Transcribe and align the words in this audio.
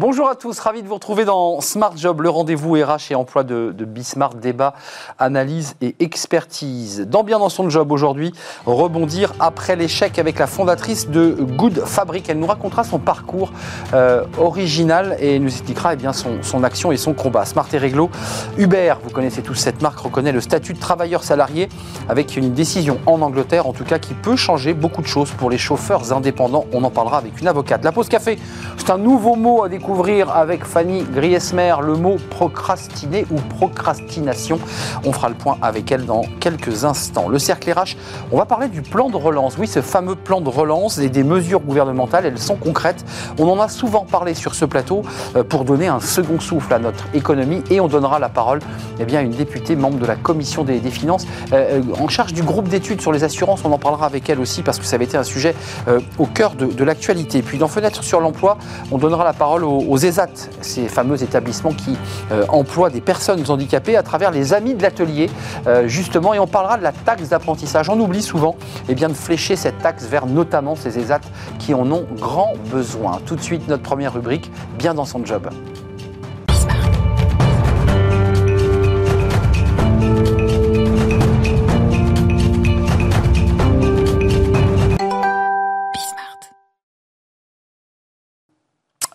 Bonjour 0.00 0.30
à 0.30 0.34
tous, 0.34 0.58
ravi 0.60 0.82
de 0.82 0.88
vous 0.88 0.94
retrouver 0.94 1.26
dans 1.26 1.60
Smart 1.60 1.92
Job, 1.94 2.22
le 2.22 2.30
rendez-vous 2.30 2.72
RH 2.72 3.10
et 3.10 3.14
emploi 3.14 3.44
de, 3.44 3.84
Bismart, 3.84 4.32
débat, 4.32 4.72
analyse 5.18 5.74
et 5.82 5.94
expertise. 6.00 7.06
Dans 7.06 7.22
Bien 7.22 7.38
dans 7.38 7.50
son 7.50 7.68
job 7.68 7.92
aujourd'hui, 7.92 8.32
rebondir 8.64 9.34
après 9.40 9.76
l'échec 9.76 10.18
avec 10.18 10.38
la 10.38 10.46
fondatrice 10.46 11.10
de 11.10 11.36
Good 11.38 11.82
Fabric. 11.84 12.30
Elle 12.30 12.38
nous 12.38 12.46
racontera 12.46 12.82
son 12.82 12.98
parcours 12.98 13.52
euh, 13.92 14.24
original 14.38 15.18
et 15.20 15.38
nous 15.38 15.48
expliquera 15.48 15.92
eh 15.92 15.96
bien, 15.96 16.14
son, 16.14 16.42
son, 16.42 16.64
action 16.64 16.92
et 16.92 16.96
son 16.96 17.12
combat. 17.12 17.44
Smart 17.44 17.68
et 17.70 17.76
Réglo, 17.76 18.08
Uber, 18.56 18.94
vous 19.04 19.10
connaissez 19.10 19.42
tous 19.42 19.54
cette 19.54 19.82
marque, 19.82 19.98
reconnaît 19.98 20.32
le 20.32 20.40
statut 20.40 20.72
de 20.72 20.80
travailleur 20.80 21.22
salarié 21.24 21.68
avec 22.08 22.38
une 22.38 22.54
décision 22.54 23.00
en 23.04 23.20
Angleterre, 23.20 23.66
en 23.66 23.74
tout 23.74 23.84
cas 23.84 23.98
qui 23.98 24.14
peut 24.14 24.36
changer 24.36 24.72
beaucoup 24.72 25.02
de 25.02 25.06
choses 25.06 25.32
pour 25.32 25.50
les 25.50 25.58
chauffeurs 25.58 26.14
indépendants. 26.14 26.64
On 26.72 26.84
en 26.84 26.90
parlera 26.90 27.18
avec 27.18 27.38
une 27.38 27.48
avocate. 27.48 27.84
La 27.84 27.92
pause 27.92 28.08
café, 28.08 28.38
c'est 28.78 28.88
un 28.88 28.96
nouveau 28.96 29.36
mot 29.36 29.62
à 29.62 29.68
découvrir 29.68 29.89
avec 30.32 30.64
Fanny 30.64 31.02
Griesmer, 31.02 31.74
le 31.82 31.94
mot 31.94 32.16
procrastiner 32.30 33.26
ou 33.30 33.34
procrastination. 33.34 34.60
On 35.04 35.12
fera 35.12 35.28
le 35.28 35.34
point 35.34 35.58
avec 35.62 35.90
elle 35.90 36.06
dans 36.06 36.22
quelques 36.38 36.84
instants. 36.84 37.28
Le 37.28 37.38
cercle 37.40 37.72
RH, 37.72 37.96
on 38.30 38.38
va 38.38 38.44
parler 38.44 38.68
du 38.68 38.82
plan 38.82 39.10
de 39.10 39.16
relance. 39.16 39.58
Oui, 39.58 39.66
ce 39.66 39.82
fameux 39.82 40.14
plan 40.14 40.40
de 40.40 40.48
relance 40.48 40.98
et 40.98 41.08
des 41.08 41.24
mesures 41.24 41.60
gouvernementales, 41.60 42.24
elles 42.24 42.38
sont 42.38 42.54
concrètes. 42.54 43.04
On 43.38 43.48
en 43.48 43.58
a 43.58 43.68
souvent 43.68 44.04
parlé 44.04 44.34
sur 44.34 44.54
ce 44.54 44.64
plateau 44.64 45.02
euh, 45.34 45.42
pour 45.42 45.64
donner 45.64 45.88
un 45.88 46.00
second 46.00 46.38
souffle 46.38 46.72
à 46.72 46.78
notre 46.78 47.04
économie 47.12 47.62
et 47.70 47.80
on 47.80 47.88
donnera 47.88 48.18
la 48.20 48.28
parole 48.28 48.60
eh 49.00 49.04
bien, 49.04 49.20
à 49.20 49.22
une 49.22 49.32
députée 49.32 49.74
membre 49.74 49.98
de 49.98 50.06
la 50.06 50.16
commission 50.16 50.62
des, 50.62 50.80
finances 50.90 51.26
euh, 51.52 51.82
en 51.98 52.08
charge 52.08 52.32
du 52.32 52.42
groupe 52.42 52.68
d'études 52.68 53.00
sur 53.00 53.12
les 53.12 53.24
assurances. 53.24 53.62
On 53.64 53.72
en 53.72 53.78
parlera 53.78 54.06
avec 54.06 54.30
elle 54.30 54.40
aussi 54.40 54.62
parce 54.62 54.78
que 54.78 54.84
ça 54.84 54.94
avait 54.96 55.04
été 55.04 55.16
un 55.16 55.24
sujet 55.24 55.54
euh, 55.88 56.00
au 56.18 56.26
cœur 56.26 56.54
de, 56.54 56.84
l'actualité. 56.84 57.42
Puis 57.42 57.58
dans 57.58 57.68
Fenêtre 57.68 58.02
sur 58.02 58.20
l'emploi, 58.20 58.56
on 58.90 58.98
donnera 58.98 59.24
la 59.24 59.32
parole 59.32 59.64
aux, 59.64 59.79
aux 59.88 59.98
ESAT, 59.98 60.28
ces 60.60 60.88
fameux 60.88 61.22
établissements 61.22 61.72
qui 61.72 61.96
euh, 62.32 62.44
emploient 62.48 62.90
des 62.90 63.00
personnes 63.00 63.42
handicapées 63.48 63.96
à 63.96 64.02
travers 64.02 64.30
les 64.30 64.52
amis 64.52 64.74
de 64.74 64.82
l'atelier, 64.82 65.30
euh, 65.66 65.88
justement, 65.88 66.34
et 66.34 66.38
on 66.38 66.46
parlera 66.46 66.78
de 66.78 66.82
la 66.82 66.92
taxe 66.92 67.28
d'apprentissage. 67.28 67.88
On 67.88 67.98
oublie 68.00 68.22
souvent 68.22 68.56
eh 68.88 68.94
bien, 68.94 69.08
de 69.08 69.14
flécher 69.14 69.56
cette 69.56 69.78
taxe 69.78 70.04
vers 70.04 70.26
notamment 70.26 70.76
ces 70.76 70.98
ESAT 70.98 71.20
qui 71.58 71.74
en 71.74 71.90
ont 71.90 72.06
grand 72.16 72.54
besoin. 72.70 73.20
Tout 73.26 73.36
de 73.36 73.42
suite, 73.42 73.68
notre 73.68 73.82
première 73.82 74.14
rubrique, 74.14 74.50
bien 74.78 74.94
dans 74.94 75.04
son 75.04 75.24
job. 75.24 75.48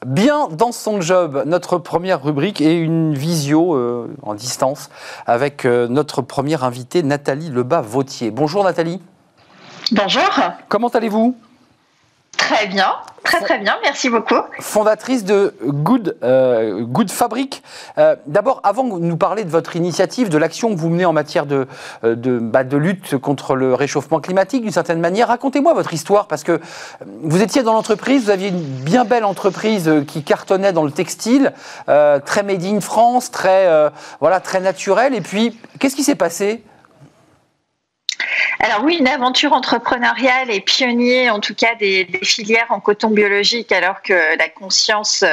Bien 0.06 0.50
dans 0.50 0.72
son 0.72 1.02
job, 1.02 1.42
notre 1.48 1.80
première 1.80 2.22
rubrique 2.22 2.62
et 2.62 2.76
une 2.76 3.16
visio 3.16 3.74
euh, 3.74 4.08
en 4.22 4.36
distance 4.36 4.92
avec 5.26 5.66
euh, 5.66 5.88
notre 5.88 6.22
première 6.22 6.64
invitée 6.64 7.02
Nathalie 7.02 7.50
Lebas-Vautier. 7.50 8.30
Bonjour 8.30 8.64
Nathalie. 8.64 9.02
Bonjour. 9.92 10.30
Comment 10.70 10.90
allez-vous? 10.90 11.36
Très 12.46 12.68
bien, 12.68 12.94
très 13.24 13.42
très 13.42 13.58
bien, 13.58 13.76
merci 13.82 14.08
beaucoup. 14.08 14.36
Fondatrice 14.60 15.24
de 15.24 15.56
Good, 15.64 16.16
euh, 16.22 16.82
Good 16.82 17.10
Fabric. 17.10 17.64
Euh, 17.98 18.16
D'abord, 18.28 18.62
avant 18.64 18.84
de 18.84 19.00
nous 19.00 19.18
parler 19.18 19.44
de 19.44 19.50
votre 19.50 19.76
initiative, 19.76 20.30
de 20.30 20.38
l'action 20.38 20.70
que 20.70 20.80
vous 20.80 20.90
menez 20.90 21.06
en 21.06 21.12
matière 21.14 21.48
de, 21.48 21.66
de, 22.04 22.38
bah, 22.38 22.64
de 22.64 22.78
lutte 22.78 23.18
contre 23.18 23.56
le 23.56 23.74
réchauffement 23.74 24.20
climatique, 24.20 24.62
d'une 24.62 24.72
certaine 24.72 25.00
manière, 25.00 25.30
racontez-moi 25.30 25.74
votre 25.74 25.92
histoire, 25.96 26.28
parce 26.28 26.44
que 26.44 26.62
vous 27.24 27.42
étiez 27.42 27.64
dans 27.64 27.74
l'entreprise, 27.74 28.26
vous 28.26 28.30
aviez 28.30 28.50
une 28.50 28.62
bien 28.62 29.06
belle 29.06 29.26
entreprise 29.26 29.92
qui 30.08 30.24
cartonnait 30.24 30.72
dans 30.72 30.84
le 30.84 30.92
textile, 30.92 31.52
euh, 31.90 32.20
très 32.24 32.44
made 32.44 32.64
in 32.64 32.80
France, 32.80 33.32
très, 33.32 33.66
euh, 33.66 33.90
voilà, 34.20 34.40
très 34.40 34.60
naturelle, 34.60 35.16
et 35.16 35.22
puis, 35.22 35.60
qu'est-ce 35.80 35.96
qui 35.96 36.04
s'est 36.04 36.14
passé? 36.14 36.64
Alors 38.60 38.84
oui, 38.84 38.98
une 39.00 39.08
aventure 39.08 39.54
entrepreneuriale 39.54 40.50
et 40.50 40.60
pionnier, 40.60 41.30
en 41.30 41.40
tout 41.40 41.56
cas 41.56 41.76
des, 41.76 42.08
filières 42.24 42.68
en 42.70 42.80
coton 42.80 43.10
biologique, 43.10 43.72
alors 43.72 44.02
que 44.02 44.14
la 44.38 44.50
conscience, 44.50 45.24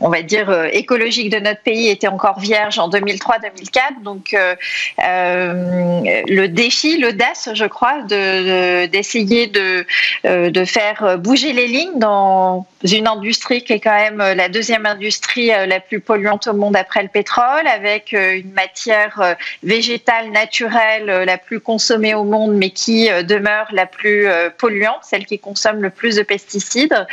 on 0.00 0.08
va 0.08 0.22
dire, 0.22 0.50
écologique 0.72 1.30
de 1.30 1.38
notre 1.38 1.60
pays 1.60 1.88
était 1.88 2.08
encore 2.08 2.40
vierge 2.40 2.78
en 2.78 2.88
2003-2004. 2.88 4.02
Donc 4.02 4.34
euh, 4.34 4.54
euh, 5.02 6.02
le 6.26 6.46
défi, 6.46 6.98
l'audace, 6.98 7.50
je 7.54 7.64
crois, 7.64 8.02
d'essayer 8.02 9.46
de, 9.46 9.86
de, 10.24 10.50
de, 10.50 10.64
faire 10.64 11.18
bouger 11.18 11.52
les 11.52 11.66
lignes 11.66 11.98
dans 11.98 12.66
une 12.82 13.06
industrie 13.06 13.62
qui 13.62 13.74
est 13.74 13.80
quand 13.80 13.94
même 13.94 14.18
la 14.18 14.48
deuxième 14.48 14.86
industrie 14.86 15.48
la 15.48 15.80
plus 15.80 16.00
polluante 16.00 16.46
au 16.46 16.54
monde 16.54 16.76
après 16.76 17.02
le 17.02 17.08
pétrole, 17.08 17.66
avec 17.66 18.12
une 18.12 18.52
matière 18.52 19.36
végétale 19.62 20.30
naturelle 20.30 21.06
la 21.06 21.38
plus 21.38 21.60
consommée 21.60 22.14
au 22.14 22.24
monde, 22.24 22.43
mais 22.52 22.70
qui 22.70 23.08
demeure 23.24 23.66
la 23.72 23.86
plus 23.86 24.26
polluante, 24.58 25.00
celle 25.02 25.26
qui 25.26 25.38
consomme 25.38 25.82
le 25.82 25.90
plus 25.90 26.16
de 26.16 26.22
pesticides. 26.22 27.06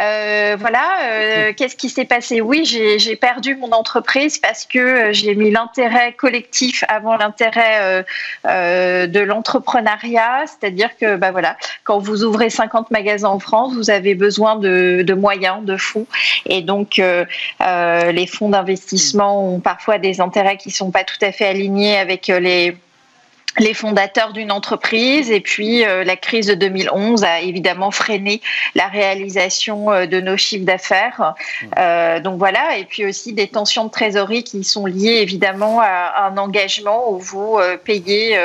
Euh, 0.00 0.56
voilà, 0.58 0.84
euh, 1.02 1.52
qu'est-ce 1.56 1.76
qui 1.76 1.88
s'est 1.88 2.04
passé? 2.04 2.40
Oui, 2.40 2.64
j'ai 2.64 3.16
perdu 3.16 3.56
mon 3.56 3.72
entreprise 3.72 4.38
parce 4.38 4.64
que 4.64 5.12
j'ai 5.12 5.34
mis 5.34 5.50
l'intérêt 5.50 6.12
collectif 6.12 6.84
avant 6.88 7.16
l'intérêt 7.16 8.04
euh, 8.46 9.06
de 9.06 9.20
l'entrepreneuriat, 9.20 10.44
c'est-à-dire 10.46 10.90
que 11.00 11.16
bah 11.16 11.30
voilà, 11.30 11.56
quand 11.84 11.98
vous 11.98 12.24
ouvrez 12.24 12.50
50 12.50 12.90
magasins 12.90 13.28
en 13.28 13.38
France, 13.38 13.74
vous 13.74 13.90
avez 13.90 14.14
besoin 14.14 14.56
de, 14.56 15.14
moyens, 15.14 15.64
de 15.64 15.76
fonds, 15.76 16.06
et 16.46 16.62
donc 16.62 17.00
les 17.60 18.26
fonds 18.26 18.48
d'investissement 18.48 19.54
ont 19.54 19.60
parfois 19.60 19.98
des 19.98 20.20
intérêts 20.20 20.56
qui 20.56 20.70
sont 20.70 20.90
pas 20.90 21.04
tout 21.04 21.18
à 21.22 21.32
fait 21.32 21.46
alignés 21.46 21.98
avec 21.98 22.28
les 22.28 22.76
les 23.58 23.74
fondateurs 23.74 24.32
d'une 24.32 24.52
entreprise 24.52 25.30
et 25.30 25.40
puis 25.40 25.84
euh, 25.84 26.04
la 26.04 26.16
crise 26.16 26.46
de 26.46 26.54
2011 26.54 27.24
a 27.24 27.40
évidemment 27.40 27.90
freiné 27.90 28.40
la 28.74 28.86
réalisation 28.86 29.90
euh, 29.90 30.06
de 30.06 30.20
nos 30.20 30.36
chiffres 30.36 30.64
d'affaires. 30.64 31.34
Euh, 31.78 32.20
donc 32.20 32.38
voilà, 32.38 32.76
et 32.78 32.84
puis 32.84 33.06
aussi 33.06 33.32
des 33.32 33.48
tensions 33.48 33.84
de 33.84 33.90
trésorerie 33.90 34.44
qui 34.44 34.64
sont 34.64 34.86
liées 34.86 35.18
évidemment 35.22 35.80
à 35.80 36.28
un 36.28 36.36
engagement 36.36 37.12
où 37.12 37.18
vous 37.18 37.58
payez 37.84 38.38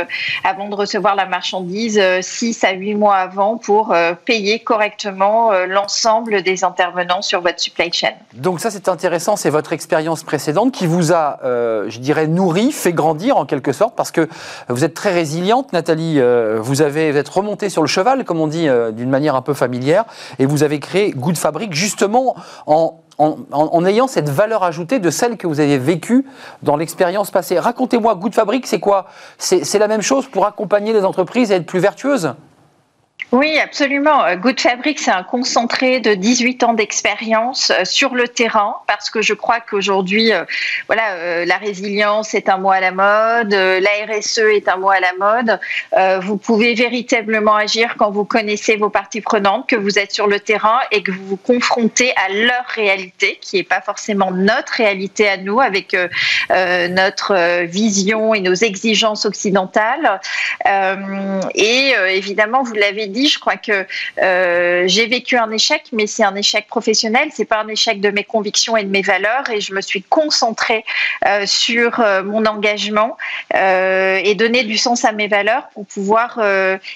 avant 0.44 0.69
de 0.69 0.75
recevoir 0.75 1.16
la 1.16 1.25
marchandise 1.25 2.01
6 2.22 2.63
à 2.63 2.72
8 2.72 2.95
mois 2.95 3.16
avant 3.16 3.57
pour 3.57 3.95
payer 4.25 4.59
correctement 4.59 5.51
l'ensemble 5.66 6.41
des 6.41 6.63
intervenants 6.63 7.22
sur 7.22 7.41
votre 7.41 7.59
supply 7.59 7.91
chain. 7.91 8.13
Donc 8.34 8.59
ça 8.59 8.72
c'est 8.72 8.88
intéressant, 8.90 9.35
c'est 9.35 9.50
votre 9.50 9.74
expérience 9.74 10.24
précédente 10.24 10.72
qui 10.72 10.88
vous 10.88 11.13
a, 11.13 11.40
je 11.44 12.00
dirais, 12.00 12.28
nourri, 12.28 12.72
fait 12.72 12.94
grandir 12.94 13.38
en 13.38 13.45
quelque 13.45 13.74
sorte 13.74 13.95
parce 13.95 14.12
que 14.12 14.28
vous 14.69 14.84
êtes 14.84 14.94
très 14.94 15.03
résiliente, 15.09 15.74
Nathalie. 15.74 16.19
Euh, 16.19 16.59
vous 16.62 16.81
avez 16.81 17.12
vous 17.12 17.18
êtes 17.18 17.30
remontée 17.30 17.69
sur 17.69 17.81
le 17.81 17.88
cheval, 17.88 18.24
comme 18.25 18.40
on 18.40 18.47
dit, 18.47 18.68
euh, 18.68 18.91
d'une 18.91 19.09
manière 19.09 19.36
un 19.36 19.41
peu 19.41 19.53
familière, 19.53 20.06
et 20.40 20.46
vous 20.46 20.64
avez 20.64 20.80
créé 20.80 21.12
Good 21.12 21.38
Fabric 21.38 21.74
justement 21.74 22.36
en, 22.68 23.00
en, 23.18 23.86
ayant 23.86 24.08
cette 24.08 24.30
valeur 24.30 24.63
ajoutée 24.63 25.00
de 25.00 25.09
celle 25.09 25.38
que 25.38 25.47
vous 25.47 25.59
avez 25.59 25.78
vécue 25.78 26.25
dans 26.63 26.75
l'expérience 26.75 27.31
passée. 27.31 27.59
Racontez-moi, 27.59 28.16
Good 28.16 28.34
Fabric, 28.34 28.68
c'est 28.68 28.80
quoi? 28.80 29.06
C'est 29.38 29.80
la 29.80 29.88
même 29.88 30.02
chose 30.02 30.28
pour 30.28 30.46
accompagner 30.46 30.94
les 30.94 31.06
entreprises 31.06 31.52
et 31.52 31.56
être 31.56 31.66
plus 31.66 31.80
vertueuses 31.80 32.34
oui, 33.34 33.58
absolument. 33.58 34.36
Good 34.36 34.62
Fabric, 34.62 35.00
c'est 35.00 35.10
un 35.10 35.24
concentré 35.24 36.00
de 36.00 36.14
18 36.14 36.64
ans 36.66 36.74
d'expérience 36.74 37.72
sur 37.84 38.14
le 38.14 38.28
terrain 38.28 38.76
parce 38.86 39.10
que 39.10 39.24
je 39.24 39.34
crois 39.34 39.60
qu'aujourd'hui, 39.60 40.32
voilà, 40.86 41.44
la 41.44 41.58
résilience 41.58 42.36
est 42.36 42.48
un 42.48 42.58
mot 42.58 42.70
à 42.70 42.80
la 42.80 42.92
mode, 42.92 43.52
la 43.52 43.90
RSE 44.08 44.38
est 44.38 44.70
un 44.70 44.78
mot 44.78 44.92
à 44.92 45.00
la 45.00 45.14
mode. 45.20 45.60
Vous 46.22 46.38
pouvez 46.38 46.75
véritablement 46.75 47.56
agir 47.56 47.96
quand 47.98 48.12
vous 48.12 48.24
connaissez 48.24 48.75
vos 48.75 48.92
parties 48.92 49.22
prenantes, 49.22 49.68
que 49.68 49.75
vous 49.75 49.98
êtes 49.98 50.12
sur 50.12 50.28
le 50.28 50.40
terrain 50.40 50.80
et 50.92 51.02
que 51.02 51.10
vous 51.10 51.25
vous 51.25 51.38
confrontez 51.38 52.13
à 52.16 52.31
leur 52.31 52.66
réalité, 52.68 53.40
qui 53.42 53.56
n'est 53.56 53.63
pas 53.63 53.81
forcément 53.81 54.30
notre 54.30 54.74
réalité 54.74 55.28
à 55.28 55.38
nous, 55.38 55.60
avec 55.60 55.98
notre 56.52 57.63
vision 57.63 58.36
et 58.36 58.42
nos 58.42 58.54
exigences 58.54 59.25
occidentales. 59.25 60.22
Et 61.56 61.94
évidemment, 62.12 62.62
vous 62.62 62.75
l'avez 62.75 63.07
dit, 63.07 63.23
je 63.28 63.40
crois 63.40 63.58
que 63.58 63.86
euh, 64.22 64.84
j'ai 64.88 65.08
vécu 65.08 65.38
un 65.38 65.52
échec, 65.52 65.84
mais 65.92 66.08
c'est 66.08 66.24
un 66.24 66.36
échec 66.36 66.68
professionnel, 66.68 67.30
c'est 67.31 67.46
pas 67.46 67.62
un 67.62 67.68
échec 67.68 68.02
de 68.02 68.10
mes 68.10 68.24
convictions 68.24 68.78
et 68.78 68.84
de 68.84 68.90
mes 68.90 69.02
valeurs, 69.02 69.50
et 69.50 69.62
je 69.62 69.74
me 69.74 69.81
suis 69.81 70.04
concentrée 70.04 70.84
euh, 71.25 71.46
sur 71.46 72.00
euh, 72.00 72.24
mon 72.24 72.46
engagement 72.46 73.18
et 73.54 74.36
donner 74.36 74.64
du 74.64 74.78
sens 74.78 75.06
à 75.06 75.12
mes 75.12 75.28
valeurs 75.28 75.70
pour 75.74 75.86
pouvoir, 75.86 76.40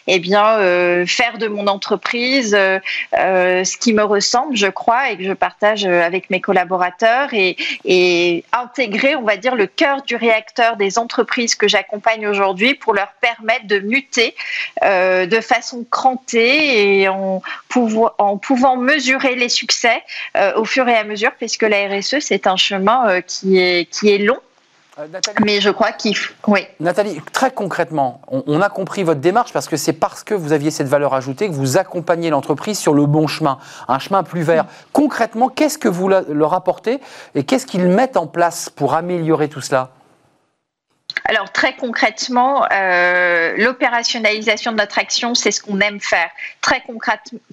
eh 0.07 0.19
bien, 0.19 1.05
faire 1.05 1.37
de 1.37 1.47
mon 1.47 1.67
entreprise 1.67 2.51
ce 2.51 3.77
qui 3.77 3.93
me 3.93 4.03
ressemble, 4.03 4.55
je 4.55 4.67
crois, 4.67 5.11
et 5.11 5.17
que 5.17 5.23
je 5.23 5.33
partage 5.33 5.85
avec 5.85 6.29
mes 6.29 6.41
collaborateurs 6.41 7.33
et, 7.33 7.55
et 7.85 8.43
intégrer, 8.51 9.15
on 9.15 9.23
va 9.23 9.37
dire, 9.37 9.55
le 9.55 9.67
cœur 9.67 10.01
du 10.01 10.15
réacteur 10.15 10.77
des 10.77 10.97
entreprises 10.97 11.55
que 11.55 11.67
j'accompagne 11.67 12.27
aujourd'hui 12.27 12.73
pour 12.73 12.93
leur 12.93 13.11
permettre 13.21 13.67
de 13.67 13.79
muter 13.79 14.35
de 14.81 15.41
façon 15.41 15.85
crampée 15.89 16.16
et 16.33 17.07
en, 17.07 17.41
en 18.17 18.37
pouvant 18.37 18.77
mesurer 18.77 19.35
les 19.35 19.49
succès 19.49 20.03
au 20.55 20.65
fur 20.65 20.87
et 20.87 20.95
à 20.95 21.03
mesure, 21.03 21.31
puisque 21.37 21.63
la 21.63 21.87
RSE, 21.87 22.19
c'est 22.19 22.47
un 22.47 22.57
chemin 22.57 23.21
qui, 23.21 23.59
est, 23.59 23.85
qui 23.89 24.09
est 24.09 24.19
long 24.19 24.39
euh, 24.99 25.05
Mais 25.45 25.61
je 25.61 25.69
crois 25.69 25.91
qu'il. 25.91 26.15
Oui. 26.47 26.61
Nathalie, 26.79 27.21
très 27.31 27.51
concrètement, 27.51 28.21
on, 28.27 28.61
a 28.61 28.69
compris 28.69 29.03
votre 29.03 29.19
démarche 29.19 29.53
parce 29.53 29.67
que 29.67 29.77
c'est 29.77 29.93
parce 29.93 30.23
que 30.23 30.33
vous 30.33 30.53
aviez 30.53 30.71
cette 30.71 30.87
valeur 30.87 31.13
ajoutée 31.13 31.47
que 31.47 31.53
vous 31.53 31.77
accompagnez 31.77 32.29
l'entreprise 32.29 32.79
sur 32.79 32.93
le 32.93 33.05
bon 33.05 33.27
chemin, 33.27 33.59
un 33.87 33.99
chemin 33.99 34.23
plus 34.23 34.41
vert. 34.41 34.65
Concrètement, 34.93 35.49
qu'est-ce 35.49 35.77
que 35.77 35.87
vous 35.87 36.09
leur 36.09 36.53
apportez 36.53 36.99
et 37.35 37.43
qu'est-ce 37.43 37.67
qu'ils 37.67 37.87
mettent 37.87 38.17
en 38.17 38.27
place 38.27 38.69
pour 38.69 38.95
améliorer 38.95 39.49
tout 39.49 39.61
cela? 39.61 39.91
Alors 41.27 41.51
très 41.51 41.75
concrètement, 41.75 42.65
euh, 42.71 43.53
l'opérationnalisation 43.57 44.71
de 44.71 44.77
notre 44.77 44.97
action, 44.97 45.35
c'est 45.35 45.51
ce 45.51 45.61
qu'on 45.61 45.81
aime 45.81 45.99
faire. 45.99 46.29
Très 46.61 46.81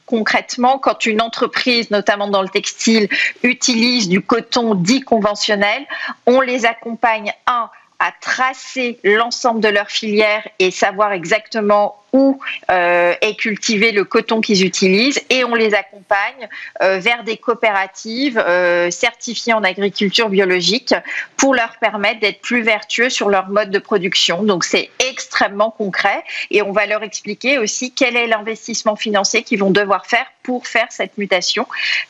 concrètement, 0.06 0.78
quand 0.78 1.06
une 1.06 1.20
entreprise, 1.20 1.90
notamment 1.90 2.28
dans 2.28 2.42
le 2.42 2.48
textile, 2.48 3.08
utilise 3.42 4.08
du 4.08 4.20
coton 4.20 4.76
dit 4.76 5.00
conventionnel, 5.00 5.84
on 6.26 6.40
les 6.40 6.66
accompagne, 6.66 7.32
un, 7.48 7.68
à 7.98 8.12
tracer 8.20 9.00
l'ensemble 9.02 9.60
de 9.60 9.68
leur 9.68 9.88
filière 9.88 10.46
et 10.60 10.70
savoir 10.70 11.12
exactement 11.12 11.96
où 12.14 12.38
euh, 12.70 13.12
est 13.20 13.34
cultivé 13.34 13.90
le 13.90 14.04
coton 14.04 14.40
qu'ils 14.40 14.64
utilisent 14.64 15.20
et 15.30 15.44
on 15.44 15.56
les 15.56 15.74
accompagne 15.74 16.48
euh, 16.80 16.98
vers 16.98 17.24
des 17.24 17.36
coopératives 17.36 18.38
euh, 18.38 18.88
certifiées 18.90 19.52
en 19.52 19.64
agriculture 19.64 20.28
biologique 20.28 20.94
pour 21.36 21.54
leur 21.54 21.76
permettre 21.80 22.20
d'être 22.20 22.40
plus 22.40 22.62
vertueux 22.62 23.10
sur 23.10 23.28
leur 23.28 23.48
mode 23.48 23.70
de 23.70 23.80
production. 23.80 24.44
Donc 24.44 24.62
c'est 24.62 24.90
extrêmement 25.00 25.72
concret 25.72 26.22
et 26.52 26.62
on 26.62 26.70
va 26.70 26.86
leur 26.86 27.02
expliquer 27.02 27.58
aussi 27.58 27.90
quel 27.90 28.16
est 28.16 28.28
l'investissement 28.28 28.94
financier 28.94 29.42
qu'ils 29.42 29.58
vont 29.58 29.72
devoir 29.72 30.06
faire 30.06 30.26
pour 30.44 30.68
faire 30.68 30.86
cette 30.90 31.18
mutation. 31.18 31.66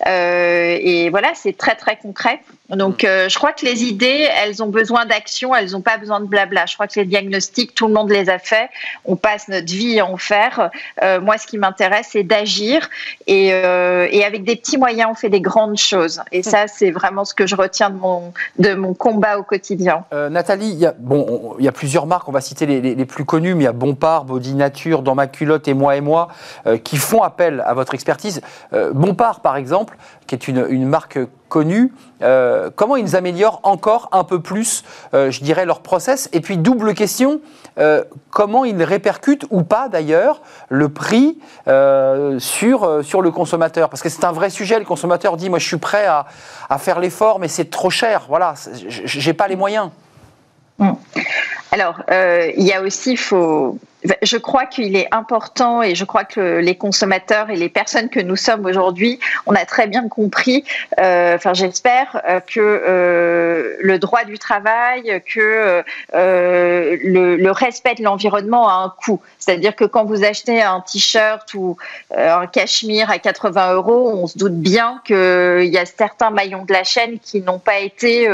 et 0.06 1.08
voilà, 1.10 1.32
c'est 1.34 1.56
très 1.56 1.76
très 1.76 1.96
concret. 1.96 2.40
Donc 2.68 3.02
je 3.02 3.34
crois 3.36 3.52
que 3.52 3.64
les 3.64 3.84
idées, 3.84 4.28
elles 4.42 4.60
ont 4.60 4.68
besoin 4.68 5.06
d'action, 5.06 5.54
elles 5.54 5.70
n'ont 5.70 5.82
pas 5.82 5.98
besoin 5.98 6.18
de 6.18 6.26
blabla. 6.26 6.66
Je 6.66 6.74
crois 6.74 6.88
que 6.88 6.98
les 6.98 7.06
diagnostics, 7.06 7.76
tout 7.76 7.86
le 7.86 7.94
monde 7.94 8.10
les 8.10 8.28
a 8.28 8.40
fait. 8.40 8.70
On 9.04 9.14
passe 9.14 9.46
notre 9.46 9.72
vie 9.72 9.93
en 10.02 10.16
faire. 10.16 10.70
Euh, 11.02 11.20
moi, 11.20 11.38
ce 11.38 11.46
qui 11.46 11.58
m'intéresse, 11.58 12.08
c'est 12.12 12.22
d'agir 12.22 12.88
euh, 13.28 14.08
et, 14.10 14.24
avec 14.24 14.44
des 14.44 14.56
petits 14.56 14.78
moyens, 14.78 15.10
on 15.12 15.14
fait 15.14 15.28
des 15.28 15.40
grandes 15.40 15.76
choses. 15.76 16.20
Et 16.32 16.42
ça, 16.42 16.66
c'est 16.66 16.90
vraiment 16.90 17.24
ce 17.24 17.34
que 17.34 17.46
je 17.46 17.56
retiens 17.56 17.90
de 18.58 18.74
mon, 18.74 18.94
combat 18.94 19.38
au 19.38 19.42
quotidien. 19.42 20.04
Euh, 20.12 20.28
Nathalie, 20.28 20.70
il 20.70 20.78
y, 20.78 20.86
a, 20.86 20.94
bon, 20.96 21.56
y 21.58 21.68
a 21.68 21.72
plusieurs 21.72 22.06
marques, 22.06 22.28
on 22.28 22.32
va 22.32 22.40
citer 22.40 22.66
les, 22.66 23.04
plus 23.04 23.24
connues, 23.24 23.54
mais 23.54 23.64
il 23.64 23.66
y 23.66 23.68
a 23.68 23.72
Bompard, 23.72 24.24
Body 24.24 24.54
Nature, 24.54 25.02
Dans 25.02 25.14
ma 25.14 25.26
culotte 25.26 25.68
et 25.68 25.74
Moi 25.74 25.96
et 25.96 26.00
Moi, 26.00 26.28
qui 26.84 26.96
font 26.96 27.22
appel 27.22 27.62
à 27.66 27.74
votre 27.74 27.94
expertise. 27.94 28.40
Bompard, 28.92 29.40
par 29.40 29.56
exemple, 29.56 29.96
qui 30.26 30.34
est 30.34 30.48
une, 30.48 30.86
marque 30.86 31.18
connue, 31.48 31.92
comment 32.76 32.96
ils 32.96 33.14
améliorent 33.16 33.60
encore 33.62 34.08
un 34.12 34.24
peu 34.24 34.40
plus, 34.40 34.82
je 35.12 35.40
dirais, 35.44 35.66
leur 35.66 35.80
process? 35.80 36.28
Et 36.32 36.40
puis, 36.40 36.56
double 36.56 36.94
question, 36.94 37.40
euh, 37.78 38.04
comment 38.30 38.64
il 38.64 38.80
répercute 38.82 39.46
ou 39.50 39.64
pas 39.64 39.88
d'ailleurs 39.88 40.42
le 40.68 40.88
prix 40.88 41.38
euh, 41.66 42.38
sur, 42.38 42.84
euh, 42.84 43.02
sur 43.02 43.20
le 43.20 43.32
consommateur? 43.32 43.88
Parce 43.88 44.02
que 44.02 44.08
c'est 44.08 44.24
un 44.24 44.32
vrai 44.32 44.50
sujet, 44.50 44.78
le 44.78 44.84
consommateur 44.84 45.36
dit 45.36 45.50
moi 45.50 45.58
je 45.58 45.66
suis 45.66 45.78
prêt 45.78 46.06
à, 46.06 46.26
à 46.70 46.78
faire 46.78 47.00
l'effort 47.00 47.40
mais 47.40 47.48
c'est 47.48 47.70
trop 47.70 47.90
cher, 47.90 48.26
voilà, 48.28 48.54
j'ai 48.86 49.34
pas 49.34 49.48
les 49.48 49.56
moyens. 49.56 49.90
Mm. 50.78 50.92
Alors, 51.72 52.00
il 52.08 52.64
y 52.64 52.72
a 52.72 52.82
aussi, 52.82 53.16
faut, 53.16 53.78
je 54.22 54.36
crois 54.36 54.66
qu'il 54.66 54.96
est 54.96 55.08
important 55.12 55.82
et 55.82 55.94
je 55.94 56.04
crois 56.04 56.24
que 56.24 56.58
les 56.58 56.76
consommateurs 56.76 57.50
et 57.50 57.56
les 57.56 57.68
personnes 57.68 58.08
que 58.08 58.20
nous 58.20 58.36
sommes 58.36 58.66
aujourd'hui, 58.66 59.18
on 59.46 59.54
a 59.54 59.64
très 59.64 59.86
bien 59.86 60.08
compris, 60.08 60.64
euh, 60.98 61.36
enfin 61.36 61.54
j'espère, 61.54 62.20
euh, 62.28 62.40
que 62.40 62.60
euh, 62.60 63.76
le 63.80 63.98
droit 63.98 64.24
du 64.24 64.38
travail, 64.38 65.22
que 65.26 65.82
le, 66.12 67.50
respect 67.50 67.94
de 67.94 68.02
l'environnement 68.02 68.68
a 68.68 68.74
un 68.74 68.92
coût. 69.04 69.20
C'est-à-dire 69.38 69.76
que 69.76 69.84
quand 69.84 70.04
vous 70.04 70.24
achetez 70.24 70.60
un 70.60 70.80
t-shirt 70.80 71.54
ou 71.54 71.76
un 72.16 72.46
cachemire 72.46 73.10
à 73.10 73.18
80 73.18 73.74
euros, 73.74 74.10
on 74.12 74.26
se 74.26 74.36
doute 74.36 74.56
bien 74.56 75.00
qu'il 75.06 75.70
y 75.72 75.78
a 75.78 75.86
certains 75.86 76.30
maillons 76.30 76.64
de 76.64 76.72
la 76.72 76.82
chaîne 76.82 77.18
qui 77.20 77.40
n'ont 77.40 77.60
pas 77.60 77.78
été 77.78 78.28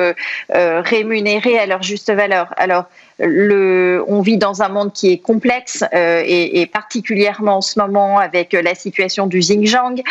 rémunérés 0.49 1.59
à 1.59 1.67
leur 1.67 1.83
juste 1.83 2.11
valeur. 2.11 2.55
Alors, 2.57 2.87
le, 3.21 4.05
on 4.09 4.21
vit 4.21 4.39
dans 4.39 4.63
un 4.63 4.69
monde 4.69 4.93
qui 4.93 5.13
est 5.13 5.19
complexe 5.19 5.85
euh, 5.95 6.23
et, 6.25 6.61
et, 6.61 6.67
particulièrement 6.67 7.59
en 7.59 7.61
ce 7.61 7.79
moment 7.79 8.19
avec 8.19 8.53
la 8.53 8.75
situation 8.75 9.27
du 9.27 9.41
Xinjiang. 9.41 10.03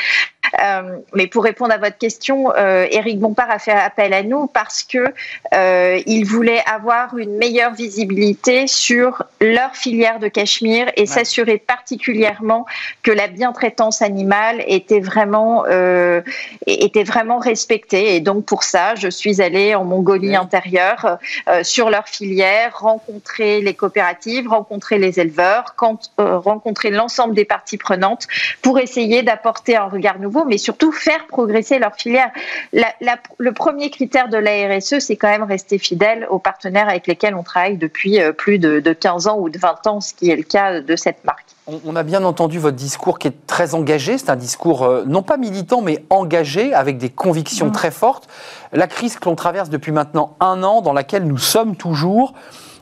Euh, 0.63 0.97
mais 1.13 1.27
pour 1.27 1.43
répondre 1.43 1.73
à 1.73 1.77
votre 1.77 1.97
question, 1.97 2.51
euh, 2.55 2.87
Éric 2.89 3.19
Bompard 3.19 3.49
a 3.49 3.59
fait 3.59 3.71
appel 3.71 4.13
à 4.13 4.23
nous 4.23 4.47
parce 4.47 4.83
que 4.83 5.13
euh, 5.53 5.99
il 6.05 6.25
voulait 6.25 6.63
avoir 6.65 7.17
une 7.17 7.37
meilleure 7.37 7.73
visibilité 7.73 8.67
sur 8.67 9.23
leur 9.41 9.75
filière 9.75 10.19
de 10.19 10.27
cachemire 10.27 10.87
et 10.95 11.05
s'assurer 11.05 11.57
particulièrement 11.57 12.65
que 13.03 13.11
la 13.11 13.27
bientraitance 13.27 14.01
animale 14.01 14.63
était 14.67 14.99
vraiment 14.99 15.65
euh, 15.67 16.21
était 16.65 17.03
vraiment 17.03 17.37
respectée. 17.37 18.15
Et 18.15 18.19
donc 18.19 18.45
pour 18.45 18.63
ça, 18.63 18.95
je 18.95 19.09
suis 19.09 19.41
allée 19.41 19.75
en 19.75 19.83
Mongolie 19.83 20.35
intérieure 20.35 21.19
euh, 21.47 21.63
sur 21.63 21.89
leur 21.89 22.07
filière, 22.07 22.83
rencontrer 22.99 23.61
les 23.61 23.73
coopératives, 23.73 24.47
rencontrer 24.47 24.97
les 24.97 25.19
éleveurs, 25.19 25.75
quand, 25.75 26.11
rencontrer 26.17 26.89
l'ensemble 26.89 27.33
des 27.33 27.45
parties 27.45 27.77
prenantes 27.77 28.27
pour 28.61 28.79
essayer 28.79 29.23
d'apporter 29.23 29.75
un 29.75 29.87
regard 29.87 30.19
nouveau 30.19 30.45
mais 30.45 30.57
surtout 30.57 30.91
faire 30.91 31.25
progresser 31.27 31.79
leur 31.79 31.95
filière. 31.95 32.31
le 32.73 33.51
premier 33.51 33.89
critère 33.89 34.29
de 34.29 34.37
la 34.37 34.75
RSE, 34.75 34.99
c'est 34.99 35.15
quand 35.15 35.29
même 35.29 35.43
rester 35.43 35.77
fidèle 35.77 36.27
aux 36.29 36.39
partenaires 36.39 36.89
avec 36.89 37.07
lesquels 37.07 37.35
on 37.35 37.43
travaille 37.43 37.77
depuis 37.77 38.21
euh, 38.21 38.31
plus 38.31 38.59
de, 38.59 38.79
15 38.93 39.27
ans 39.27 39.37
ou 39.39 39.49
de 39.49 39.57
20 39.57 39.87
ans, 39.87 40.01
ce 40.01 40.13
qui 40.13 40.29
est 40.29 40.35
le 40.35 40.43
cas 40.43 40.81
de 40.81 40.95
cette 40.95 41.23
marque. 41.23 41.45
On 41.85 41.95
a 41.95 42.01
bien 42.01 42.23
entendu 42.23 42.57
votre 42.57 42.77
discours 42.77 43.19
qui 43.19 43.27
est 43.27 43.45
très 43.45 43.75
engagé. 43.75 44.17
C'est 44.17 44.31
un 44.31 44.35
discours 44.35 44.83
euh, 44.83 45.03
non 45.05 45.21
pas 45.21 45.37
militant, 45.37 45.81
mais 45.81 46.03
engagé, 46.09 46.73
avec 46.73 46.97
des 46.97 47.09
convictions 47.09 47.67
mmh. 47.67 47.71
très 47.71 47.91
fortes. 47.91 48.27
La 48.73 48.87
crise 48.87 49.17
que 49.17 49.29
l'on 49.29 49.35
traverse 49.35 49.69
depuis 49.69 49.91
maintenant 49.91 50.35
un 50.39 50.63
an, 50.63 50.81
dans 50.81 50.93
laquelle 50.93 51.25
nous 51.25 51.37
sommes 51.37 51.75
toujours, 51.75 52.33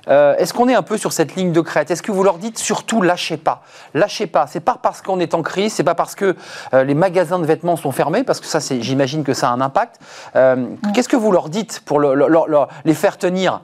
euh, 0.09 0.35
est-ce 0.37 0.53
qu'on 0.53 0.67
est 0.67 0.75
un 0.75 0.81
peu 0.81 0.97
sur 0.97 1.13
cette 1.13 1.35
ligne 1.35 1.51
de 1.51 1.61
crête? 1.61 1.91
Est-ce 1.91 2.01
que 2.01 2.11
vous 2.11 2.23
leur 2.23 2.37
dites 2.37 2.57
surtout 2.57 3.01
lâchez 3.01 3.37
pas 3.37 3.61
Lâchez 3.93 4.27
pas. 4.27 4.47
C'est 4.47 4.59
pas 4.59 4.77
parce 4.81 5.01
qu'on 5.01 5.19
est 5.19 5.33
en 5.33 5.41
crise, 5.41 5.73
c'est 5.73 5.83
pas 5.83 5.95
parce 5.95 6.15
que 6.15 6.35
euh, 6.73 6.83
les 6.83 6.93
magasins 6.93 7.39
de 7.39 7.45
vêtements 7.45 7.75
sont 7.75 7.91
fermés, 7.91 8.23
parce 8.23 8.39
que 8.39 8.45
ça, 8.45 8.59
j'imagine 8.59 9.23
que 9.23 9.33
ça 9.33 9.49
a 9.49 9.51
un 9.51 9.61
impact. 9.61 9.99
Euh, 10.35 10.67
qu'est-ce 10.93 11.09
que 11.09 11.15
vous 11.15 11.31
leur 11.31 11.49
dites 11.49 11.81
pour 11.85 11.99
les 11.99 12.93
faire 12.93 13.17
tenir? 13.17 13.61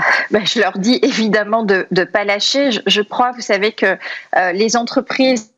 ben, 0.30 0.44
je 0.46 0.60
leur 0.60 0.78
dis 0.78 0.98
évidemment 1.02 1.62
de 1.62 1.86
ne 1.90 2.04
pas 2.04 2.24
lâcher. 2.24 2.70
Je, 2.86 3.02
crois, 3.02 3.32
vous 3.32 3.40
savez, 3.40 3.72
que 3.72 3.96
euh, 4.36 4.52
les 4.52 4.76
entreprises 4.76 5.52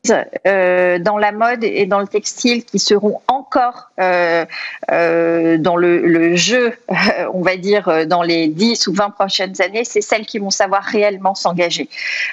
euh, 0.47 0.99
dans 0.99 1.17
la 1.17 1.31
mode 1.31 1.63
et 1.63 1.85
dans 1.85 1.99
le 1.99 2.07
textile 2.07 2.63
qui 2.63 2.79
seront 2.79 3.21
encore 3.27 3.91
euh, 3.99 4.45
dans 4.89 5.75
le, 5.75 6.07
le 6.07 6.35
jeu, 6.35 6.73
on 7.33 7.41
va 7.41 7.57
dire, 7.57 8.07
dans 8.07 8.21
les 8.21 8.47
10 8.47 8.87
ou 8.87 8.93
20 8.93 9.11
prochaines 9.11 9.61
années, 9.61 9.85
c'est 9.85 10.01
celles 10.01 10.25
qui 10.25 10.39
vont 10.39 10.51
savoir 10.51 10.83
réellement 10.83 11.35
s'engager. 11.35 11.89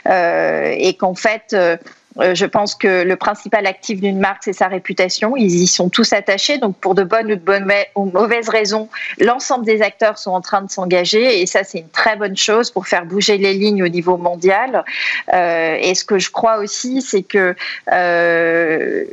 et 0.06 0.96
qu'en 0.98 1.14
fait, 1.14 1.54
je 2.18 2.44
pense 2.44 2.74
que 2.74 3.02
le 3.04 3.16
principal 3.16 3.66
actif 3.66 4.00
d'une 4.00 4.18
marque, 4.18 4.42
c'est 4.42 4.52
sa 4.52 4.66
réputation. 4.66 5.36
Ils 5.36 5.62
y 5.62 5.66
sont 5.66 5.88
tous 5.88 6.12
attachés. 6.12 6.58
Donc, 6.58 6.76
pour 6.76 6.94
de 6.94 7.04
bonnes 7.04 7.32
ou 7.94 8.06
de 8.06 8.12
mauvaises 8.12 8.48
raisons, 8.48 8.88
l'ensemble 9.18 9.64
des 9.64 9.80
acteurs 9.80 10.18
sont 10.18 10.32
en 10.32 10.40
train 10.40 10.62
de 10.62 10.70
s'engager. 10.70 11.40
Et 11.40 11.46
ça, 11.46 11.62
c'est 11.62 11.78
une 11.78 11.88
très 11.88 12.16
bonne 12.16 12.36
chose 12.36 12.70
pour 12.70 12.88
faire 12.88 13.04
bouger 13.04 13.38
les 13.38 13.54
lignes 13.54 13.82
au 13.82 13.88
niveau 13.88 14.16
mondial. 14.16 14.84
Euh, 15.32 15.76
et 15.80 15.94
ce 15.94 16.04
que 16.04 16.18
je 16.18 16.30
crois 16.30 16.58
aussi, 16.58 17.00
c'est 17.00 17.22
que, 17.22 17.54
euh, 17.92 19.04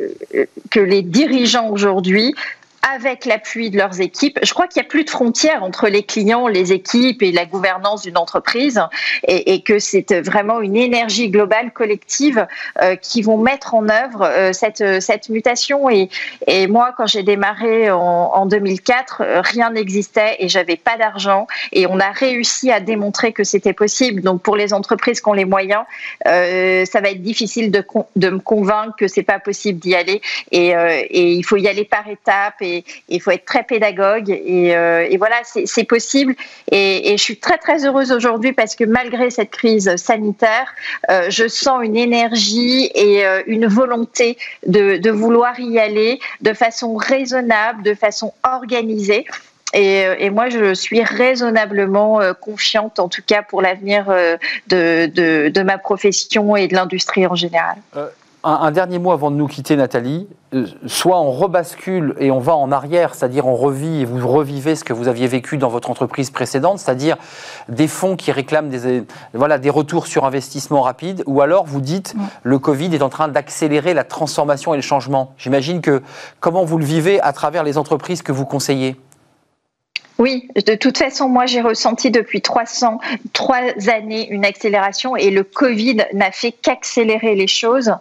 que 0.72 0.80
les 0.80 1.04
dirigeants 1.04 1.70
aujourd'hui 1.70 2.34
avec 2.82 3.26
l'appui 3.26 3.70
de 3.70 3.78
leurs 3.78 4.00
équipes. 4.02 4.40
Je 4.44 4.54
crois 4.54 4.68
qu'il 4.68 4.82
n'y 4.82 4.88
a 4.88 4.90
plus 4.90 5.04
de 5.04 5.10
frontières 5.10 5.64
entre 5.64 5.88
les 5.88 6.04
clients, 6.04 6.48
les 6.48 6.74
équipes 6.74 7.22
et 7.22 7.32
la 7.32 7.46
gouvernance 7.46 8.04
d'une 8.04 8.18
entreprise 8.18 8.82
et, 9.28 9.62
que 9.62 9.80
c'est 9.80 10.14
vraiment 10.14 10.62
une 10.62 10.76
énergie 10.76 11.30
globale 11.30 11.72
collective 11.72 12.48
euh, 12.82 12.96
qui 12.96 13.22
vont 13.22 13.38
mettre 13.38 13.74
en 13.74 13.90
œuvre 13.90 14.24
euh, 14.24 14.54
cette, 14.54 15.02
cette 15.02 15.30
mutation. 15.30 15.90
Et, 15.90 16.10
moi, 16.68 16.94
quand 16.98 17.08
j'ai 17.08 17.24
démarré 17.24 17.90
en, 17.92 18.00
en 18.00 18.46
2004, 18.46 19.22
euh, 19.22 19.42
rien 19.42 19.72
n'existait 19.72 20.38
et 20.40 20.50
j'avais 20.50 20.78
pas 20.78 20.98
d'argent 20.98 21.48
et 21.72 21.88
on 21.88 22.00
a 22.00 22.12
réussi 22.12 22.72
à 22.72 22.80
démontrer 22.80 23.32
que 23.34 23.44
c'était 23.44 23.74
possible. 23.74 24.22
Donc 24.22 24.42
pour 24.42 24.56
les 24.56 24.74
entreprises 24.74 25.22
qui 25.22 25.30
ont 25.30 25.34
les 25.34 25.46
moyens, 25.46 25.84
euh, 26.28 26.86
ça 26.86 27.02
va 27.02 27.10
être 27.10 27.22
difficile 27.22 27.72
de, 27.72 28.30
me 28.30 28.40
convaincre 28.40 28.96
que 28.98 29.08
c'est 29.08 29.24
pas 29.24 29.40
possible 29.40 29.80
d'y 29.80 29.96
aller 29.96 30.22
et, 30.52 30.74
il 31.12 31.44
faut 31.44 31.58
y 31.58 31.68
aller 31.68 31.86
par 31.86 32.08
étapes 32.08 32.62
il 33.10 33.22
faut 33.22 33.32
être 33.32 33.46
très 33.46 33.64
pédagogue. 33.64 34.30
Et, 34.30 34.70
et 34.70 35.18
voilà, 35.18 35.36
c'est 35.44 35.84
possible. 35.84 36.36
Et, 36.72 37.16
je 37.18 37.24
suis 37.24 37.38
très 37.38 37.58
très 37.58 37.86
heureuse 37.86 38.12
aujourd'hui 38.12 38.54
parce 38.54 38.76
que 38.76 38.84
malgré 38.84 39.30
cette 39.30 39.52
crise 39.52 39.96
sanitaire, 39.96 40.74
je 41.30 41.48
sens 41.48 41.84
une 41.84 41.98
énergie 41.98 42.92
et 42.94 43.24
une 43.48 43.68
volonté 43.68 44.38
de, 44.66 45.10
vouloir 45.10 45.60
y 45.60 45.80
aller 45.80 46.20
de 46.42 46.54
façon 46.54 46.96
raisonnable, 46.96 47.84
de 47.84 47.94
façon 47.94 48.34
organisée. 48.44 49.26
Euh, 49.76 50.16
et, 50.18 50.30
moi, 50.30 50.50
je 50.50 50.74
suis 50.74 51.04
raisonnablement 51.04 52.22
euh, 52.22 52.34
confiante, 52.34 53.00
en 53.00 53.10
tout 53.10 53.22
cas 53.26 53.42
pour 53.42 53.62
l'avenir 53.62 54.06
euh, 54.10 54.38
de, 54.68 55.62
ma 55.64 55.78
profession 55.78 56.56
et 56.56 56.68
de 56.68 56.74
l'industrie 56.74 57.28
en 57.28 57.36
général. 57.36 57.78
Un, 58.48 58.72
dernier 58.72 58.98
mot 58.98 59.12
avant 59.12 59.30
de 59.30 59.36
nous 59.36 59.48
quitter, 59.48 59.76
Nathalie. 59.76 60.28
soit 60.86 61.20
on 61.20 61.32
rebascule 61.32 62.16
et 62.20 62.32
on 62.32 62.40
va 62.40 62.56
en 62.56 62.72
arrière, 62.72 63.14
c'est-à-dire 63.14 63.46
on 63.46 63.56
revit 63.56 64.02
et 64.02 64.06
vous 64.06 64.26
revivez 64.28 64.76
ce 64.76 64.84
que 64.84 64.94
vous 64.94 65.08
aviez 65.08 65.28
vécu 65.28 65.58
dans 65.58 65.68
votre 65.68 65.90
entreprise 65.90 66.30
précédente, 66.30 66.80
c'est-à-dire 66.80 67.18
des 67.68 67.88
fonds 67.88 68.16
qui 68.16 68.32
réclament 68.32 68.70
des, 68.70 69.04
voilà, 69.34 69.58
des 69.58 69.70
retours 69.70 70.08
sur 70.08 70.26
investissement 70.26 70.82
rapides, 70.82 71.24
ou 71.26 71.42
alors 71.42 71.66
vous 71.66 71.82
dites 71.82 72.16
le 72.44 72.58
Covid 72.60 72.96
est 72.96 73.02
en 73.02 73.10
train 73.10 73.28
d'accélérer 73.28 73.94
la 73.94 74.04
transformation 74.04 74.74
et 74.74 74.78
le 74.78 74.82
changement. 74.82 75.34
J'imagine 75.38 75.82
que 75.82 76.02
comment 76.40 76.64
vous 76.64 76.78
le 76.78 76.86
vivez 76.86 77.20
à 77.22 77.34
travers 77.34 77.64
les 77.64 77.78
entreprises 77.78 78.22
que 78.22 78.32
vous 78.32 78.46
conseillez? 78.46 78.96
Oui, 80.20 80.50
de 80.56 80.74
toute 80.76 80.98
façon, 80.98 81.30
moi 81.30 81.46
j'ai 81.46 81.62
ressenti 81.62 82.10
depuis 82.10 82.42
300, 82.42 83.00
trois 83.34 83.62
années 83.88 84.28
une 84.30 84.46
accélération 84.46 85.16
et 85.16 85.30
le 85.30 85.44
Covid 85.44 85.98
n'a 86.14 86.32
fait 86.32 86.52
qu'accélérer 86.52 87.36
les 87.36 87.48
choses 87.48 87.94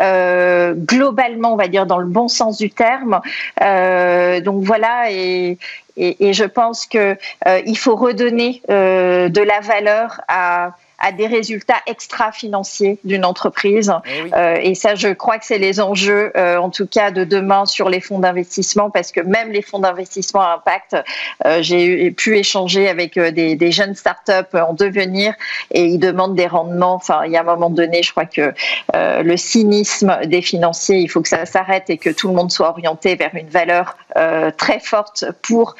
euh, 0.00 0.74
globalement, 0.74 1.54
on 1.54 1.56
va 1.56 1.68
dire 1.68 1.86
dans 1.86 1.98
le 1.98 2.06
bon 2.06 2.28
sens 2.28 2.58
du 2.58 2.70
terme. 2.70 3.20
Euh, 3.62 4.40
donc 4.40 4.64
voilà, 4.64 5.10
et, 5.10 5.58
et, 5.96 6.32
je 6.32 6.44
pense 6.44 6.86
que 6.86 7.16
euh, 7.46 7.60
il 7.66 7.78
faut 7.78 7.96
redonner 7.96 8.62
de 8.68 9.42
la 9.42 9.60
valeur 9.60 10.20
à 10.28 10.76
à 11.02 11.10
des 11.10 11.26
résultats 11.26 11.82
extra-financiers 11.86 12.98
d'une 13.04 13.24
entreprise. 13.24 13.92
Eh 14.06 14.32
euh, 14.34 14.56
et 14.62 14.74
ça, 14.76 14.94
je 14.94 15.08
crois 15.08 15.38
que 15.38 15.44
c'est 15.44 15.58
les 15.58 15.80
enjeux, 15.80 16.32
euh, 16.36 16.56
en 16.56 16.70
tout 16.70 16.86
cas 16.86 17.10
de 17.10 17.24
demain, 17.24 17.66
sur 17.66 17.90
les 17.90 18.00
fonds 18.00 18.20
d'investissement, 18.20 18.88
parce 18.88 19.10
que 19.10 19.20
même 19.20 19.50
les 19.50 19.62
fonds 19.62 19.80
d'investissement 19.80 20.40
à 20.40 20.54
impact, 20.54 20.96
euh, 21.44 21.58
j'ai 21.60 22.10
pu 22.12 22.38
échanger 22.38 22.88
avec 22.88 23.18
des, 23.18 23.56
des, 23.56 23.72
jeunes 23.72 23.94
startups 23.94 24.54
en 24.54 24.74
devenir 24.74 25.34
et 25.72 25.86
ils 25.86 25.98
demandent 25.98 26.36
des 26.36 26.46
rendements. 26.46 26.94
Enfin, 26.94 27.22
il 27.26 27.32
y 27.32 27.36
a 27.36 27.40
un 27.40 27.44
moment 27.44 27.70
donné, 27.70 28.02
je 28.02 28.12
crois 28.12 28.26
que 28.26 28.54
le 28.94 29.36
cynisme 29.36 30.20
des 30.26 30.42
financiers, 30.42 30.98
il 30.98 31.08
faut 31.08 31.20
que 31.20 31.28
ça 31.28 31.46
s'arrête 31.46 31.90
et 31.90 31.98
que 31.98 32.10
tout 32.10 32.28
le 32.28 32.34
monde 32.34 32.52
soit 32.52 32.68
orienté 32.68 33.16
vers 33.16 33.34
une 33.34 33.48
valeur 33.48 33.96
très 34.56 34.78
forte 34.78 35.24
pour 35.42 35.74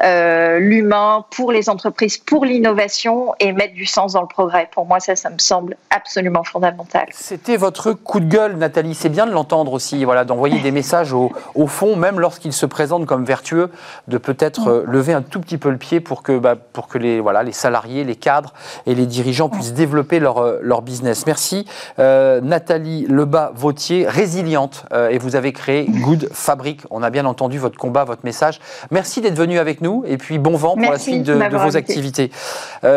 l'humain, 0.00 1.24
pour 1.30 1.52
les 1.52 1.68
entreprises, 1.68 2.18
pour 2.18 2.44
l'innovation 2.44 3.34
et 3.40 3.52
mettre 3.52 3.74
du 3.74 3.86
sens 3.86 4.12
dans 4.14 4.22
le 4.22 4.26
progrès 4.26 4.68
pour 4.72 4.86
moi, 4.86 5.00
ça, 5.00 5.16
ça 5.16 5.30
me 5.30 5.38
semble 5.38 5.76
absolument 5.90 6.44
fondamental. 6.44 7.06
C'était 7.12 7.56
votre 7.56 7.92
coup 7.92 8.20
de 8.20 8.26
gueule, 8.26 8.56
Nathalie. 8.56 8.94
C'est 8.94 9.08
bien 9.08 9.26
de 9.26 9.32
l'entendre 9.32 9.72
aussi, 9.72 10.04
voilà, 10.04 10.24
d'envoyer 10.24 10.60
des 10.60 10.70
messages 10.70 11.12
au, 11.12 11.30
fond, 11.66 11.96
même 11.96 12.20
lorsqu'il 12.20 12.52
se 12.52 12.66
présente 12.66 13.06
comme 13.06 13.24
vertueux, 13.24 13.70
de 14.08 14.18
peut-être 14.18 14.68
euh, 14.68 14.84
lever 14.86 15.12
un 15.12 15.22
tout 15.22 15.40
petit 15.40 15.58
peu 15.58 15.70
le 15.70 15.76
pied 15.76 16.00
pour 16.00 16.22
que, 16.22 16.38
bah, 16.38 16.56
pour 16.56 16.88
que 16.88 16.98
les, 16.98 17.20
voilà, 17.20 17.42
les 17.42 17.52
salariés, 17.52 18.04
les 18.04 18.16
cadres 18.16 18.52
et 18.86 18.94
les 18.94 19.06
dirigeants 19.06 19.48
puissent 19.48 19.74
développer 19.74 20.18
leur, 20.18 20.38
euh, 20.38 20.58
leur 20.62 20.82
business. 20.82 21.26
Merci, 21.26 21.66
euh, 21.98 22.40
Nathalie 22.40 23.06
Lebas-Vautier, 23.08 24.06
résiliente, 24.08 24.84
et 25.10 25.18
vous 25.18 25.36
avez 25.36 25.52
créé 25.52 25.86
Good 25.86 26.28
Fabric. 26.32 26.82
On 26.90 27.02
a 27.02 27.10
bien 27.10 27.24
entendu 27.24 27.58
votre 27.58 27.78
combat, 27.78 28.04
votre 28.04 28.24
message. 28.24 28.60
Merci 28.90 29.20
d'être 29.20 29.36
venu 29.36 29.58
avec 29.62 29.80
nous, 29.80 30.04
et 30.06 30.18
puis 30.18 30.38
bon 30.38 30.56
vent 30.56 30.76
pour 30.76 30.90
la 30.90 30.98
suite 30.98 31.22
de, 31.22 31.32
vos 31.32 31.76
activités. 31.76 32.30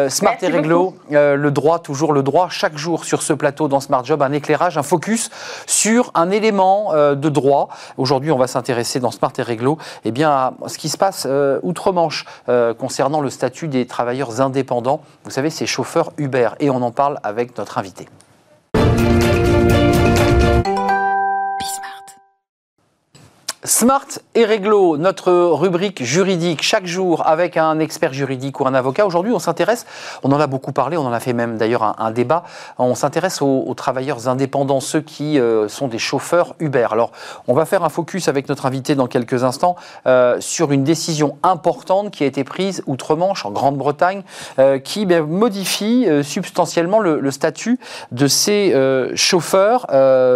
Smart 0.09 0.35
et 0.41 0.47
Réglo, 0.47 0.95
le 1.09 1.49
droit, 1.49 1.79
toujours 1.79 2.11
le 2.11 2.21
droit, 2.21 2.49
chaque 2.49 2.77
jour 2.77 3.05
sur 3.05 3.21
ce 3.21 3.31
plateau 3.31 3.67
dans 3.67 3.79
Smart 3.79 4.03
Job, 4.03 4.21
un 4.21 4.33
éclairage, 4.33 4.77
un 4.77 4.83
focus 4.83 5.29
sur 5.65 6.11
un 6.13 6.31
élément 6.31 6.93
euh, 6.93 7.15
de 7.15 7.29
droit. 7.29 7.69
Aujourd'hui, 7.97 8.31
on 8.31 8.37
va 8.37 8.47
s'intéresser 8.47 8.99
dans 8.99 9.11
Smart 9.11 9.31
et 9.37 9.41
Réglo 9.41 9.77
eh 10.03 10.11
bien, 10.11 10.31
à 10.31 10.53
ce 10.67 10.77
qui 10.77 10.89
se 10.89 10.97
passe 10.97 11.25
euh, 11.29 11.59
outre-Manche 11.63 12.25
euh, 12.49 12.73
concernant 12.73 13.21
le 13.21 13.29
statut 13.29 13.67
des 13.67 13.85
travailleurs 13.85 14.41
indépendants. 14.41 15.01
Vous 15.23 15.31
savez, 15.31 15.49
ces 15.49 15.65
chauffeurs 15.65 16.11
Uber. 16.17 16.49
Et 16.59 16.69
on 16.69 16.81
en 16.81 16.91
parle 16.91 17.19
avec 17.23 17.57
notre 17.57 17.77
invité. 17.77 18.07
Smart 23.65 24.05
et 24.35 24.45
Réglo, 24.45 24.95
notre 24.97 25.31
rubrique 25.31 26.03
juridique 26.03 26.61
chaque 26.61 26.85
jour 26.85 27.25
avec 27.25 27.57
un 27.57 27.79
expert 27.79 28.13
juridique 28.13 28.59
ou 28.59 28.67
un 28.67 28.75
avocat. 28.75 29.07
Aujourd'hui, 29.07 29.31
on 29.31 29.39
s'intéresse, 29.39 29.87
on 30.21 30.31
en 30.31 30.39
a 30.39 30.45
beaucoup 30.45 30.71
parlé, 30.71 30.97
on 30.97 31.05
en 31.05 31.11
a 31.11 31.19
fait 31.19 31.33
même 31.33 31.57
d'ailleurs 31.57 31.95
un, 31.99 32.11
débat, 32.11 32.43
on 32.77 32.93
s'intéresse 32.93 33.41
aux, 33.41 33.73
travailleurs 33.75 34.27
indépendants, 34.27 34.79
ceux 34.79 35.01
qui 35.01 35.39
euh, 35.39 35.67
sont 35.67 35.87
des 35.87 35.97
chauffeurs 35.97 36.53
Uber. 36.59 36.87
Alors, 36.91 37.11
on 37.47 37.55
va 37.55 37.65
faire 37.65 37.83
un 37.83 37.89
focus 37.89 38.27
avec 38.27 38.49
notre 38.49 38.67
invité 38.67 38.93
dans 38.93 39.07
quelques 39.07 39.43
instants 39.43 39.75
euh, 40.05 40.37
sur 40.39 40.71
une 40.71 40.83
décision 40.83 41.37
importante 41.41 42.11
qui 42.11 42.23
a 42.23 42.27
été 42.27 42.43
prise 42.43 42.83
outre-Manche, 42.85 43.45
en 43.45 43.51
Grande-Bretagne, 43.51 44.21
euh, 44.59 44.77
qui 44.77 45.07
ben, 45.07 45.25
modifie 45.25 46.07
substantiellement 46.21 46.99
le, 46.99 47.19
le, 47.19 47.31
statut 47.31 47.79
de 48.11 48.27
ces 48.27 48.75
chauffeurs, 49.15 49.87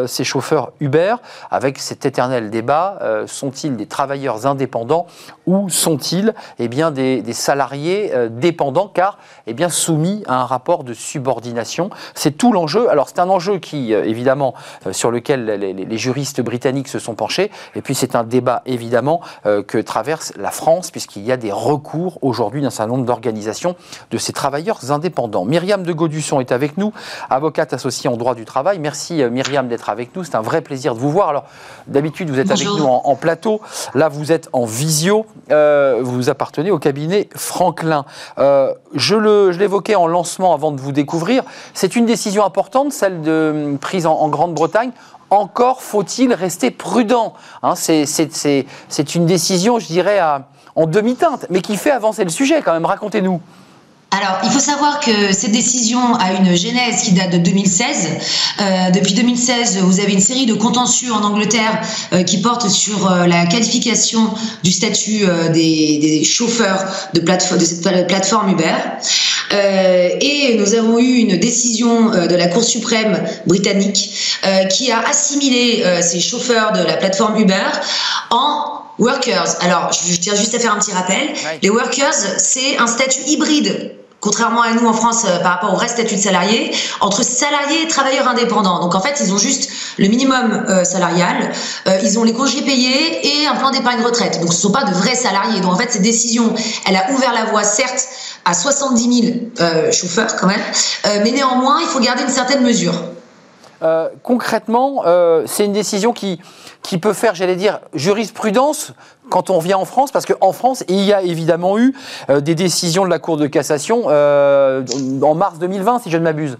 ces 0.07 0.23
chauffeurs 0.23 0.71
Uber, 0.79 1.15
avec 1.51 1.77
cet 1.77 2.05
éternel 2.05 2.49
débat 2.49 2.97
euh, 3.19 3.27
sont-ils 3.27 3.75
des 3.75 3.85
travailleurs 3.85 4.47
indépendants 4.47 5.05
ou 5.45 5.69
sont-ils 5.69 6.33
eh 6.59 6.67
bien, 6.67 6.91
des, 6.91 7.23
salariés 7.33 8.11
euh, 8.13 8.29
dépendants 8.29 8.87
car 8.87 9.17
eh 9.47 9.53
bien, 9.53 9.69
soumis 9.69 10.23
à 10.27 10.41
un 10.41 10.45
rapport 10.45 10.83
de 10.83 10.93
subordination 10.93 11.89
C'est 12.13 12.31
tout 12.31 12.51
l'enjeu. 12.51 12.89
Alors 12.89 13.09
c'est 13.09 13.19
un 13.19 13.29
enjeu 13.29 13.59
qui, 13.59 13.93
euh, 13.93 14.03
évidemment, 14.03 14.53
sur 14.91 15.11
lequel 15.11 15.45
les, 15.45 15.97
juristes 15.97 16.41
britanniques 16.41 16.87
se 16.87 16.99
sont 16.99 17.15
penchés. 17.15 17.51
Et 17.75 17.81
puis 17.81 17.95
c'est 17.95 18.15
un 18.15 18.23
débat, 18.23 18.61
évidemment, 18.65 19.21
que 19.43 19.77
traverse 19.79 20.31
la 20.37 20.51
France 20.51 20.91
puisqu'il 20.91 21.23
y 21.23 21.31
a 21.31 21.37
des 21.37 21.51
recours 21.51 22.19
aujourd'hui 22.21 22.61
d'un 22.61 22.69
certain 22.69 22.93
nombre 22.93 23.05
d'organisations 23.05 23.75
de 24.11 24.17
ces 24.17 24.31
travailleurs 24.31 24.91
indépendants. 24.91 25.43
Myriam 25.43 25.83
de 25.83 25.91
Gaudusson 25.91 26.39
est 26.39 26.51
avec 26.51 26.77
nous, 26.77 26.93
avocate 27.29 27.73
associée 27.73 28.09
en 28.09 28.15
droit 28.15 28.35
du 28.35 28.45
travail. 28.45 28.79
Merci 28.79 29.23
Myriam 29.29 29.67
d'être 29.67 29.89
avec 29.89 30.15
nous. 30.15 30.23
C'est 30.23 30.35
un 30.35 30.41
vrai 30.41 30.61
plaisir 30.61 30.95
de 30.95 30.99
vous 30.99 31.11
voir. 31.11 31.29
Alors 31.29 31.45
d'habitude, 31.87 32.29
vous 32.29 32.39
êtes 32.39 32.51
avec 32.51 32.65
nous 32.65 32.85
en, 32.85 33.08
en 33.09 33.15
plateau. 33.15 33.61
Là, 33.93 34.09
vous 34.09 34.31
êtes 34.31 34.49
en 34.53 34.65
visio. 34.65 35.25
Euh, 35.51 35.99
vous 36.01 36.29
appartenez 36.29 36.71
au 36.71 36.79
cabinet 36.79 37.29
Franklin. 37.35 38.05
Euh, 38.37 38.73
je 38.93 39.49
l'évoquais 39.49 39.95
en 39.95 40.07
lancement 40.07 40.53
avant 40.53 40.71
de 40.71 40.79
vous 40.79 40.91
découvrir. 40.91 41.43
C'est 41.73 41.95
une 41.95 42.05
décision 42.05 42.45
importante, 42.45 42.93
celle 42.93 43.21
de, 43.21 43.77
prise 43.81 44.05
en, 44.05 44.29
Grande-Bretagne. 44.29 44.91
Encore 45.29 45.81
faut-il 45.81 46.33
rester 46.33 46.71
prudent. 46.71 47.33
Hein, 47.61 47.75
c'est 47.75 49.15
une 49.15 49.25
décision, 49.25 49.79
je 49.79 49.87
dirais, 49.87 50.19
en 50.75 50.85
demi-teinte, 50.85 51.45
mais 51.49 51.61
qui 51.61 51.77
fait 51.77 51.91
avancer 51.91 52.23
le 52.23 52.29
sujet 52.29 52.61
quand 52.61 52.73
même. 52.73 52.85
Racontez-nous. 52.85 53.41
Alors, 54.11 54.39
il 54.43 54.49
faut 54.49 54.59
savoir 54.59 54.99
que 54.99 55.31
cette 55.33 55.51
décision 55.51 56.15
a 56.15 56.33
une 56.33 56.55
genèse 56.55 57.03
qui 57.03 57.11
date 57.11 57.31
de 57.31 57.37
2016. 57.37 58.09
Euh, 58.59 58.89
depuis 58.89 59.13
2016, 59.13 59.77
vous 59.83 59.99
avez 59.99 60.13
une 60.13 60.19
série 60.19 60.47
de 60.47 60.55
contentieux 60.55 61.13
en 61.13 61.23
Angleterre 61.23 61.79
euh, 62.13 62.23
qui 62.23 62.41
portent 62.41 62.69
sur 62.69 63.11
euh, 63.11 63.27
la 63.27 63.45
qualification 63.45 64.33
du 64.63 64.71
statut 64.71 65.25
des, 65.53 66.23
chauffeurs 66.23 66.85
de, 67.13 67.19
de 67.19 67.65
cette 67.65 68.07
plateforme 68.07 68.51
Uber. 68.51 68.75
et 70.21 70.57
nous 70.57 70.73
avons 70.73 70.97
eu 70.97 71.17
une 71.17 71.37
décision 71.37 72.09
de 72.09 72.35
la 72.35 72.47
Cour 72.47 72.63
suprême 72.63 73.23
britannique 73.45 74.11
qui 74.71 74.91
a 74.91 74.99
assimilé 75.07 75.83
ces 76.01 76.19
chauffeurs 76.19 76.71
de 76.71 76.83
la 76.83 76.97
plateforme 76.97 77.39
Uber 77.39 77.69
en 78.31 78.81
Workers. 78.99 79.55
Alors, 79.61 79.91
je 79.91 80.15
tiens 80.17 80.35
juste 80.35 80.55
à 80.55 80.59
faire 80.59 80.73
un 80.73 80.79
petit 80.79 80.91
rappel. 80.91 81.29
Les 81.61 81.69
workers, 81.69 82.13
c'est 82.37 82.77
un 82.77 82.87
statut 82.87 83.21
hybride 83.27 83.98
contrairement 84.19 84.61
à 84.61 84.73
nous 84.73 84.87
en 84.87 84.93
France 84.93 85.25
euh, 85.25 85.39
par 85.39 85.53
rapport 85.53 85.73
au 85.73 85.77
reste 85.77 85.95
statut 85.95 86.15
de 86.15 86.21
salarié, 86.21 86.71
entre 87.01 87.23
salariés 87.23 87.83
et 87.83 87.87
travailleurs 87.87 88.27
indépendants. 88.27 88.79
Donc 88.79 88.95
en 88.95 89.01
fait, 89.01 89.21
ils 89.21 89.33
ont 89.33 89.37
juste 89.37 89.69
le 89.97 90.07
minimum 90.07 90.65
euh, 90.69 90.83
salarial, 90.83 91.51
euh, 91.87 91.99
ils 92.03 92.19
ont 92.19 92.23
les 92.23 92.33
congés 92.33 92.61
payés 92.61 93.43
et 93.43 93.47
un 93.47 93.55
plan 93.55 93.71
d'épargne 93.71 94.03
retraite. 94.03 94.39
Donc 94.41 94.51
ce 94.51 94.57
ne 94.57 94.61
sont 94.61 94.71
pas 94.71 94.83
de 94.83 94.93
vrais 94.93 95.15
salariés. 95.15 95.61
Donc 95.61 95.73
en 95.73 95.77
fait, 95.77 95.91
cette 95.91 96.01
décision, 96.01 96.53
elle 96.85 96.95
a 96.95 97.11
ouvert 97.11 97.33
la 97.33 97.45
voie, 97.45 97.63
certes, 97.63 98.07
à 98.45 98.53
70 98.53 99.51
000 99.57 99.91
chauffeurs 99.91 100.35
quand 100.37 100.47
même, 100.47 100.61
mais 101.23 101.31
néanmoins, 101.31 101.79
il 101.81 101.87
faut 101.87 101.99
garder 101.99 102.23
une 102.23 102.29
certaine 102.29 102.63
mesure. 102.63 102.93
Concrètement, 104.23 105.03
c'est 105.45 105.65
une 105.65 105.73
décision 105.73 106.13
qui, 106.13 106.39
qui 106.81 106.97
peut 106.97 107.13
faire, 107.13 107.35
j'allais 107.35 107.55
dire, 107.55 107.79
jurisprudence 107.93 108.93
quand 109.29 109.49
on 109.49 109.59
vient 109.59 109.77
en 109.77 109.85
France, 109.85 110.11
parce 110.11 110.25
qu'en 110.25 110.51
France, 110.51 110.83
il 110.87 111.01
y 111.01 111.13
a 111.13 111.21
évidemment 111.21 111.77
eu 111.77 111.95
euh, 112.29 112.41
des 112.41 112.55
décisions 112.55 113.05
de 113.05 113.09
la 113.09 113.19
Cour 113.19 113.37
de 113.37 113.47
cassation 113.47 114.03
euh, 114.07 114.83
en 115.21 115.35
mars 115.35 115.59
2020, 115.59 115.99
si 115.99 116.09
je 116.09 116.17
ne 116.17 116.23
m'abuse. 116.23 116.57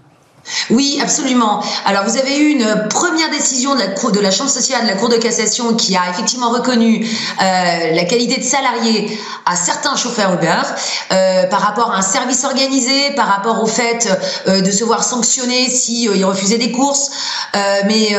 Oui, 0.70 0.98
absolument. 1.02 1.62
Alors, 1.84 2.04
vous 2.04 2.16
avez 2.16 2.36
eu 2.38 2.50
une 2.50 2.88
première 2.88 3.30
décision 3.30 3.74
de 3.74 3.80
la, 3.80 3.88
cour, 3.88 4.12
de 4.12 4.20
la 4.20 4.30
Chambre 4.30 4.50
sociale 4.50 4.82
de 4.82 4.88
la 4.88 4.94
Cour 4.94 5.08
de 5.08 5.16
cassation 5.16 5.74
qui 5.74 5.96
a 5.96 6.10
effectivement 6.10 6.50
reconnu 6.50 7.06
euh, 7.06 7.94
la 7.94 8.04
qualité 8.04 8.38
de 8.38 8.44
salarié 8.44 9.18
à 9.46 9.56
certains 9.56 9.96
chauffeurs 9.96 10.34
Uber 10.34 10.62
euh, 11.12 11.46
par 11.46 11.60
rapport 11.60 11.92
à 11.92 11.98
un 11.98 12.02
service 12.02 12.44
organisé, 12.44 13.10
par 13.16 13.26
rapport 13.26 13.62
au 13.62 13.66
fait 13.66 14.08
euh, 14.48 14.60
de 14.60 14.70
se 14.70 14.84
voir 14.84 15.04
sanctionner 15.04 15.68
si 15.68 16.04
ils 16.04 16.24
refusaient 16.24 16.58
des 16.58 16.72
courses. 16.72 17.10
mais 17.86 18.16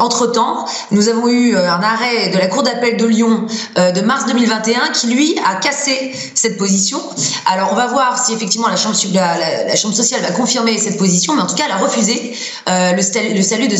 entre-temps, 0.00 0.66
nous 0.90 1.08
avons 1.08 1.28
eu 1.28 1.56
un 1.56 1.82
arrêt 1.82 2.30
de 2.30 2.38
la 2.38 2.46
Cour 2.46 2.62
d'appel 2.62 2.96
de 2.96 3.06
Lyon 3.06 3.46
de 3.76 4.00
mars 4.00 4.26
2021 4.26 4.88
qui, 4.92 5.06
lui, 5.08 5.38
a 5.44 5.56
cassé 5.56 6.12
cette 6.34 6.58
position. 6.58 7.00
Alors, 7.46 7.70
on 7.72 7.76
va 7.76 7.86
voir 7.86 8.24
si 8.24 8.32
effectivement 8.32 8.68
la 8.68 8.76
Chambre, 8.76 8.96
la, 9.14 9.76
Chambre 9.76 9.94
sociale 9.94 10.22
va 10.22 10.30
confirmer 10.30 10.78
cette 10.78 10.98
position, 10.98 11.34
mais 11.34 11.42
en 11.42 11.46
tout 11.46 11.54
cas, 11.54 11.68
a 11.72 11.78
refusé 11.78 12.34
euh, 12.68 12.92
le, 12.92 13.02
salut 13.02 13.68
de 13.68 13.74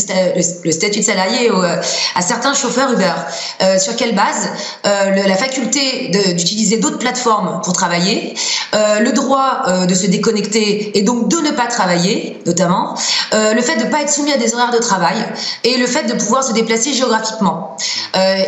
le, 0.64 0.72
statut 0.72 1.00
de 1.00 1.04
salarié 1.04 1.50
euh, 1.50 1.80
à 2.14 2.22
certains 2.22 2.54
chauffeurs 2.54 2.92
Uber. 2.92 3.12
Euh, 3.62 3.78
sur 3.78 3.96
quelle 3.96 4.14
base 4.14 4.50
La 4.84 5.36
faculté 5.36 6.08
d'utiliser 6.34 6.78
d'autres 6.78 6.98
plateformes 6.98 7.60
pour 7.64 7.72
travailler, 7.72 8.34
le 8.72 9.10
droit 9.12 9.86
de 9.86 9.94
se 9.94 10.06
déconnecter 10.06 10.98
et 10.98 11.02
donc 11.02 11.28
de 11.28 11.38
ne 11.38 11.50
pas 11.50 11.66
travailler, 11.66 12.40
notamment, 12.46 12.94
le 13.32 13.62
fait 13.62 13.76
de 13.76 13.84
ne 13.84 13.90
pas 13.90 14.02
être 14.02 14.10
soumis 14.10 14.32
à 14.32 14.36
des 14.36 14.54
horaires 14.54 14.72
de 14.72 14.78
travail 14.78 15.16
et 15.64 15.76
le 15.76 15.86
fait 15.86 16.04
de 16.04 16.14
pouvoir 16.14 16.42
se 16.44 16.52
déplacer 16.52 16.92
géographiquement. 16.92 17.76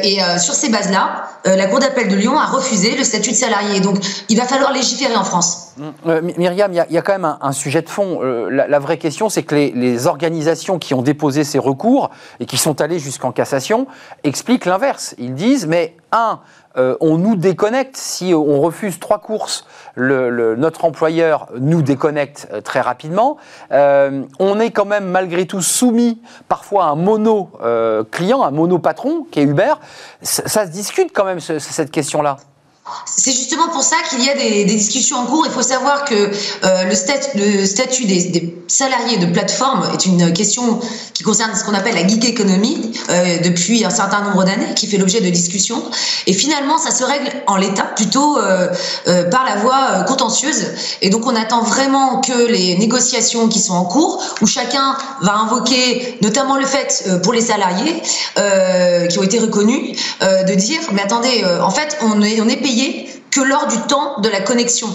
et 0.02 0.18
sur 0.38 0.54
ces 0.54 0.68
bases-là, 0.68 1.28
la 1.44 1.66
Cour 1.66 1.80
d'appel 1.80 2.08
de 2.08 2.16
Lyon 2.16 2.38
a 2.38 2.46
refusé 2.46 2.96
le 2.96 3.04
statut 3.04 3.32
de 3.32 3.36
salarié. 3.36 3.80
Donc, 3.80 3.96
il 4.28 4.36
va 4.36 4.44
falloir 4.44 4.72
légiférer 4.72 5.16
en 5.16 5.24
France. 5.24 5.63
Myriam, 6.04 6.73
il 6.73 6.87
y, 6.90 6.99
a 6.99 7.02
quand 7.02 7.12
même 7.12 7.37
un, 7.40 7.52
sujet 7.52 7.83
de 7.83 7.88
fond. 7.88 8.21
la, 8.23 8.78
vraie 8.78 8.99
question, 8.99 9.28
c'est 9.28 9.43
que 9.43 9.54
les, 9.54 10.07
organisations 10.07 10.78
qui 10.78 10.95
ont 10.95 11.02
déposé 11.02 11.45
ces 11.45 11.59
recours 11.59 12.11
et 12.40 12.47
qui 12.47 12.57
sont 12.57 12.81
allées 12.81 12.99
jusqu'en 12.99 13.33
cassation 13.33 13.87
expliquent 14.23 14.66
l'inverse. 14.66 15.14
Ils 15.19 15.35
disent, 15.35 15.66
mais 15.66 15.97
un, 16.12 16.40
euh, 16.76 16.97
on 17.00 17.19
nous 17.19 17.37
déconnecte. 17.37 17.97
Si 17.97 18.35
on 18.35 18.61
refuse 18.61 18.99
trois 18.99 19.19
courses, 19.19 19.66
notre 19.97 20.85
employeur 20.85 21.49
nous 21.59 21.83
déconnecte 21.83 22.49
euh, 22.52 22.61
très 22.61 22.81
rapidement. 22.81 23.37
Euh, 23.73 24.25
on 24.38 24.59
est 24.59 24.71
quand 24.71 24.85
même 24.85 25.04
malgré 25.04 25.47
tout 25.47 25.62
soumis 25.62 26.21
parfois 26.49 26.87
à 26.87 26.88
un 26.88 26.97
mono 26.97 27.50
client, 28.11 28.43
un 28.43 28.50
mono 28.50 28.78
patron 28.78 29.26
qui 29.31 29.40
est 29.40 29.45
Uber. 29.45 29.75
Ça, 30.23 30.66
se 30.66 30.71
discute 30.71 31.12
quand 31.12 31.25
même 31.25 31.40
cette 31.40 31.90
question-là? 31.90 32.37
C'est 33.06 33.32
justement 33.32 33.68
pour 33.68 33.82
ça 33.82 33.96
qu'il 34.10 34.22
y 34.22 34.28
a 34.28 34.34
des, 34.34 34.64
discussions 34.64 35.16
en 35.16 35.26
cours. 35.26 35.46
Il 35.46 35.52
faut 35.52 35.62
savoir 35.62 36.04
que 36.04 36.14
euh, 36.64 36.84
le, 36.84 37.64
statut 37.64 38.04
des, 38.04 38.54
salariés 38.68 39.16
de 39.16 39.26
plateforme 39.26 39.88
est 39.94 40.04
une 40.04 40.32
question 40.32 40.80
qui 41.14 41.23
concerne 41.23 41.54
ce 41.54 41.64
qu'on 41.64 41.75
appelle 41.75 41.94
la 41.94 42.06
geek 42.06 42.25
economy 42.25 42.92
euh, 43.09 43.38
depuis 43.38 43.85
un 43.85 43.90
certain 43.90 44.23
nombre 44.23 44.44
d'années, 44.44 44.75
qui 44.75 44.88
fait 44.88 44.99
l'objet 44.99 45.21
de 45.21 45.30
discussions. 45.30 45.83
Et 46.26 46.33
finalement, 46.33 46.76
ça 46.76 46.90
se 46.90 47.04
règle 47.04 47.30
en 47.47 47.56
l'état 47.56 47.85
plutôt 47.85 48.38
euh, 48.38 48.68
par 49.30 49.44
la 49.44 49.56
voie 49.56 50.04
contentieuse. 50.09 50.73
Et 51.00 51.11
donc, 51.11 51.26
on 51.26 51.37
attend 51.37 51.62
vraiment 51.62 52.21
que 52.21 52.47
les 52.50 52.76
négociations 52.76 53.49
qui 53.49 53.61
sont 53.61 53.75
en 53.75 53.85
cours, 53.85 54.23
où 54.40 54.47
chacun 54.47 54.97
va 55.23 55.35
invoquer 55.35 56.18
notamment 56.21 56.56
le 56.56 56.66
fait 56.66 57.04
pour 57.23 57.33
les 57.33 57.42
salariés 57.42 58.02
qui 59.09 59.18
ont 59.18 59.23
été 59.23 59.38
reconnus, 59.38 59.97
de 60.21 60.54
dire, 60.54 60.80
mais 60.92 61.02
attendez, 61.02 61.44
en 61.62 61.71
fait, 61.71 61.99
on 62.02 62.23
est, 62.23 62.40
on 62.40 62.49
est 62.49 62.56
payé 62.56 63.09
que 63.30 63.40
lors 63.40 63.66
du 63.66 63.78
temps 63.83 64.21
de 64.21 64.28
la 64.28 64.40
connexion. 64.40 64.88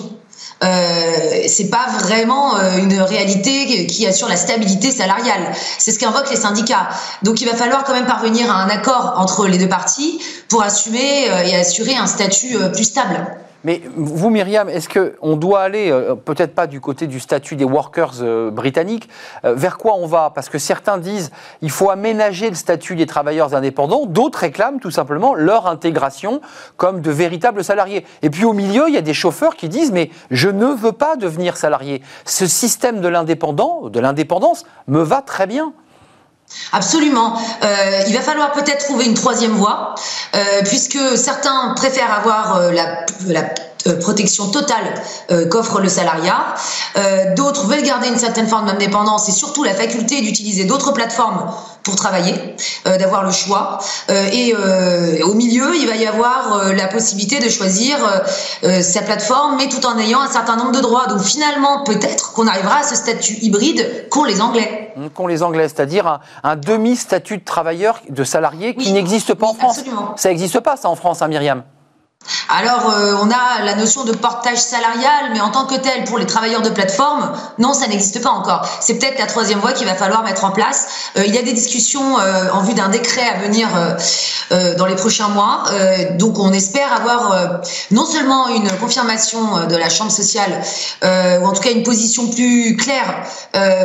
Euh, 0.64 1.44
c'est 1.48 1.70
pas 1.70 1.88
vraiment 2.00 2.58
euh, 2.58 2.78
une 2.78 3.00
réalité 3.02 3.88
qui 3.88 4.06
assure 4.06 4.28
la 4.28 4.36
stabilité 4.36 4.92
salariale. 4.92 5.52
C'est 5.78 5.92
ce 5.92 6.00
qu'invoquent 6.00 6.30
les 6.30 6.36
syndicats. 6.36 6.90
Donc 7.24 7.42
il 7.42 7.48
va 7.48 7.56
falloir 7.56 7.84
quand 7.84 7.94
même 7.94 8.06
parvenir 8.06 8.52
à 8.52 8.62
un 8.64 8.70
accord 8.70 9.16
entre 9.18 9.48
les 9.48 9.58
deux 9.58 9.70
parties 9.70 10.20
pour 10.50 10.62
assumer 10.62 11.30
euh, 11.30 11.44
et 11.44 11.56
assurer 11.56 11.96
un 11.96 12.08
statut 12.08 12.58
euh, 12.58 12.70
plus 12.70 12.84
stable. 12.84 13.39
Mais 13.66 13.82
vous, 13.96 14.30
Myriam, 14.30 14.70
est-ce 14.70 14.88
qu'on 14.88 15.36
doit 15.36 15.62
aller, 15.62 15.92
euh, 15.92 16.16
peut-être 16.16 16.56
pas 16.56 16.66
du 16.66 16.80
côté 16.80 17.08
du 17.08 17.20
statut 17.20 17.58
des 17.58 17.66
workers 17.66 18.14
euh, 18.22 18.52
britanniques, 18.52 19.10
euh, 19.44 19.54
vers 19.54 19.78
quoi 19.78 19.96
on 19.96 20.08
va? 20.08 20.32
Parce 20.34 20.48
que 20.48 20.58
certains 20.58 20.98
disent 20.98 21.32
il 21.62 21.70
faut 21.70 21.90
aménager 21.90 22.50
le 22.50 22.56
statut 22.56 22.96
des 22.96 23.06
travailleurs 23.06 23.54
indépendants, 23.54 24.06
d'autres 24.06 24.40
réclament 24.40 24.80
tout 24.80 24.92
simplement 24.92 25.36
leur 25.36 25.68
intégration 25.68 26.40
comme 26.78 27.02
de 27.02 27.12
véritables 27.12 27.64
salariés. 27.64 28.06
Et 28.22 28.30
puis 28.30 28.46
au 28.46 28.54
milieu, 28.54 28.88
il 28.88 28.94
y 28.94 28.98
a 28.98 29.02
des 29.02 29.14
chauffeurs 29.14 29.56
qui 29.56 29.68
disent 29.68 29.92
mais 29.92 30.10
je 30.32 30.50
ne 30.50 30.68
veux 30.68 30.94
pas 30.94 31.18
devenir 31.18 31.58
salarié. 31.58 32.02
Ce 32.24 32.48
système 32.48 33.02
de 33.02 33.08
l'indépendant, 33.10 33.90
de 33.90 34.00
l'indépendance, 34.00 34.66
me 34.88 35.02
va 35.02 35.22
très 35.22 35.48
bien. 35.48 35.74
Absolument. 36.72 37.34
Euh, 37.64 38.02
il 38.08 38.14
va 38.14 38.22
falloir 38.22 38.52
peut-être 38.52 38.86
trouver 38.86 39.06
une 39.06 39.14
troisième 39.14 39.54
voie, 39.54 39.96
euh, 40.36 40.62
puisque 40.66 41.00
certains 41.16 41.74
préfèrent 41.76 42.14
avoir 42.14 42.58
euh, 42.58 42.72
la, 42.72 43.06
la 43.28 43.44
protection 44.02 44.50
totale 44.50 44.94
qu'offre 45.50 45.80
le 45.80 45.88
salariat. 45.88 46.54
D'autres 47.38 47.66
veulent 47.66 47.82
garder 47.82 48.10
une 48.10 48.20
certaine 48.20 48.46
forme 48.46 48.66
d'indépendance 48.66 49.30
et 49.30 49.32
surtout 49.32 49.64
la 49.64 49.74
faculté 49.74 50.20
d'utiliser 50.20 50.66
d'autres 50.66 50.92
plateformes 50.92 51.50
pour 51.84 51.96
travailler, 51.96 52.36
euh, 52.86 52.98
d'avoir 52.98 53.24
le 53.24 53.32
choix. 53.32 53.80
Euh, 54.10 54.30
et 54.32 54.54
euh, 54.54 55.26
au 55.26 55.34
milieu, 55.34 55.76
il 55.76 55.88
va 55.88 55.96
y 55.96 56.06
avoir 56.06 56.74
la 56.74 56.88
possibilité 56.88 57.40
de 57.40 57.50
choisir 57.50 57.98
sa 58.82 59.02
plateforme, 59.02 59.58
mais 59.58 59.70
tout 59.70 59.86
en 59.86 59.98
ayant 59.98 60.22
un 60.22 60.30
certain 60.30 60.56
nombre 60.56 60.72
de 60.72 60.82
droits. 60.82 61.08
Donc 61.08 61.22
finalement, 61.22 61.84
peut-être 61.84 62.34
qu'on 62.34 62.48
arrivera 62.48 62.80
à 62.80 62.84
ce 62.84 62.96
statut 62.96 63.38
hybride 63.42 64.08
qu'ont 64.10 64.24
les 64.24 64.42
Anglais. 64.42 64.94
Mmh, 64.96 65.10
qu'ont 65.10 65.28
les 65.28 65.44
Anglais, 65.44 65.68
c'est-à-dire 65.68 66.20
un, 66.44 66.56
demi-statut 66.56 67.38
de 67.38 67.44
travailleur, 67.44 68.02
de 68.10 68.24
salarié 68.24 68.76
qui 68.76 68.92
n'existe 68.92 69.34
pas 69.34 69.48
en 69.48 69.54
France. 69.54 69.80
Absolument. 69.80 70.14
Ça 70.18 70.30
n'existe 70.30 70.60
pas, 70.60 70.78
ça, 70.78 70.90
en 70.90 70.96
France, 70.96 71.22
hein, 71.22 71.28
Myriam? 71.28 71.64
Alors, 72.50 72.90
euh, 72.90 73.16
on 73.22 73.30
a 73.30 73.64
la 73.64 73.76
notion 73.76 74.04
de 74.04 74.12
portage 74.12 74.58
salarial, 74.58 75.32
mais 75.34 75.40
en 75.40 75.50
tant 75.50 75.66
que 75.66 75.76
tel, 75.76 76.04
pour 76.06 76.18
les 76.18 76.26
travailleurs 76.26 76.64
de 76.64 76.70
plateforme, 76.70 77.32
non, 77.60 77.74
ça 77.74 77.88
n'existe 77.88 78.22
pas 78.24 78.32
encore. 78.32 78.68
C'est 78.82 78.96
peut-être 78.96 79.20
la 79.20 79.28
troisième 79.28 79.60
voie 79.60 79.74
qu'il 79.74 79.86
va 79.86 79.94
falloir 79.94 80.24
mettre 80.24 80.44
en 80.46 80.52
place. 80.52 80.88
Euh, 81.18 81.24
il 81.28 81.36
y 81.36 81.38
a 81.38 81.44
des 81.44 81.54
discussions 81.54 82.20
euh, 82.20 82.50
en 82.52 82.64
vue 82.64 82.74
d'un 82.74 82.90
décret 82.90 83.22
à 83.22 83.40
venir 83.40 83.68
dans 84.78 84.88
les 84.88 84.96
prochains 84.96 85.28
mois. 85.28 85.64
donc, 86.18 86.40
on 86.40 86.52
espère 86.52 86.92
avoir 86.92 87.62
non 87.92 88.06
seulement 88.06 88.48
une 88.48 88.68
confirmation 88.80 89.68
de 89.68 89.76
la 89.76 89.90
Chambre 89.90 90.12
sociale, 90.12 90.62
ou 91.04 91.46
en 91.46 91.54
tout 91.54 91.62
cas 91.62 91.72
une 91.72 91.84
position 91.84 92.28
plus 92.28 92.76
claire 92.76 93.24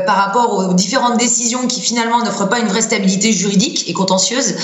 par 0.06 0.16
rapport 0.16 0.54
aux 0.54 0.72
différentes 0.72 1.18
décisions 1.18 1.66
qui 1.66 1.82
finalement 1.82 2.22
n'offrent 2.24 2.48
pas 2.48 2.60
une 2.60 2.68
vraie 2.68 2.82
stabilité 2.82 3.32
juridique 3.32 3.84
et 3.88 3.92
contentieuse, 3.92 4.54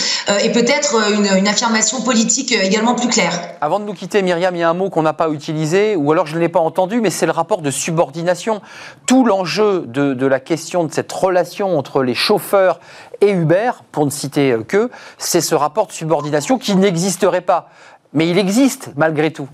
et 0.42 0.50
peut-être 0.52 1.12
une, 1.12 1.26
une 1.26 1.48
affirmation 1.48 2.00
politique 2.00 2.52
également 2.52 2.94
plus 2.94 3.08
claire. 3.08 3.38
Avant 3.62 3.78
de 3.78 3.84
nous 3.84 3.92
quitter, 3.92 4.22
Myriam, 4.22 4.56
il 4.56 4.60
y 4.60 4.62
a 4.62 4.70
un 4.70 4.74
mot 4.74 4.88
qu'on 4.88 5.02
n'a 5.02 5.12
pas 5.12 5.28
utilisé, 5.28 5.94
ou 5.94 6.10
alors 6.12 6.26
je 6.26 6.34
ne 6.34 6.40
l'ai 6.40 6.48
pas 6.48 6.60
entendu, 6.60 7.02
mais 7.02 7.10
c'est 7.10 7.26
le 7.26 7.32
rapport 7.32 7.60
de 7.60 7.70
subordination. 7.70 8.62
Tout 9.04 9.26
l'enjeu 9.26 9.84
de, 9.86 10.26
la 10.26 10.40
question 10.40 10.84
de 10.84 10.92
cette 10.92 11.12
relation 11.12 11.76
entre 11.76 12.02
les 12.02 12.14
chauffeurs 12.14 12.80
et 13.20 13.30
Uber, 13.30 13.72
pour 13.92 14.06
ne 14.06 14.10
citer 14.10 14.56
que, 14.66 14.90
c'est 15.18 15.42
ce 15.42 15.54
rapport 15.54 15.88
de 15.88 15.92
subordination 15.92 16.56
qui 16.56 16.74
n'existerait 16.74 17.42
pas. 17.42 17.68
Mais 18.14 18.30
il 18.30 18.38
existe 18.38 18.92
malgré 18.96 19.30
tout. 19.30 19.48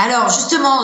Alors 0.00 0.30
justement, 0.30 0.82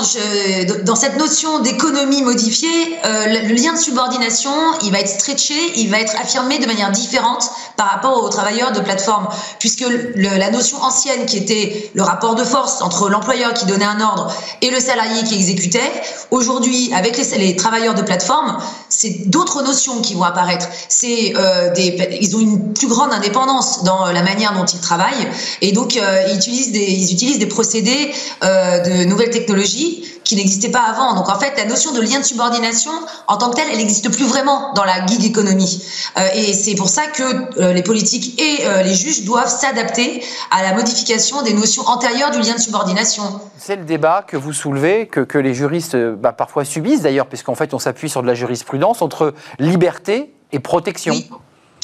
dans 0.83 0.96
cette 0.96 1.16
notion 1.16 1.61
d'économie 1.61 2.22
modifiée, 2.22 2.98
euh, 3.05 3.27
le, 3.27 3.55
lien 3.55 3.72
de 3.72 3.79
subordination, 3.79 4.50
il 4.83 4.90
va 4.90 4.98
être 4.98 5.09
stretché, 5.09 5.55
il 5.77 5.88
va 5.88 6.00
être 6.00 6.16
affirmé 6.20 6.59
de 6.59 6.66
manière 6.66 6.90
différente 6.90 7.48
par 7.77 7.90
rapport 7.90 8.24
aux 8.24 8.29
travailleurs 8.29 8.72
de 8.72 8.81
plateforme, 8.81 9.29
puisque 9.61 9.85
la 10.16 10.50
notion 10.50 10.83
ancienne 10.83 11.27
qui 11.27 11.37
était 11.37 11.92
le 11.94 12.03
rapport 12.03 12.35
de 12.35 12.42
force 12.42 12.83
entre 12.83 13.09
l'employeur 13.09 13.55
qui 13.55 13.66
donnait 13.66 13.85
un 13.85 14.00
ordre 14.00 14.35
et 14.62 14.70
le 14.70 14.81
salarié 14.81 15.22
qui 15.22 15.37
exécutait, 15.37 15.92
aujourd'hui 16.33 16.90
avec 16.92 17.16
les, 17.16 17.55
travailleurs 17.55 17.94
de 17.94 18.03
plateforme, 18.03 18.59
c'est 18.88 19.31
d'autres 19.31 19.62
notions 19.62 20.00
qui 20.00 20.14
vont 20.14 20.24
apparaître. 20.24 20.66
C'est 20.88 21.35
euh, 21.37 21.72
ils 22.20 22.35
ont 22.35 22.40
une 22.40 22.72
plus 22.72 22.88
grande 22.88 23.12
indépendance 23.12 23.85
dans 23.85 24.07
la 24.07 24.22
manière 24.22 24.55
dont 24.55 24.64
ils 24.64 24.81
travaillent, 24.81 25.29
et 25.61 25.70
donc 25.70 25.96
euh, 25.96 26.24
ils 26.31 26.35
utilisent 26.35 26.72
des, 26.72 26.90
ils 26.90 27.12
utilisent 27.12 27.38
des 27.38 27.46
procédés 27.46 28.12
de 28.42 29.04
nouvelles 29.07 29.31
technologies 29.31 30.05
qui 30.25 30.37
n'existaient 30.37 30.71
pas 30.71 30.83
avant. 30.83 31.14
Donc 31.14 31.29
en 31.29 31.38
fait, 31.38 31.57
la 31.57 31.67
notion 31.67 31.93
de 31.93 32.01
lien 32.01 32.19
de 32.19 32.25
subordination, 32.25 32.93
en 33.29 33.37
tant 33.37 33.51
que 33.51 33.57
telle, 33.57 33.69
elle 33.71 33.79
n'existe 33.79 34.11
plus 34.11 34.25
vraiment 34.25 34.73
dans 34.75 34.85
la 34.85 35.05
gig 35.07 35.25
economy. 35.25 35.83
Euh, 36.17 36.27
et 36.35 36.53
c'est 36.53 36.75
pour 36.75 36.88
ça 36.88 37.07
que 37.07 37.61
euh, 37.61 37.73
les 37.73 37.83
politiques 37.83 38.40
et 38.40 38.67
euh, 38.67 38.83
les 38.83 38.95
juges 38.95 39.25
doivent 39.25 39.49
s'adapter 39.49 40.23
à 40.51 40.62
la 40.62 40.75
modification 40.75 41.43
des 41.43 41.53
notions 41.53 41.83
antérieures 41.87 42.31
du 42.31 42.40
lien 42.40 42.55
de 42.55 42.61
subordination. 42.61 43.23
C'est 43.59 43.77
le 43.77 43.85
débat 43.85 44.25
que 44.27 44.37
vous 44.37 44.53
soulevez, 44.53 45.07
que, 45.07 45.21
que 45.21 45.38
les 45.38 45.55
juristes 45.55 45.97
bah, 45.97 46.33
parfois 46.33 46.64
subissent 46.64 47.03
d'ailleurs, 47.03 47.27
puisqu'en 47.27 47.55
fait 47.55 47.75
on 47.75 47.79
s'appuie 47.79 48.09
sur 48.09 48.23
de 48.23 48.27
la 48.27 48.35
jurisprudence 48.35 49.03
entre 49.03 49.35
liberté 49.59 50.33
et 50.53 50.59
protection. 50.59 51.14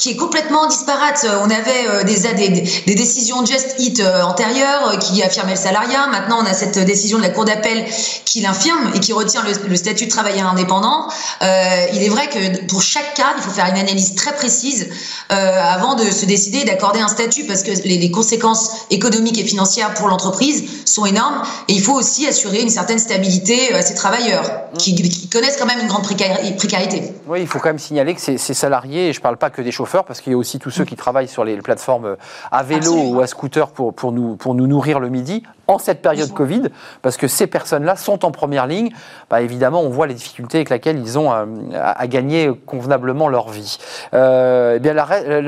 Qui 0.01 0.09
est 0.09 0.15
complètement 0.15 0.65
disparate. 0.67 1.27
On 1.43 1.49
avait 1.49 2.03
des, 2.05 2.49
des, 2.49 2.95
décisions 2.95 3.45
Just 3.45 3.75
Eat 3.77 4.01
antérieures 4.23 4.97
qui 4.97 5.21
affirmaient 5.21 5.51
le 5.51 5.59
salariat. 5.59 6.07
Maintenant, 6.07 6.39
on 6.41 6.45
a 6.45 6.53
cette 6.53 6.79
décision 6.79 7.19
de 7.19 7.23
la 7.23 7.29
Cour 7.29 7.45
d'appel 7.45 7.85
qui 8.25 8.41
l'infirme 8.41 8.91
et 8.95 8.99
qui 8.99 9.13
retient 9.13 9.43
le, 9.43 9.75
statut 9.75 10.05
de 10.05 10.09
travailleur 10.09 10.47
indépendant. 10.47 11.07
il 11.41 12.01
est 12.01 12.09
vrai 12.09 12.27
que 12.29 12.65
pour 12.65 12.81
chaque 12.81 13.13
cas, 13.13 13.33
il 13.37 13.43
faut 13.43 13.51
faire 13.51 13.67
une 13.67 13.77
analyse 13.77 14.15
très 14.15 14.33
précise 14.33 14.89
avant 15.29 15.93
de 15.93 16.09
se 16.09 16.25
décider 16.25 16.63
d'accorder 16.63 16.99
un 16.99 17.07
statut 17.07 17.43
parce 17.45 17.61
que 17.61 17.71
les, 17.85 18.11
conséquences 18.11 18.71
économiques 18.89 19.37
et 19.37 19.43
financières 19.43 19.93
pour 19.93 20.07
l'entreprise 20.07 20.63
sont 20.85 21.05
énormes 21.05 21.43
et 21.67 21.73
il 21.73 21.81
faut 21.81 21.93
aussi 21.93 22.27
assurer 22.27 22.61
une 22.61 22.69
certaine 22.69 22.99
stabilité 22.99 23.73
à 23.73 23.81
ces 23.81 23.93
travailleurs 23.93 24.43
qui, 24.77 25.29
connaissent 25.29 25.57
quand 25.57 25.65
même 25.65 25.79
une 25.79 25.87
grande 25.87 26.03
précarité. 26.03 27.03
Oui, 27.27 27.41
il 27.41 27.47
faut 27.47 27.59
quand 27.59 27.69
même 27.69 27.79
signaler 27.79 28.13
que 28.13 28.21
ces, 28.21 28.37
salariés, 28.37 29.09
et 29.09 29.13
je 29.13 29.19
ne 29.19 29.23
parle 29.23 29.37
pas 29.37 29.49
que 29.49 29.61
des 29.61 29.71
chauffeurs, 29.71 29.90
parce 30.05 30.21
qu'il 30.21 30.31
y 30.31 30.35
a 30.35 30.37
aussi 30.37 30.59
tous 30.59 30.71
ceux 30.71 30.85
qui 30.85 30.95
travaillent 30.95 31.27
sur 31.27 31.43
les 31.43 31.57
plateformes 31.57 32.17
à 32.51 32.63
vélo 32.63 32.93
ou 32.93 33.21
à 33.21 33.27
scooter 33.27 33.69
pour, 33.69 33.93
pour, 33.93 34.11
nous, 34.11 34.35
pour 34.35 34.55
nous 34.55 34.67
nourrir 34.67 34.99
le 34.99 35.09
midi, 35.09 35.43
en 35.67 35.77
cette 35.77 36.01
période 36.01 36.31
Covid, 36.33 36.63
parce 37.01 37.17
que 37.17 37.27
ces 37.27 37.47
personnes-là 37.47 37.95
sont 37.95 38.25
en 38.25 38.31
première 38.31 38.67
ligne. 38.67 38.91
Bah, 39.29 39.41
évidemment, 39.41 39.81
on 39.81 39.89
voit 39.89 40.07
les 40.07 40.13
difficultés 40.13 40.59
avec 40.59 40.69
lesquelles 40.69 40.99
ils 40.99 41.17
ont 41.17 41.31
euh, 41.31 41.45
à, 41.73 42.07
gagner 42.07 42.51
convenablement 42.65 43.29
leur 43.29 43.49
vie. 43.49 43.77
Euh, 44.13 44.75
eh 44.75 44.79
bien, 44.79 44.93
la, 44.93 45.05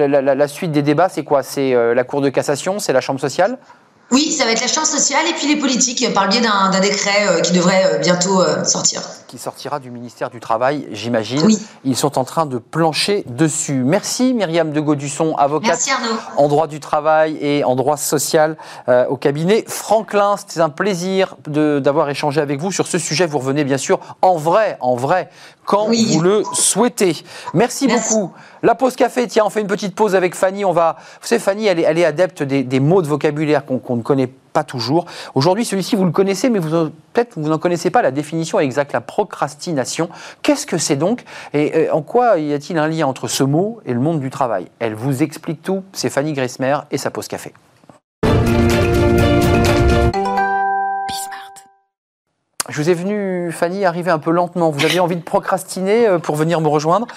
la, 0.08 0.36
la, 0.36 0.48
suite 0.48 0.72
des 0.72 0.82
débats, 0.82 1.10
c'est 1.10 1.24
quoi? 1.24 1.44
C'est 1.44 1.74
euh, 1.74 1.94
la 1.94 2.04
Cour 2.04 2.22
de 2.22 2.30
cassation? 2.30 2.80
C'est 2.80 2.94
la 2.94 3.02
Chambre 3.02 3.20
sociale? 3.20 3.58
Oui, 4.12 4.32
ça 4.32 4.46
va 4.46 4.52
être 4.52 4.62
la 4.62 4.68
chambre 4.68 4.86
sociale 4.86 5.26
et 5.28 5.34
puis 5.34 5.48
les 5.48 5.56
politiques 5.56 6.14
par 6.14 6.26
le 6.26 6.30
biais 6.30 6.42
d'un 6.42 6.80
décret 6.80 7.28
euh, 7.28 7.42
qui 7.42 7.52
devrait 7.52 7.84
euh, 7.86 7.98
bientôt 7.98 8.42
euh, 8.42 8.64
sortir. 8.64 9.02
Qui 9.28 9.40
sortira 9.40 9.80
du 9.80 9.90
ministère 9.90 10.30
du 10.30 10.40
Travail, 10.40 10.88
j'imagine. 10.92 11.42
Oui. 11.44 11.58
Ils 11.84 11.96
sont 11.96 12.20
en 12.20 12.24
train 12.24 12.46
de 12.46 12.60
plancher 12.60 13.24
dessus. 13.28 13.82
Merci 13.84 14.36
Myriam 14.36 14.72
de 14.72 14.80
Gaudusson, 14.80 15.36
avocate 15.36 15.90
en 16.38 16.48
droit 16.48 16.68
du 16.68 16.80
travail 16.80 17.38
et 17.42 17.64
en 17.64 17.76
droit 17.76 17.98
social 17.98 18.58
au 19.10 19.18
cabinet 19.18 19.66
Franklin. 19.68 20.36
C'était 20.38 20.62
un 20.62 20.70
plaisir 20.70 21.36
d'avoir 21.48 22.08
échangé 22.12 22.42
avec 22.42 22.60
vous 22.60 22.72
sur 22.72 22.86
ce 22.86 23.00
sujet. 23.00 23.26
Vous 23.26 23.40
revenez 23.40 23.64
bien 23.64 23.80
sûr 23.80 24.00
en 24.22 24.36
vrai, 24.36 24.78
en 24.82 24.96
vrai, 24.96 25.30
quand 25.66 25.88
vous 25.88 26.22
le 26.22 26.44
souhaitez. 26.54 27.16
Merci, 27.56 27.88
beaucoup. 27.88 28.32
La 28.66 28.76
pause 28.76 28.96
café, 28.96 29.28
tiens, 29.28 29.44
on 29.46 29.50
fait 29.50 29.60
une 29.60 29.68
petite 29.68 29.94
pause 29.94 30.16
avec 30.16 30.36
Fanny. 30.36 30.64
On 30.64 30.72
va, 30.72 30.96
vous 31.22 31.28
savez, 31.28 31.40
Fanny, 31.40 31.68
elle 31.68 31.80
est, 31.80 32.06
adepte 32.06 32.44
des, 32.44 32.80
mots 32.80 33.02
de 33.02 33.08
vocabulaire 33.08 33.66
qu'on 33.66 33.98
ne 33.98 34.02
connaît 34.02 34.28
pas 34.28 34.64
toujours. 34.64 35.04
Aujourd'hui, 35.36 35.66
celui-ci, 35.66 35.98
vous 35.98 36.06
le 36.06 36.12
connaissez, 36.12 36.50
mais 36.50 36.62
peut-être 36.62 37.34
vous 37.36 37.50
n'en 37.50 37.58
connaissez 37.58 37.90
pas 37.90 38.02
la 38.02 38.12
définition 38.12 38.62
exacte, 38.62 38.94
la 38.94 39.02
procrastination. 39.02 40.08
Qu'est-ce 40.44 40.66
que 40.66 40.78
c'est 40.78 40.96
donc 40.96 41.26
Et 41.54 41.90
en 41.90 42.02
quoi 42.02 42.40
y 42.40 42.54
a-t-il 42.54 42.78
un 42.78 42.88
lien 42.88 43.06
entre 43.06 43.28
ce 43.28 43.44
mot 43.44 43.82
et 43.86 43.94
le 43.94 44.00
monde 44.00 44.22
du 44.22 44.30
travail? 44.30 44.68
Elle 44.80 44.96
vous 44.96 45.24
explique 45.24 45.62
tout. 45.62 45.84
C'est 45.92 46.10
Fanny 46.10 46.32
Gressmer 46.32 46.78
et 46.90 46.98
sa 46.98 47.12
pause 47.12 47.28
café. 47.28 47.52
Je 52.70 52.82
vous 52.82 52.90
ai 52.90 52.94
venu, 52.94 53.52
Fanny, 53.52 53.84
arriver 53.84 54.10
un 54.10 54.20
peu 54.20 54.32
lentement. 54.32 54.70
Vous 54.70 54.86
aviez 54.86 55.02
envie 55.02 55.18
de 55.18 55.22
procrastiner 55.22 56.08
euh, 56.08 56.18
pour 56.18 56.38
venir 56.38 56.62
me 56.62 56.70
rejoindre. 56.70 57.08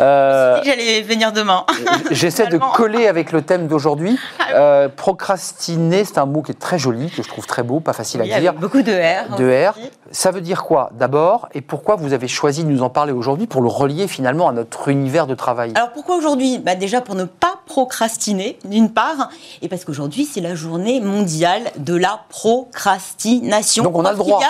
Euh, 0.00 0.60
J'allais 0.64 1.00
venir 1.02 1.30
demain. 1.30 1.64
J'essaie 2.10 2.48
de 2.48 2.58
coller 2.74 3.06
avec 3.06 3.30
le 3.30 3.42
thème 3.42 3.68
d'aujourd'hui. 3.68 4.18
Ah 4.40 4.54
euh, 4.54 4.88
procrastiner, 4.88 6.04
c'est 6.04 6.18
un 6.18 6.26
mot 6.26 6.42
qui 6.42 6.50
est 6.50 6.58
très 6.58 6.78
joli, 6.78 7.08
que 7.10 7.22
je 7.22 7.28
trouve 7.28 7.46
très 7.46 7.62
beau, 7.62 7.78
pas 7.78 7.92
facile 7.92 8.20
à 8.20 8.40
dire. 8.40 8.54
beaucoup 8.54 8.82
de 8.82 8.92
R. 8.92 9.36
De 9.36 9.68
R. 9.68 9.74
Ça 10.10 10.32
veut 10.32 10.40
dire 10.40 10.64
quoi 10.64 10.90
d'abord? 10.98 11.48
Et 11.54 11.60
pourquoi 11.60 11.94
vous 11.94 12.12
avez 12.12 12.28
choisi 12.28 12.64
de 12.64 12.68
nous 12.68 12.82
en 12.82 12.90
parler 12.90 13.12
aujourd'hui 13.12 13.46
pour 13.46 13.62
le 13.62 13.68
relier 13.68 14.08
finalement 14.08 14.48
à 14.48 14.52
notre 14.52 14.88
univers 14.88 15.28
de 15.28 15.34
travail? 15.36 15.72
Alors 15.76 15.92
pourquoi 15.92 16.16
aujourd'hui? 16.16 16.58
Bah 16.58 16.74
Déjà 16.74 17.00
pour 17.00 17.14
ne 17.14 17.24
pas 17.24 17.54
procrastiner, 17.66 18.58
d'une 18.64 18.90
part, 18.90 19.30
et 19.62 19.68
parce 19.68 19.84
qu'aujourd'hui 19.84 20.24
c'est 20.24 20.40
la 20.40 20.54
journée 20.54 21.00
mondiale 21.00 21.62
de 21.78 21.94
la 21.94 22.20
procrastination. 22.28 23.84
Donc 23.84 23.96
on 23.96 24.04
a 24.04 24.12
le 24.12 24.18
droit. 24.18 24.40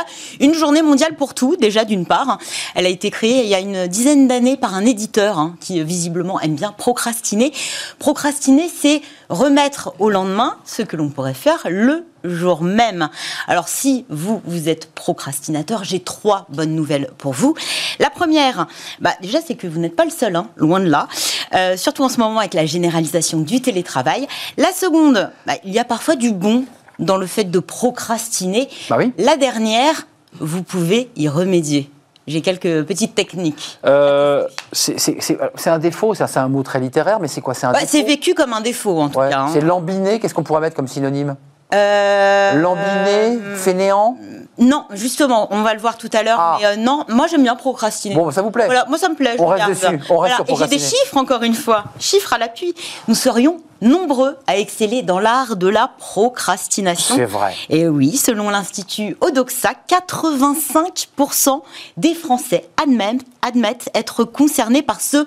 Une 0.46 0.54
journée 0.54 0.82
mondiale 0.82 1.16
pour 1.16 1.35
tout, 1.35 1.56
déjà 1.56 1.85
d'une 1.85 2.06
part. 2.06 2.38
Elle 2.76 2.87
a 2.87 2.88
été 2.88 3.11
créée 3.11 3.42
il 3.42 3.48
y 3.48 3.54
a 3.56 3.59
une 3.59 3.88
dizaine 3.88 4.28
d'années 4.28 4.56
par 4.56 4.76
un 4.76 4.87
éditeur 4.87 5.40
hein, 5.40 5.56
qui 5.61 5.82
visiblement 5.82 6.40
aime 6.40 6.54
bien 6.54 6.70
procrastiner. 6.70 7.52
Procrastiner, 7.98 8.70
c'est 8.72 9.02
remettre 9.28 9.92
au 9.98 10.09
lendemain 10.09 10.56
ce 10.64 10.82
que 10.82 10.94
l'on 10.94 11.09
pourrait 11.09 11.35
faire 11.35 11.66
le 11.68 12.06
jour 12.22 12.62
même. 12.62 13.09
Alors 13.48 13.66
si 13.66 14.04
vous, 14.09 14.40
vous 14.44 14.68
êtes 14.68 14.92
procrastinateur, 14.92 15.82
j'ai 15.82 15.98
trois 15.98 16.46
bonnes 16.48 16.76
nouvelles 16.76 17.11
pour 17.18 17.32
vous. 17.32 17.56
La 17.98 18.09
première, 18.09 18.68
bah, 19.00 19.14
déjà 19.22 19.40
c'est 19.44 19.56
que 19.56 19.66
vous 19.66 19.80
n'êtes 19.80 19.96
pas 19.96 20.04
le 20.04 20.12
seul, 20.12 20.37
hein, 20.37 20.46
loin 20.54 20.78
de 20.78 20.88
là, 20.88 21.09
euh, 21.56 21.76
surtout 21.76 22.04
en 22.04 22.09
ce 22.09 22.20
moment 22.20 22.38
avec 22.38 22.54
la 22.54 22.66
généralisation 22.66 23.40
du 23.40 23.61
télétravail. 23.61 24.28
La 24.59 24.70
seconde, 24.70 25.28
bah, 25.44 25.54
il 25.64 25.72
y 25.72 25.80
a 25.80 25.85
parfois 25.85 26.14
du 26.14 26.30
bon 26.30 26.66
dans 27.00 27.16
le 27.16 27.26
fait 27.26 27.44
de 27.44 27.59
procrastiner. 27.59 28.68
Bah 28.88 28.96
oui. 28.98 29.12
La 29.18 29.37
dernière, 29.37 30.06
vous 30.40 30.62
pouvez 30.62 31.11
y 31.16 31.29
remédier. 31.29 31.90
J'ai 32.27 32.40
quelques 32.40 32.85
petites 32.85 33.14
techniques. 33.14 33.79
Euh, 33.85 34.46
c'est 34.72 35.68
un 35.68 35.79
défaut, 35.79 36.14
c'est 36.14 36.37
un 36.37 36.49
mot 36.49 36.62
très 36.64 36.81
littéraire, 36.81 37.20
mais 37.20 37.29
c'est 37.29 37.40
quoi? 37.40 37.55
C'est 37.55 37.68
bah, 37.70 37.79
vécu 38.07 38.35
comme 38.35 38.53
un 38.53 38.61
défaut 38.61 39.01
en 39.01 39.09
tout 39.09 39.20
cas. 39.20 39.42
Hein. 39.42 39.51
C'est 39.53 39.61
lambiné, 39.61 40.18
qu'est-ce 40.18 40.35
qu'on 40.35 40.42
pourrait 40.42 40.61
mettre 40.61 40.75
comme 40.75 40.88
synonyme? 40.88 41.37
Euh... 41.74 42.52
Lambiné, 42.55 43.38
fainéant 43.57 44.16
Non, 44.59 44.85
justement, 44.92 45.48
on 45.50 45.62
va 45.62 45.74
le 45.74 45.81
voir 45.81 45.98
tout 45.98 46.11
à 46.12 46.22
l'heure. 46.22 46.38
Ah. 46.38 46.59
Mais 46.61 46.66
euh, 46.66 46.76
non, 46.76 47.05
moi 47.09 47.26
j'aime 47.26 47.42
bien 47.42 47.57
procrastiner. 47.57 48.14
Bon, 48.14 48.31
ça 48.31 48.42
vous 48.42 48.50
plaît 48.50 48.66
voilà, 48.66 48.85
Moi 48.88 48.98
ça 48.98 49.09
me 49.09 49.14
plaît. 49.14 49.37
On 49.38 49.46
reste 49.46 49.68
dessus. 49.68 50.00
On 50.11 50.18
reste 50.18 50.37
sur 50.37 50.44
Et 50.48 50.57
j'ai 50.57 50.66
des 50.68 50.79
chiffres 50.79 51.16
encore 51.16 51.42
une 51.42 51.55
fois, 51.55 51.85
chiffres 51.98 52.33
à 52.33 52.38
l'appui. 52.38 52.74
Nous 53.09 53.14
serions 53.14 53.59
nombreux 53.83 54.37
à 54.46 54.57
exceller 54.57 55.02
dans 55.02 55.18
l'art 55.18 55.57
de 55.57 55.68
la 55.68 55.90
procrastination. 55.98 57.16
C'est 57.16 57.24
vrai. 57.24 57.55
Et 57.68 57.88
oui, 57.88 58.16
selon 58.16 58.48
l'Institut 58.48 59.16
Odoxa, 59.20 59.72
85% 59.88 61.62
des 61.96 62.14
Français 62.14 62.68
admettent, 62.83 63.22
admettent 63.42 63.90
être 63.94 64.24
concernés 64.24 64.83
par 64.83 65.00
ce 65.00 65.26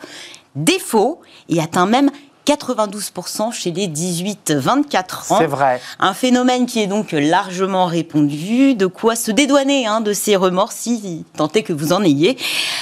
défaut 0.56 1.22
et 1.48 1.62
atteint 1.62 1.86
même 1.86 2.12
92% 2.50 3.52
chez 3.52 3.72
les 3.72 3.88
18-24 3.88 5.34
ans. 5.34 5.38
C'est 5.38 5.46
vrai. 5.46 5.80
Un 6.00 6.14
phénomène 6.14 6.66
qui 6.66 6.82
est 6.82 6.88
donc 6.88 7.12
largement 7.12 7.86
répandu. 7.86 8.74
De 8.74 8.88
quoi 8.88 9.16
se 9.16 9.30
dédouaner 9.32 9.86
hein, 9.86 10.02
de 10.02 10.14
ces 10.14 10.36
remords 10.36 10.72
si 10.72 11.26
tant 11.36 11.50
est 11.50 11.64
que 11.64 11.74
vous 11.74 11.94
en 11.94 12.04
ayez. 12.04 12.38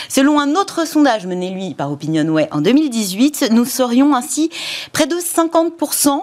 Selon 0.08 0.40
un 0.40 0.56
autre 0.56 0.88
sondage 0.88 1.26
mené 1.26 1.50
lui 1.50 1.74
par 1.74 1.92
Opinionway 1.92 2.48
en 2.52 2.62
2018, 2.62 3.50
nous 3.52 3.66
serions 3.66 4.16
ainsi 4.16 4.50
près 4.94 5.06
de 5.06 5.16
50% 5.16 6.22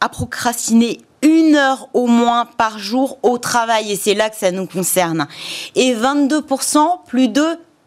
à 0.00 0.08
procrastiner 0.08 1.00
une 1.22 1.54
heure 1.54 1.88
au 1.94 2.06
moins 2.06 2.44
par 2.44 2.78
jour 2.78 3.18
au 3.22 3.38
travail, 3.38 3.92
et 3.92 3.96
c'est 3.96 4.14
là 4.14 4.28
que 4.28 4.36
ça 4.36 4.50
nous 4.50 4.66
concerne. 4.66 5.28
Et 5.76 5.94
22%, 5.94 7.04
plus 7.06 7.28
de 7.28 7.46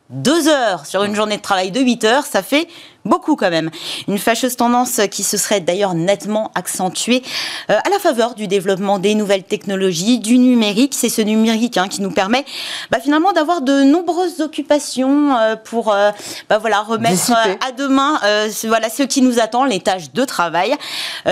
deux 0.10 0.48
heures 0.48 0.86
sur 0.86 1.04
une 1.04 1.16
journée 1.16 1.38
de 1.38 1.42
travail 1.42 1.72
de 1.72 1.80
8 1.80 2.04
heures, 2.04 2.26
ça 2.26 2.44
fait 2.44 2.68
beaucoup 3.06 3.36
quand 3.36 3.50
même. 3.50 3.70
Une 4.08 4.18
fâcheuse 4.18 4.56
tendance 4.56 5.00
qui 5.12 5.24
se 5.24 5.38
serait 5.38 5.62
d'ailleurs 5.62 5.94
nettement 5.94 6.52
accentuée 6.56 7.24
euh, 7.70 7.78
à 7.84 7.90
la 7.90 8.00
faveur 8.00 8.36
du 8.36 8.48
développement 8.48 9.00
des 9.00 9.16
nouvelles 9.16 9.44
technologies, 9.44 10.20
du 10.20 10.38
numérique. 10.38 10.94
C'est 10.96 11.10
ce 11.10 11.22
numérique 11.22 11.78
hein, 11.78 11.88
qui 11.88 12.02
nous 12.02 12.12
permet 12.12 12.46
bah, 12.92 13.00
finalement 13.00 13.32
d'avoir 13.32 13.62
de 13.62 13.84
nombreuses 13.84 14.42
occupations 14.42 15.36
euh, 15.38 15.56
pour 15.56 15.94
euh, 15.94 16.12
bah, 16.50 16.58
voilà, 16.58 16.82
remettre 16.82 17.32
à 17.68 17.72
demain 17.72 18.20
voilà, 18.68 18.90
ce 18.90 19.04
qui 19.04 19.22
nous 19.22 19.40
attend, 19.40 19.66
les 19.66 19.80
tâches 19.80 20.12
de 20.12 20.24
travail. 20.24 20.76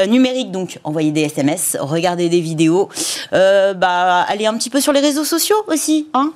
numérique, 0.07 0.51
donc 0.51 0.79
envoyer 0.83 1.12
des 1.12 1.21
SMS, 1.21 1.77
regarder 1.79 2.29
des 2.29 2.41
vidéos, 2.41 2.89
bah, 3.31 4.21
aller 4.27 4.45
un 4.45 4.55
petit 4.55 4.69
peu 4.69 4.79
sur 4.79 4.93
les 4.93 4.99
réseaux 4.99 5.25
sociaux 5.25 5.57
aussi. 5.67 6.07
Hein 6.13 6.33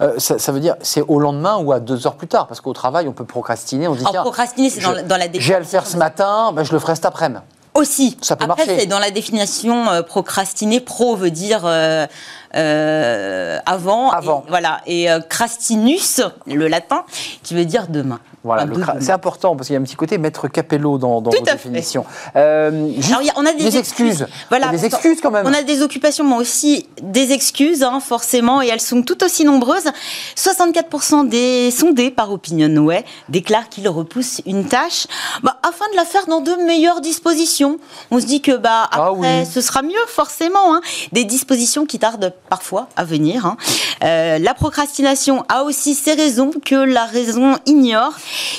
euh, 0.00 0.18
ça, 0.18 0.52
veut 0.52 0.60
dire 0.60 0.76
c'est 0.82 1.02
au 1.02 1.18
lendemain 1.18 1.56
ou 1.58 1.72
à 1.72 1.80
deux 1.80 2.06
heures 2.06 2.16
plus 2.16 2.28
tard 2.28 2.46
Parce 2.46 2.60
qu'au 2.60 2.72
travail, 2.72 3.08
on 3.08 3.12
peut 3.12 3.24
procrastiner. 3.24 3.88
On 3.88 3.94
dit, 3.94 4.04
procrastiner, 4.04 4.70
c'est 4.70 4.80
dans, 4.80 5.16
la 5.16 5.26
J'ai 5.32 5.54
à 5.54 5.58
le 5.58 5.64
faire 5.64 5.86
ce 5.86 5.96
matin, 5.96 6.52
ben, 6.52 6.64
je 6.64 6.72
le 6.72 6.78
ferai 6.78 6.94
cet 6.94 7.06
après-midi. 7.06 7.40
Aussi. 7.74 8.18
Ça 8.20 8.36
peut 8.36 8.44
Après, 8.44 8.66
c'est 8.66 8.86
dans 8.86 8.98
la 8.98 9.10
définition 9.10 9.88
euh, 9.88 10.02
procrastiner. 10.02 10.80
Pro 10.80 11.16
veut 11.16 11.30
dire 11.30 11.62
euh, 11.64 12.06
euh, 12.54 13.58
avant. 13.64 14.10
Avant. 14.10 14.44
Et, 14.46 14.50
voilà. 14.50 14.80
Et 14.86 15.06
crastinus, 15.30 16.20
le 16.46 16.68
latin, 16.68 17.04
qui 17.42 17.54
veut 17.54 17.64
dire 17.64 17.86
demain. 17.88 18.20
Voilà, 18.44 18.66
c'est 19.00 19.12
important 19.12 19.54
parce 19.54 19.68
qu'il 19.68 19.74
y 19.74 19.76
a 19.76 19.80
un 19.80 19.84
petit 19.84 19.94
côté 19.94 20.18
maître 20.18 20.48
Capello 20.48 20.98
dans, 20.98 21.20
dans 21.20 21.30
vos 21.30 21.40
définitions. 21.40 22.04
Euh, 22.34 22.90
Alors, 23.08 23.22
on 23.36 23.46
a 23.46 23.52
des, 23.52 23.76
excuses. 23.76 24.26
Voilà, 24.48 24.68
des 24.68 24.84
excuses 24.84 25.20
quand 25.20 25.30
même. 25.30 25.46
On 25.46 25.54
a 25.54 25.62
des 25.62 25.80
occupations, 25.82 26.24
mais 26.24 26.34
aussi 26.34 26.88
des 27.00 27.32
excuses, 27.32 27.84
hein, 27.84 28.00
forcément, 28.00 28.60
et 28.60 28.66
elles 28.66 28.80
sont 28.80 29.02
tout 29.02 29.22
aussi 29.22 29.44
nombreuses. 29.44 29.88
64% 30.36 31.28
des 31.28 31.70
sondés 31.70 32.10
par 32.10 32.32
Opinionway 32.32 33.04
déclarent 33.28 33.68
qu'ils 33.68 33.88
repoussent 33.88 34.42
une 34.44 34.66
tâche 34.66 35.06
bah, 35.44 35.58
afin 35.62 35.84
de 35.92 35.96
la 35.96 36.04
faire 36.04 36.26
dans 36.26 36.40
de 36.40 36.52
meilleures 36.66 37.00
dispositions. 37.00 37.78
On 38.10 38.18
se 38.18 38.26
dit 38.26 38.40
que 38.40 38.56
bah 38.56 38.88
ah 38.90 39.10
après, 39.10 39.44
ce 39.44 39.60
sera 39.60 39.82
mieux 39.82 39.94
forcément. 40.08 40.74
Hein. 40.74 40.80
Des 41.12 41.24
dispositions 41.24 41.86
qui 41.86 42.00
tardent 42.00 42.32
parfois 42.48 42.88
à 42.96 43.04
venir. 43.04 43.46
Hein. 43.46 43.56
Euh, 44.02 44.38
la 44.38 44.54
procrastination 44.54 45.44
a 45.48 45.62
aussi 45.62 45.94
ses 45.94 46.14
raisons 46.14 46.50
que 46.64 46.74
la 46.74 47.04
raison 47.04 47.56
ignore. 47.66 48.14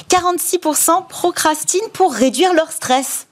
46% 0.10 1.08
procrastinent 1.08 1.90
pour 1.94 2.14
réduire 2.14 2.54
leur 2.54 2.72
stress. 2.72 3.28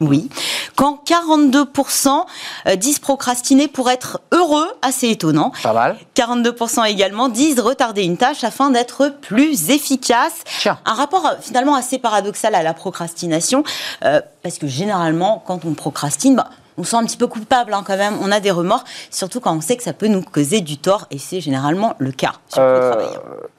Oui. 0.00 0.28
Quand 0.76 1.02
42% 1.04 2.24
euh, 2.66 2.76
disent 2.76 3.00
procrastiner 3.00 3.66
pour 3.66 3.90
être 3.90 4.20
heureux, 4.30 4.68
assez 4.80 5.08
étonnant. 5.08 5.52
Pas 5.62 5.72
mal. 5.72 5.96
42% 6.14 6.88
également 6.88 7.28
disent 7.28 7.58
retarder 7.58 8.04
une 8.04 8.16
tâche 8.16 8.44
afin 8.44 8.70
d'être 8.70 9.08
plus 9.20 9.70
efficace. 9.70 10.34
Tiens. 10.60 10.78
Un 10.84 10.94
rapport 10.94 11.26
euh, 11.26 11.34
finalement 11.40 11.74
assez 11.74 11.98
paradoxal 11.98 12.54
à 12.54 12.62
la 12.62 12.74
procrastination, 12.74 13.64
euh, 14.04 14.20
parce 14.44 14.58
que 14.58 14.68
généralement, 14.68 15.42
quand 15.44 15.64
on 15.64 15.74
procrastine, 15.74 16.36
bah, 16.36 16.50
on 16.78 16.84
se 16.84 16.90
sent 16.90 16.96
un 16.96 17.04
petit 17.04 17.16
peu 17.16 17.26
coupable 17.26 17.74
hein, 17.74 17.82
quand 17.86 17.96
même, 17.96 18.16
on 18.22 18.32
a 18.32 18.40
des 18.40 18.50
remords, 18.50 18.84
surtout 19.10 19.40
quand 19.40 19.54
on 19.54 19.60
sait 19.60 19.76
que 19.76 19.82
ça 19.82 19.92
peut 19.92 20.06
nous 20.06 20.22
causer 20.22 20.60
du 20.62 20.78
tort, 20.78 21.06
et 21.10 21.18
c'est 21.18 21.40
généralement 21.40 21.94
le 21.98 22.12
cas 22.12 22.32
Euh, 22.56 22.90
travail. 22.92 23.08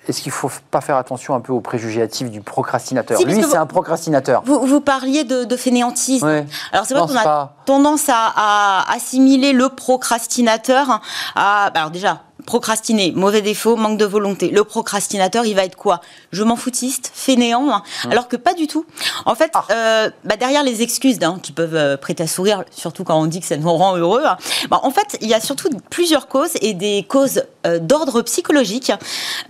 Est-ce 0.08 0.22
qu'il 0.22 0.32
ne 0.32 0.36
faut 0.36 0.50
pas 0.72 0.82
faire 0.82 0.96
attention 0.96 1.36
un 1.36 1.40
peu 1.42 1.54
aux 1.54 1.60
préjugés 1.60 2.02
hâtifs 2.02 2.32
du 2.32 2.42
procrastinateur? 2.42 3.18
Si, 3.20 3.26
Lui, 3.26 3.44
c'est 3.44 3.58
un 3.58 3.68
procrastinateur. 3.68 4.42
Vous, 4.46 4.66
vous 4.66 4.82
parliez 4.82 5.24
de, 5.24 5.44
de 5.44 5.56
fainéantisme. 5.56 6.28
Alors 6.72 6.86
c'est 6.86 6.96
vrai 6.96 7.06
qu'on 7.08 7.16
a 7.16 7.24
pas- 7.24 7.54
tendance 7.66 8.10
à, 8.10 8.32
à 8.36 8.92
assimiler 8.96 9.54
le 9.54 9.70
procrastinateur 9.70 11.02
à... 11.36 11.70
bah 11.72 11.80
alors 11.82 11.92
déjà, 11.92 12.22
procrastiner, 12.50 13.12
mauvais 13.12 13.44
défaut, 13.44 13.76
manque 13.76 14.00
de 14.00 14.06
volonté. 14.06 14.50
Le 14.50 14.64
procrastinateur, 14.64 15.46
il 15.46 15.54
va 15.56 15.66
être 15.66 15.76
quoi? 15.76 16.02
Je 16.32 16.44
m'en 16.44 16.56
foutiste, 16.56 17.12
fainéant, 17.14 17.72
hein. 17.72 17.84
alors 18.10 18.28
que 18.28 18.38
pas 18.38 18.56
du 18.56 18.66
tout. 18.66 18.88
En 19.28 19.36
fait, 19.36 19.52
Ah. 19.54 19.66
euh, 19.70 20.10
bah, 20.24 20.36
derrière 20.36 20.64
les 20.64 20.82
excuses 20.82 21.20
hein, 21.22 21.38
qui 21.44 21.52
peuvent 21.52 21.76
euh, 21.76 21.96
prêter 21.96 22.24
à 22.24 22.28
sourire, 22.28 22.64
surtout 22.72 23.04
quand 23.04 23.22
on 23.22 23.28
dit 23.28 23.40
que 23.40 23.46
ça 23.46 23.56
nous 23.56 23.72
rend 23.72 23.96
heureux, 23.98 24.24
hein, 24.26 24.38
bah, 24.72 24.80
en 24.82 24.90
fait, 24.90 25.16
il 25.22 25.28
y 25.28 25.36
a 25.36 25.40
surtout 25.40 25.70
plusieurs 25.92 26.28
causes 26.28 26.54
et 26.62 26.74
des 26.74 27.06
causes 27.08 27.44
euh, 27.68 27.78
d'ordre 27.78 28.24
psychologique. 28.24 28.92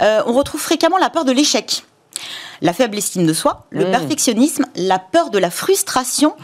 On 0.02 0.34
retrouve 0.34 0.60
fréquemment 0.60 0.98
la 0.98 1.10
peur 1.10 1.24
de 1.24 1.32
l'échec 1.32 1.86
la 2.62 2.74
faible 2.74 2.98
estime 2.98 3.26
de 3.26 3.34
soi, 3.34 3.66
le 3.70 3.86
Mmh. 3.86 3.92
perfectionnisme, 3.92 4.66
la 4.76 5.00
peur 5.00 5.30
de 5.30 5.38
la 5.38 5.50
frustration, 5.52 6.36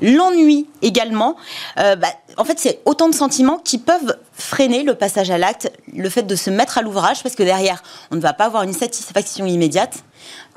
l'ennui 0.00 0.66
également. 0.82 1.36
Euh, 1.78 1.96
bah, 1.96 2.08
en 2.36 2.44
fait, 2.44 2.58
c'est 2.58 2.80
autant 2.84 3.08
de 3.08 3.14
sentiments 3.14 3.58
qui 3.58 3.78
peuvent 3.78 4.16
freiner 4.32 4.82
le 4.82 4.94
passage 4.94 5.30
à 5.30 5.38
l'acte, 5.38 5.70
le 5.94 6.08
fait 6.08 6.22
de 6.22 6.34
se 6.36 6.50
mettre 6.50 6.78
à 6.78 6.82
l'ouvrage, 6.82 7.22
parce 7.22 7.34
que 7.34 7.42
derrière, 7.42 7.82
on 8.10 8.16
ne 8.16 8.20
va 8.20 8.32
pas 8.32 8.46
avoir 8.46 8.62
une 8.62 8.72
satisfaction 8.72 9.46
immédiate. 9.46 9.98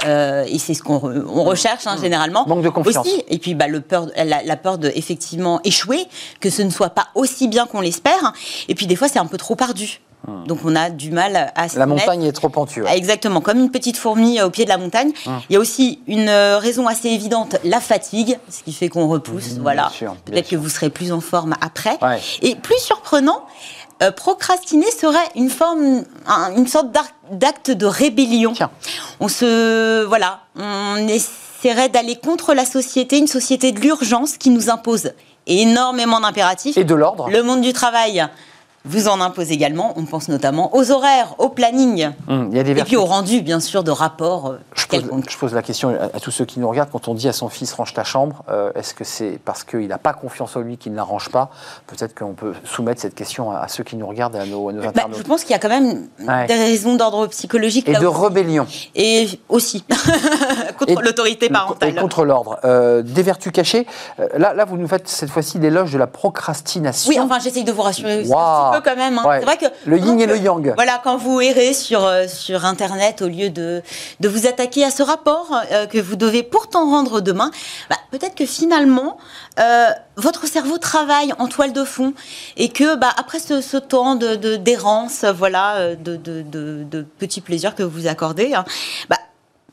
Euh, 0.06 0.46
et 0.48 0.60
c'est 0.60 0.74
ce 0.74 0.84
qu'on 0.84 0.98
re- 0.98 1.26
on 1.28 1.44
recherche 1.44 1.88
hein, 1.88 1.98
généralement. 2.00 2.46
Manque 2.48 2.62
de 2.62 2.70
confiance. 2.70 3.06
Aussi, 3.06 3.24
et 3.28 3.40
puis 3.40 3.56
bah, 3.56 3.68
le 3.68 3.82
peur, 3.82 4.08
la, 4.16 4.44
la 4.44 4.58
peur 4.58 4.78
de 4.78 4.92
effectivement 4.96 5.60
échouer, 5.64 6.06
que 6.40 6.50
ce 6.50 6.62
ne 6.62 6.70
soit 6.70 6.92
pas 6.92 7.08
aussi 7.16 7.48
bien 7.48 7.66
qu'on 7.66 7.82
l'espère. 7.82 8.34
Et 8.68 8.76
puis 8.76 8.86
des 8.88 8.96
fois, 8.96 9.08
c'est 9.08 9.20
un 9.20 9.26
peu 9.26 9.38
trop 9.38 9.58
ardu. 9.60 10.02
Donc 10.46 10.60
on 10.66 10.76
a 10.76 10.90
du 10.90 11.12
mal 11.12 11.52
à 11.56 11.70
se 11.70 11.78
La 11.80 11.86
mettre. 11.86 12.02
montagne 12.02 12.24
est 12.24 12.32
trop 12.32 12.50
pentue. 12.50 12.82
ouais. 12.82 12.88
Ah, 12.92 12.96
Exactement, 12.96 13.42
comme 13.42 13.60
une 13.60 13.72
petite 13.72 13.98
fourmi 13.98 14.40
euh, 14.40 14.48
au 14.48 14.50
pied 14.50 14.64
de 14.66 14.70
la 14.70 14.78
montagne. 14.78 15.12
Hum. 15.26 15.40
Il 15.50 15.54
y 15.54 15.56
a 15.56 15.60
aussi 15.60 16.00
une 16.08 16.30
euh, 16.30 16.58
raison 16.58 16.88
assez 16.88 17.10
évidente, 17.10 17.58
la 17.64 17.80
fatigue, 17.80 18.38
ce 18.50 18.64
qui 18.64 18.74
fait 18.74 18.90
qu'on 18.90 19.08
repousse. 19.08 19.54
Mmh, 19.58 19.62
voilà. 19.62 19.82
bien 19.84 19.92
sûr, 19.92 20.12
bien 20.12 20.20
Peut-être 20.26 20.50
que 20.50 20.56
vous 20.56 20.70
serez 20.70 20.90
plus 20.90 21.12
en 21.12 21.22
forme 21.22 21.56
après. 21.62 21.98
Ouais. 22.02 22.20
Et 22.42 22.56
plus 22.56 22.80
surprenant, 22.80 23.46
euh, 24.04 24.12
procrastiner 24.12 24.90
serait 24.92 25.18
une 25.36 25.50
forme, 25.50 26.04
un- 26.28 26.56
une 26.56 26.68
sorte 26.68 26.88
d'acte 27.32 27.72
de 27.72 27.86
rébellion. 27.86 28.54
Tiens. 28.54 28.72
On 29.20 29.28
se, 29.28 30.04
voilà, 30.06 30.42
on 30.58 31.08
essaierait 31.08 31.90
d'aller 31.90 32.16
contre 32.16 32.54
la 32.54 32.66
société, 32.66 33.18
une 33.18 33.28
société 33.28 33.72
de 33.72 33.80
l'urgence 33.80 34.38
qui 34.38 34.50
nous 34.50 34.70
impose 34.70 35.12
énormément 35.48 36.20
d'impératifs. 36.20 36.78
Et 36.78 36.84
de 36.84 36.96
l'ordre 36.96 37.30
Le 37.30 37.42
monde 37.44 37.62
du 37.62 37.72
travail 37.74 38.26
vous 38.86 39.08
en 39.08 39.20
impose 39.22 39.52
également. 39.52 39.94
On 39.98 40.06
pense 40.06 40.28
notamment 40.30 40.76
aux 40.76 40.92
horaires, 40.92 41.36
au 41.38 41.50
planning. 41.50 42.12
Hum, 42.28 42.50
Il 42.52 42.58
y 42.58 42.60
a 42.60 42.64
des 42.64 42.72
Et 42.72 42.84
puis 42.84 42.96
au 42.96 43.06
rendu, 43.06 43.42
bien 43.42 43.60
sûr, 43.60 43.84
de 43.84 43.92
rapports 43.92 44.48
euh, 44.48 44.58
Je 44.76 44.86
pose, 44.88 45.00
quelconques. 45.02 45.30
je 45.30 45.38
pose 45.38 45.54
la 45.54 45.62
question 45.62 45.90
à, 45.90 46.16
à 46.16 46.20
tous 46.20 46.32
ceux 46.32 46.46
qui 46.46 46.60
nous 46.60 46.68
regardent. 46.70 46.90
Quand 46.92 47.08
on 47.08 47.14
dit 47.14 47.28
à 47.28 47.34
son 47.34 47.50
fils 47.50 47.74
range 47.74 47.94
ta 47.94 48.04
chambre, 48.04 48.44
euh, 48.50 48.72
est-ce 48.76 48.94
que 48.94 49.04
c'est 49.04 49.40
parce 49.44 49.64
qu'il 49.64 49.88
n'a 49.88 49.98
pas 49.98 50.14
confiance 50.14 50.56
en 50.56 50.60
lui 50.62 50.78
qu'il 50.78 50.92
ne 50.92 50.98
la 50.98 51.04
range 51.04 51.30
pas? 51.30 51.50
Peut-être 51.88 52.14
qu'on 52.18 52.34
peut 52.34 52.54
soumettre 52.64 53.02
cette 53.02 53.16
question 53.16 53.52
à, 53.52 53.58
à 53.60 53.68
ceux 53.68 53.84
qui 53.84 53.96
nous 53.96 54.08
regardent, 54.08 54.36
à 54.36 54.46
nos, 54.46 54.70
à 54.70 54.74
nos 54.74 54.82
Bah, 54.82 54.90
internautes. 54.90 55.18
je 55.18 55.24
pense 55.24 55.42
qu'il 55.44 55.52
y 55.52 55.56
a 55.56 55.60
quand 55.60 55.70
même 55.70 56.08
Ouais. 56.28 56.48
des 56.48 56.56
raisons 56.56 56.96
d'ordre 56.96 57.28
psychologique. 57.28 57.88
Et 57.90 57.94
là 57.94 58.00
de 58.00 58.06
aussi. 58.08 58.22
rébellion. 58.22 58.66
Et 58.96 59.28
aussi 59.50 59.84
contre 60.80 60.92
Et- 61.02 61.04
l'autorité 61.04 61.46
Et 61.48 61.50
parentale. 61.50 61.96
contre 61.96 62.26
l'ordre. 62.26 62.60
Euh, 62.64 63.02
des 63.02 63.24
vertus 63.24 63.52
cachées. 63.52 63.86
Euh, 64.20 64.28
là, 64.38 64.54
là, 64.54 64.66
vous 64.66 64.78
nous 64.78 64.88
faites 64.88 65.08
cette 65.08 65.30
fois-ci 65.30 65.60
l'éloge 65.60 65.92
de 65.92 65.98
la 65.98 66.08
procrastination. 66.08 67.10
Oui, 67.10 67.20
enfin, 67.20 67.40
j'essaye 67.40 67.64
de 67.64 67.72
vous 67.72 67.82
rassurer 67.82 68.22
petit 68.24 68.30
peu 68.82 68.90
quand 68.90 68.96
même. 68.96 69.18
hein. 69.18 69.24
Ouais. 69.26 69.40
C'est 69.40 69.46
vrai 69.46 69.58
que 69.58 69.66
Le 69.86 69.98
yin 69.98 70.20
et 70.20 70.26
le 70.26 70.38
yang. 70.38 70.74
Voilà, 70.76 71.00
quand 71.04 71.18
vous 71.18 71.42
errez 71.42 71.74
sur, 71.74 72.04
euh, 72.06 72.28
sur 72.28 72.66
Internet, 72.66 73.22
au 73.22 73.28
lieu 73.28 73.50
de, 73.50 73.82
de 74.20 74.28
vous 74.30 74.48
attaquer 74.48 74.84
à 74.84 74.92
ce 74.92 75.04
rapport 75.04 75.48
euh, 75.72 75.86
que 75.88 75.98
vous 76.00 76.16
devez 76.16 76.44
pourtant 76.44 76.90
rendre 76.90 77.22
demain, 77.22 77.52
bah, 77.90 77.98
peut-être 78.12 78.36
que 78.36 78.46
finalement, 78.46 79.18
euh, 79.60 79.88
votre 80.18 80.48
cerveau 80.48 80.78
travaille 80.78 81.34
en 81.40 81.48
toile 81.48 81.74
de 81.74 81.84
fond 81.84 82.14
et 82.58 82.70
que 82.70 82.96
bah, 82.96 83.10
après 83.18 83.40
ce, 83.40 83.62
ce 83.62 83.78
temps 83.78 84.16
de, 84.16 84.36
de- 84.36 84.56
d'errance, 84.56 85.24
voilà, 85.26 85.96
de, 85.96 86.16
de, 86.16 86.42
de- 86.42 86.84
de 86.90 87.02
petits 87.02 87.42
plaisirs 87.42 87.76
que 87.76 87.84
vous 87.84 88.08
accordez, 88.08 88.54
hein, 88.54 88.66
bah, 89.10 89.18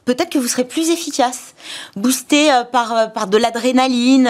peut-être 0.04 0.30
que 0.30 0.38
vous 0.38 0.48
serez 0.48 0.64
plus 0.64 0.90
efficace, 0.90 1.54
boosté 1.96 2.50
par, 2.72 3.12
par 3.12 3.28
de 3.28 3.36
l'adrénaline, 3.38 4.28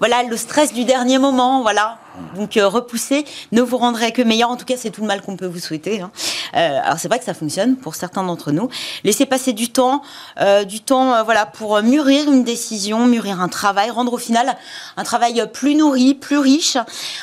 voilà, 0.00 0.24
le 0.24 0.36
stress 0.36 0.72
du 0.72 0.84
dernier 0.84 1.18
moment, 1.18 1.62
voilà. 1.62 1.98
Donc 2.36 2.56
euh, 2.56 2.68
repousser 2.68 3.24
ne 3.52 3.62
vous 3.62 3.76
rendrait 3.76 4.12
que 4.12 4.22
meilleur. 4.22 4.50
En 4.50 4.56
tout 4.56 4.64
cas, 4.64 4.76
c'est 4.76 4.90
tout 4.90 5.02
le 5.02 5.06
mal 5.06 5.22
qu'on 5.22 5.36
peut 5.36 5.46
vous 5.46 5.58
souhaiter. 5.58 6.00
hein. 6.00 6.10
Euh, 6.54 6.80
alors 6.84 6.98
c'est 6.98 7.08
vrai 7.08 7.18
que 7.18 7.24
ça 7.24 7.34
fonctionne 7.34 7.76
pour 7.76 7.94
certains 7.94 8.22
d'entre 8.24 8.52
nous. 8.52 8.68
Laissez 9.04 9.26
passer 9.26 9.52
du 9.52 9.70
temps, 9.70 10.02
euh, 10.40 10.64
du 10.64 10.80
temps, 10.80 11.14
euh, 11.14 11.22
voilà, 11.22 11.46
pour 11.46 11.80
mûrir 11.82 12.30
une 12.30 12.44
décision, 12.44 13.06
mûrir 13.06 13.40
un 13.40 13.48
travail, 13.48 13.90
rendre 13.90 14.12
au 14.12 14.18
final 14.18 14.56
un 14.96 15.04
travail 15.04 15.48
plus 15.52 15.74
nourri, 15.74 16.14
plus 16.14 16.38
riche. 16.38 16.76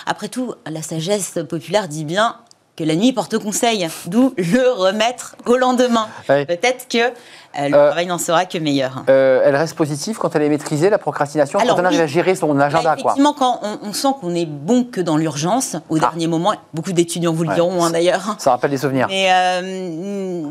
Après 0.06 0.30
tout, 0.30 0.54
la 0.66 0.82
sagesse 0.82 1.40
populaire 1.48 1.88
dit 1.88 2.06
bien 2.06 2.38
que 2.80 2.84
la 2.86 2.96
nuit 2.96 3.12
porte 3.12 3.38
conseil, 3.38 3.86
d'où 4.06 4.34
le 4.38 4.72
remettre 4.72 5.36
au 5.46 5.58
lendemain. 5.58 6.08
Ouais. 6.30 6.46
Peut-être 6.46 6.88
que 6.88 6.98
euh, 7.00 7.68
le 7.68 7.76
Euh, 7.76 7.88
travail 7.88 8.06
n'en 8.06 8.18
sera 8.18 8.46
que 8.46 8.58
meilleur. 8.58 9.04
Euh, 9.10 9.42
elle 9.44 9.56
reste 9.58 9.76
positive 9.76 10.18
quand 10.18 10.34
elle 10.36 10.44
est 10.44 10.50
maîtrisée, 10.50 10.90
la 10.90 10.98
procrastination, 10.98 11.60
Alors, 11.60 11.76
quand 11.76 11.82
on 11.82 11.86
arrive 11.86 11.98
oui. 12.00 12.04
à 12.06 12.08
gérer 12.08 12.36
son 12.36 12.54
Là, 12.54 12.66
agenda. 12.68 12.94
effectivement, 12.98 13.34
quand 13.34 13.60
on, 13.64 13.80
on 13.90 13.92
sent 13.92 14.08
qu'on 14.22 14.34
est 14.34 14.46
bon 14.46 14.86
que 14.86 15.02
dans 15.02 15.18
l'urgence, 15.18 15.76
au 15.90 15.98
Ah. 15.98 16.00
dernier 16.00 16.28
moment, 16.28 16.54
beaucoup 16.74 16.94
d'étudiants 16.94 17.34
vous 17.34 17.44
le 17.44 17.50
Ouais. 17.50 17.56
diront 17.56 17.84
hein, 17.84 17.92
d'ailleurs. 17.92 18.36
Ça 18.40 18.52
rappelle 18.52 18.72
des 18.72 18.78
souvenirs. 18.78 19.08
Mais 19.10 19.30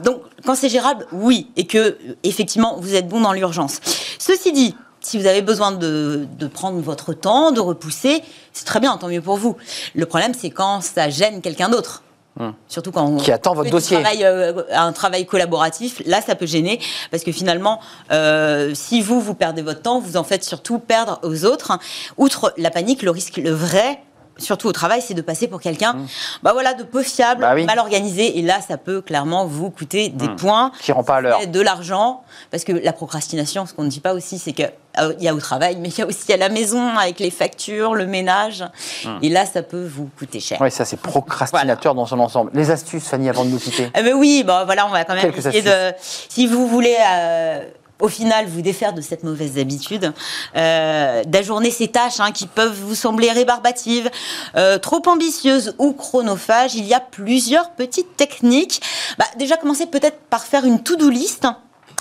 donc, 0.04 0.20
quand 0.44 0.54
c'est 0.54 0.68
gérable, 0.68 1.06
oui, 1.12 1.50
et 1.56 1.66
que 1.66 1.96
effectivement 2.24 2.76
vous 2.78 2.94
êtes 2.94 3.08
bon 3.08 3.20
dans 3.22 3.32
l'urgence. 3.32 3.80
Ceci 4.18 4.52
dit, 4.52 4.76
si 5.00 5.18
vous 5.18 5.26
avez 5.26 5.40
besoin 5.42 5.70
de, 5.72 6.26
de 6.38 6.46
prendre 6.48 6.80
votre 6.80 7.12
temps, 7.14 7.52
de 7.52 7.60
repousser, 7.60 8.22
c'est 8.52 8.64
très 8.66 8.80
bien, 8.80 8.96
tant 8.98 9.08
mieux 9.08 9.22
pour 9.22 9.36
vous. 9.36 9.56
Le 9.94 10.04
problème, 10.04 10.32
c'est 10.38 10.50
quand 10.50 10.82
ça 10.82 11.08
gêne 11.08 11.40
quelqu'un 11.40 11.68
d'autre. 11.70 12.02
Hmm. 12.38 12.50
Surtout 12.68 12.92
quand 12.92 13.04
on 13.04 13.16
Qui 13.16 13.32
attend 13.32 13.52
votre 13.52 13.68
dossier. 13.68 14.00
travail, 14.00 14.24
euh, 14.24 14.62
un 14.72 14.92
travail 14.92 15.26
collaboratif, 15.26 16.00
là 16.06 16.20
ça 16.20 16.36
peut 16.36 16.46
gêner 16.46 16.78
parce 17.10 17.24
que 17.24 17.32
finalement, 17.32 17.80
euh, 18.12 18.72
si 18.74 19.02
vous 19.02 19.20
vous 19.20 19.34
perdez 19.34 19.60
votre 19.60 19.82
temps, 19.82 19.98
vous 19.98 20.16
en 20.16 20.22
faites 20.22 20.44
surtout 20.44 20.78
perdre 20.78 21.18
aux 21.24 21.44
autres. 21.44 21.76
Outre 22.16 22.54
la 22.56 22.70
panique, 22.70 23.02
le 23.02 23.10
risque, 23.10 23.38
le 23.38 23.50
vrai, 23.50 24.00
surtout 24.38 24.68
au 24.68 24.72
travail, 24.72 25.02
c'est 25.06 25.14
de 25.14 25.22
passer 25.22 25.48
pour 25.48 25.60
quelqu'un, 25.60 25.96
bah 26.42 26.52
voilà, 26.52 26.74
de 26.74 26.82
peu 26.84 27.02
fiable. 27.02 27.42
Bah 27.42 27.52
oui. 27.54 27.64
mal 27.66 27.78
organisé, 27.78 28.38
et 28.38 28.42
là 28.42 28.60
ça 28.66 28.76
peut 28.78 29.00
clairement 29.00 29.44
vous 29.46 29.70
coûter 29.70 30.08
des 30.08 30.28
Hmm. 30.28 30.36
points, 30.36 30.72
Qui 30.80 30.92
rend 30.92 31.02
pas 31.04 31.16
à 31.16 31.20
l'heure. 31.20 31.46
de 31.46 31.60
l'argent, 31.60 32.22
parce 32.50 32.64
que 32.64 32.72
la 32.72 32.92
procrastination, 32.92 33.66
ce 33.66 33.74
qu'on 33.74 33.82
ne 33.84 33.88
dit 33.88 34.00
pas 34.00 34.14
aussi, 34.14 34.38
c'est 34.38 34.52
que 34.52 34.62
euh, 35.00 35.12
il 35.18 35.24
y 35.24 35.28
a 35.28 35.34
au 35.34 35.38
travail, 35.40 35.76
mais 35.80 35.88
il 35.90 35.98
y 35.98 36.02
a 36.02 36.06
aussi 36.06 36.32
à 36.32 36.36
la 36.36 36.48
maison 36.48 36.96
avec 36.96 37.20
les 37.20 37.30
factures, 37.30 37.94
le 37.94 38.06
ménage, 38.06 38.64
Hmm. 39.04 39.18
et 39.22 39.28
là 39.28 39.44
ça 39.46 39.62
peut 39.62 39.84
vous 39.86 40.08
coûter 40.18 40.40
cher. 40.40 40.58
Oui, 40.60 40.70
ça 40.70 40.84
c'est 40.84 40.96
procrastinateur 41.00 41.94
dans 41.94 42.06
son 42.06 42.18
ensemble. 42.20 42.50
Les 42.54 42.70
astuces, 42.70 43.04
Fanny, 43.06 43.28
avant 43.28 43.44
de 43.44 43.50
nous 43.50 43.58
quitter. 43.58 43.90
Eh 43.96 44.02
ben 44.02 44.14
oui, 44.14 44.42
bah 44.46 44.64
voilà, 44.64 44.86
on 44.86 44.90
va 44.90 45.04
quand 45.04 45.14
même 45.14 45.22
Quelques 45.22 45.38
essayer 45.46 45.62
de. 45.62 45.92
Si 46.00 46.46
vous 46.46 46.66
voulez. 46.66 46.96
euh, 47.10 47.64
au 48.00 48.08
final, 48.08 48.46
vous 48.46 48.62
défaire 48.62 48.92
de 48.92 49.00
cette 49.00 49.24
mauvaise 49.24 49.58
habitude, 49.58 50.12
euh, 50.56 51.22
d'ajourner 51.24 51.70
ces 51.70 51.88
tâches 51.88 52.20
hein, 52.20 52.32
qui 52.32 52.46
peuvent 52.46 52.78
vous 52.78 52.94
sembler 52.94 53.30
rébarbatives, 53.32 54.10
euh, 54.56 54.78
trop 54.78 55.02
ambitieuses 55.06 55.74
ou 55.78 55.92
chronophages, 55.92 56.74
il 56.74 56.84
y 56.84 56.94
a 56.94 57.00
plusieurs 57.00 57.70
petites 57.72 58.16
techniques. 58.16 58.80
Bah, 59.18 59.24
déjà, 59.36 59.56
commencez 59.56 59.86
peut-être 59.86 60.18
par 60.30 60.44
faire 60.44 60.64
une 60.64 60.82
to-do 60.82 61.08
list. 61.10 61.46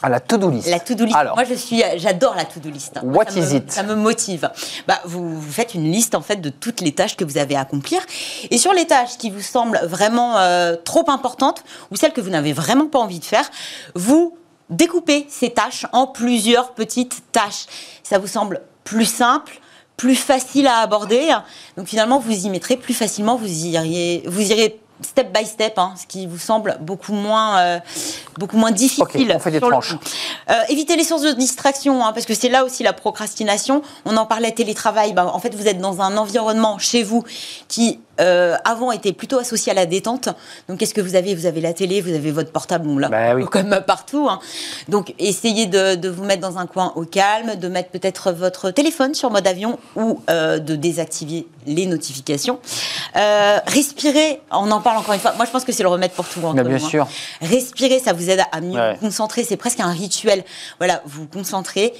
À 0.03 0.09
la 0.09 0.19
to-do 0.19 0.51
list. 0.51 0.67
La 0.69 0.79
to-do 0.79 1.05
list. 1.05 1.17
Alors, 1.17 1.35
Moi, 1.35 1.43
je 1.43 1.55
suis, 1.55 1.81
j'adore 1.95 2.35
la 2.35 2.45
to-do 2.45 2.69
list. 2.69 2.99
What 3.01 3.31
ça 3.31 3.39
is 3.39 3.53
me- 3.53 3.55
it? 3.57 3.71
Ça 3.71 3.81
me 3.81 3.95
motive. 3.95 4.51
Bah, 4.87 4.99
vous, 5.05 5.39
vous 5.41 5.51
faites 5.51 5.73
une 5.73 5.91
liste 5.91 6.13
en 6.13 6.21
fait 6.21 6.35
de 6.35 6.49
toutes 6.49 6.81
les 6.81 6.91
tâches 6.91 7.17
que 7.17 7.25
vous 7.25 7.39
avez 7.39 7.55
à 7.55 7.61
accomplir, 7.61 7.99
et 8.51 8.59
sur 8.59 8.73
les 8.73 8.85
tâches 8.85 9.17
qui 9.17 9.31
vous 9.31 9.41
semblent 9.41 9.81
vraiment 9.85 10.37
euh, 10.37 10.75
trop 10.75 11.09
importantes 11.09 11.63
ou 11.89 11.95
celles 11.95 12.13
que 12.13 12.21
vous 12.21 12.29
n'avez 12.29 12.53
vraiment 12.53 12.85
pas 12.85 12.99
envie 12.99 13.17
de 13.19 13.25
faire, 13.25 13.49
vous 13.95 14.37
découpez 14.69 15.25
ces 15.29 15.51
tâches 15.51 15.85
en 15.93 16.07
plusieurs 16.07 16.73
petites 16.73 17.23
tâches. 17.31 17.65
Ça 18.03 18.19
vous 18.19 18.27
semble 18.27 18.61
plus 18.83 19.05
simple 19.05 19.59
plus 19.97 20.15
facile 20.15 20.67
à 20.67 20.77
aborder. 20.77 21.35
Donc 21.75 21.87
finalement, 21.87 22.19
vous 22.19 22.31
y 22.31 22.49
mettrez 22.51 22.77
plus 22.77 22.93
facilement, 22.93 23.35
vous 23.35 23.47
iriez, 23.47 24.23
vous 24.27 24.51
irez 24.51 24.79
step 25.01 25.35
by 25.35 25.45
step, 25.45 25.77
hein, 25.77 25.93
ce 25.99 26.07
qui 26.07 26.25
vous 26.25 26.37
semble 26.37 26.77
beaucoup 26.81 27.13
moins, 27.13 27.59
euh, 27.59 27.79
beaucoup 28.37 28.57
moins 28.57 28.71
difficile. 28.71 29.31
on 29.35 29.39
fait 29.39 29.51
des 29.51 29.59
tranches. 29.59 29.95
Euh, 30.49 30.53
éviter 30.69 30.95
les 30.95 31.03
sources 31.03 31.23
de 31.23 31.31
distraction, 31.31 32.03
hein, 32.03 32.13
parce 32.13 32.25
que 32.25 32.33
c'est 32.33 32.49
là 32.49 32.63
aussi 32.63 32.83
la 32.83 32.93
procrastination. 32.93 33.81
On 34.05 34.17
en 34.17 34.25
parlait 34.25 34.51
télétravail. 34.51 35.13
Ben, 35.13 35.25
en 35.25 35.39
fait, 35.39 35.53
vous 35.53 35.67
êtes 35.67 35.79
dans 35.79 36.01
un 36.01 36.17
environnement 36.17 36.77
chez 36.79 37.03
vous 37.03 37.23
qui 37.67 37.99
euh, 38.19 38.55
avant 38.65 38.91
était 38.91 39.13
plutôt 39.13 39.39
associé 39.39 39.71
à 39.71 39.75
la 39.75 39.85
détente. 39.85 40.29
Donc, 40.69 40.79
qu'est-ce 40.79 40.93
que 40.93 41.01
vous 41.01 41.15
avez? 41.15 41.35
Vous 41.35 41.45
avez 41.45 41.61
la 41.61 41.73
télé, 41.73 42.01
vous 42.01 42.13
avez 42.13 42.31
votre 42.31 42.51
portable, 42.51 42.87
bon 42.87 42.97
là, 42.97 43.09
Bah 43.09 43.35
oui. 43.35 43.45
comme 43.45 43.79
partout. 43.85 44.27
hein. 44.29 44.39
Donc, 44.87 45.13
essayez 45.19 45.65
de, 45.65 45.95
de 45.95 46.09
vous 46.09 46.23
mettre 46.23 46.41
dans 46.41 46.57
un 46.57 46.65
coin 46.67 46.93
au 46.95 47.03
calme, 47.05 47.55
de 47.55 47.67
mettre 47.67 47.89
peut-être 47.89 48.31
votre 48.31 48.71
téléphone 48.71 49.13
sur 49.13 49.29
mode 49.31 49.47
avion 49.47 49.77
ou 49.95 50.21
euh, 50.29 50.59
de 50.59 50.75
désactiver 50.75 51.47
les 51.65 51.85
notifications. 51.85 52.59
Euh, 53.15 53.57
respirer, 53.67 54.41
on 54.51 54.71
en 54.71 54.81
parle 54.81 54.97
encore 54.97 55.13
une 55.13 55.19
fois. 55.19 55.33
Moi, 55.35 55.45
je 55.45 55.51
pense 55.51 55.63
que 55.63 55.71
c'est 55.71 55.83
le 55.83 55.89
remède 55.89 56.11
pour 56.11 56.27
tout. 56.27 56.39
Mais 56.53 56.63
bien 56.63 56.77
nous, 56.77 56.85
hein. 56.85 56.89
sûr. 56.89 57.07
Respirer, 57.41 57.99
ça 57.99 58.13
vous 58.13 58.29
aide 58.29 58.41
à 58.51 58.61
mieux 58.61 58.77
Ouais. 58.79 58.93
vous 58.93 58.99
concentrer. 59.07 59.43
C'est 59.43 59.57
presque 59.57 59.79
un 59.79 59.91
rituel. 59.91 60.43
Voilà, 60.79 61.01
vous 61.05 61.21
vous 61.23 61.27
concentrez. 61.27 61.93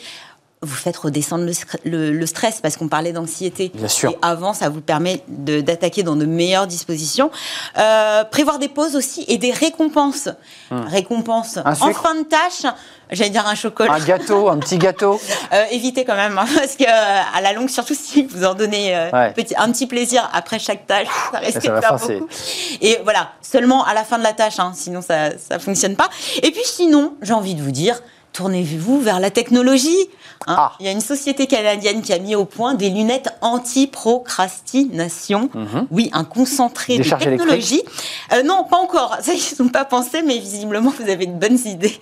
Vous 0.64 0.76
faites 0.76 0.98
redescendre 0.98 1.46
le, 1.46 1.52
scr- 1.52 1.78
le- 1.86 2.12
le 2.12 2.26
stress 2.26 2.62
parce 2.62 2.78
qu'on 2.78 2.88
parlait 2.88 3.12
d'anxiété. 3.12 3.72
Bien 3.76 3.88
sûr. 3.88 4.10
Et 4.12 4.18
avant, 4.24 4.54
ça 4.56 4.70
vous 4.70 4.82
permet 4.82 5.22
d'attaquer 5.28 6.02
dans 6.02 6.16
de 6.16 6.26
meilleures 6.26 6.66
dispositions. 6.66 7.30
Euh, 7.78 8.24
prévoir 8.24 8.58
des 8.58 8.68
pauses 8.68 8.96
aussi 8.96 9.24
et 9.28 9.38
des 9.38 9.52
récompenses. 9.52 10.30
Récompenses 10.72 11.58
Un 11.58 11.72
en 11.74 11.94
fin 11.94 12.16
de 12.16 12.24
tâche. 12.24 12.72
J'allais 13.12 13.30
dire 13.30 13.48
un 13.48 13.56
chocolat. 13.56 13.94
Un 13.94 14.00
gâteau, 14.04 14.50
un 14.50 14.58
petit 14.58 14.78
gâteau. 14.78 15.20
Euh, 15.54 15.64
évitez 15.72 16.04
quand 16.04 16.16
même, 16.16 16.38
hein, 16.38 16.46
parce 16.56 16.76
que 16.76 16.84
euh, 16.84 17.22
à 17.34 17.40
la 17.40 17.54
longue, 17.54 17.70
surtout 17.70 17.94
si 17.96 18.24
vous 18.24 18.44
en 18.44 18.54
donnez 18.54 18.94
euh, 18.98 19.10
Ouais. 19.12 19.32
petit- 19.34 19.56
un 19.58 19.72
petit 19.72 19.88
plaisir 19.88 20.30
après 20.34 20.60
chaque 20.60 20.86
tâche, 20.86 21.08
ça 21.32 21.38
risque 21.40 21.58
de 21.62 21.80
faire 21.80 21.96
beaucoup. 21.98 22.28
Et 22.82 22.98
voilà, 23.04 23.30
seulement 23.42 23.86
à 23.86 23.94
la 23.94 24.04
fin 24.04 24.18
de 24.18 24.24
la 24.24 24.34
tâche, 24.34 24.60
hein, 24.60 24.74
sinon 24.76 25.02
ça 25.02 25.38
ça 25.38 25.58
fonctionne 25.60 25.96
pas. 25.96 26.10
Et 26.44 26.52
puis 26.52 26.66
sinon, 26.66 27.14
j'ai 27.22 27.32
envie 27.34 27.56
de 27.56 27.62
vous 27.62 27.72
dire. 27.72 28.02
Tournez-vous 28.38 29.02
vers 29.02 29.20
la 29.20 29.32
technologie. 29.32 29.98
hein. 30.46 30.56
Ah. 30.60 30.74
Il 30.80 30.86
y 30.86 30.90
a 30.90 30.92
une 30.92 31.02
société 31.02 31.48
canadienne 31.48 32.04
qui 32.04 32.14
a 32.14 32.20
mis 32.20 32.36
au 32.36 32.46
point 32.46 32.76
des 32.76 32.92
lunettes 32.92 33.30
anti-procrastination. 33.42 35.50
Oui, 35.90 36.12
un 36.14 36.24
concentré 36.24 37.00
Des 37.00 37.04
de 37.04 37.16
technologie. 37.16 37.82
Euh, 38.34 38.44
non, 38.44 38.64
pas 38.64 38.78
encore. 38.78 39.18
Ça, 39.22 39.34
ils 39.34 39.38
ne 39.38 39.56
sont 39.56 39.70
pas 39.70 39.86
pensés, 39.86 40.22
mais 40.22 40.38
visiblement, 40.38 40.94
vous 41.00 41.10
avez 41.10 41.26
de 41.26 41.32
bonnes 41.32 41.58
idées. 41.66 42.00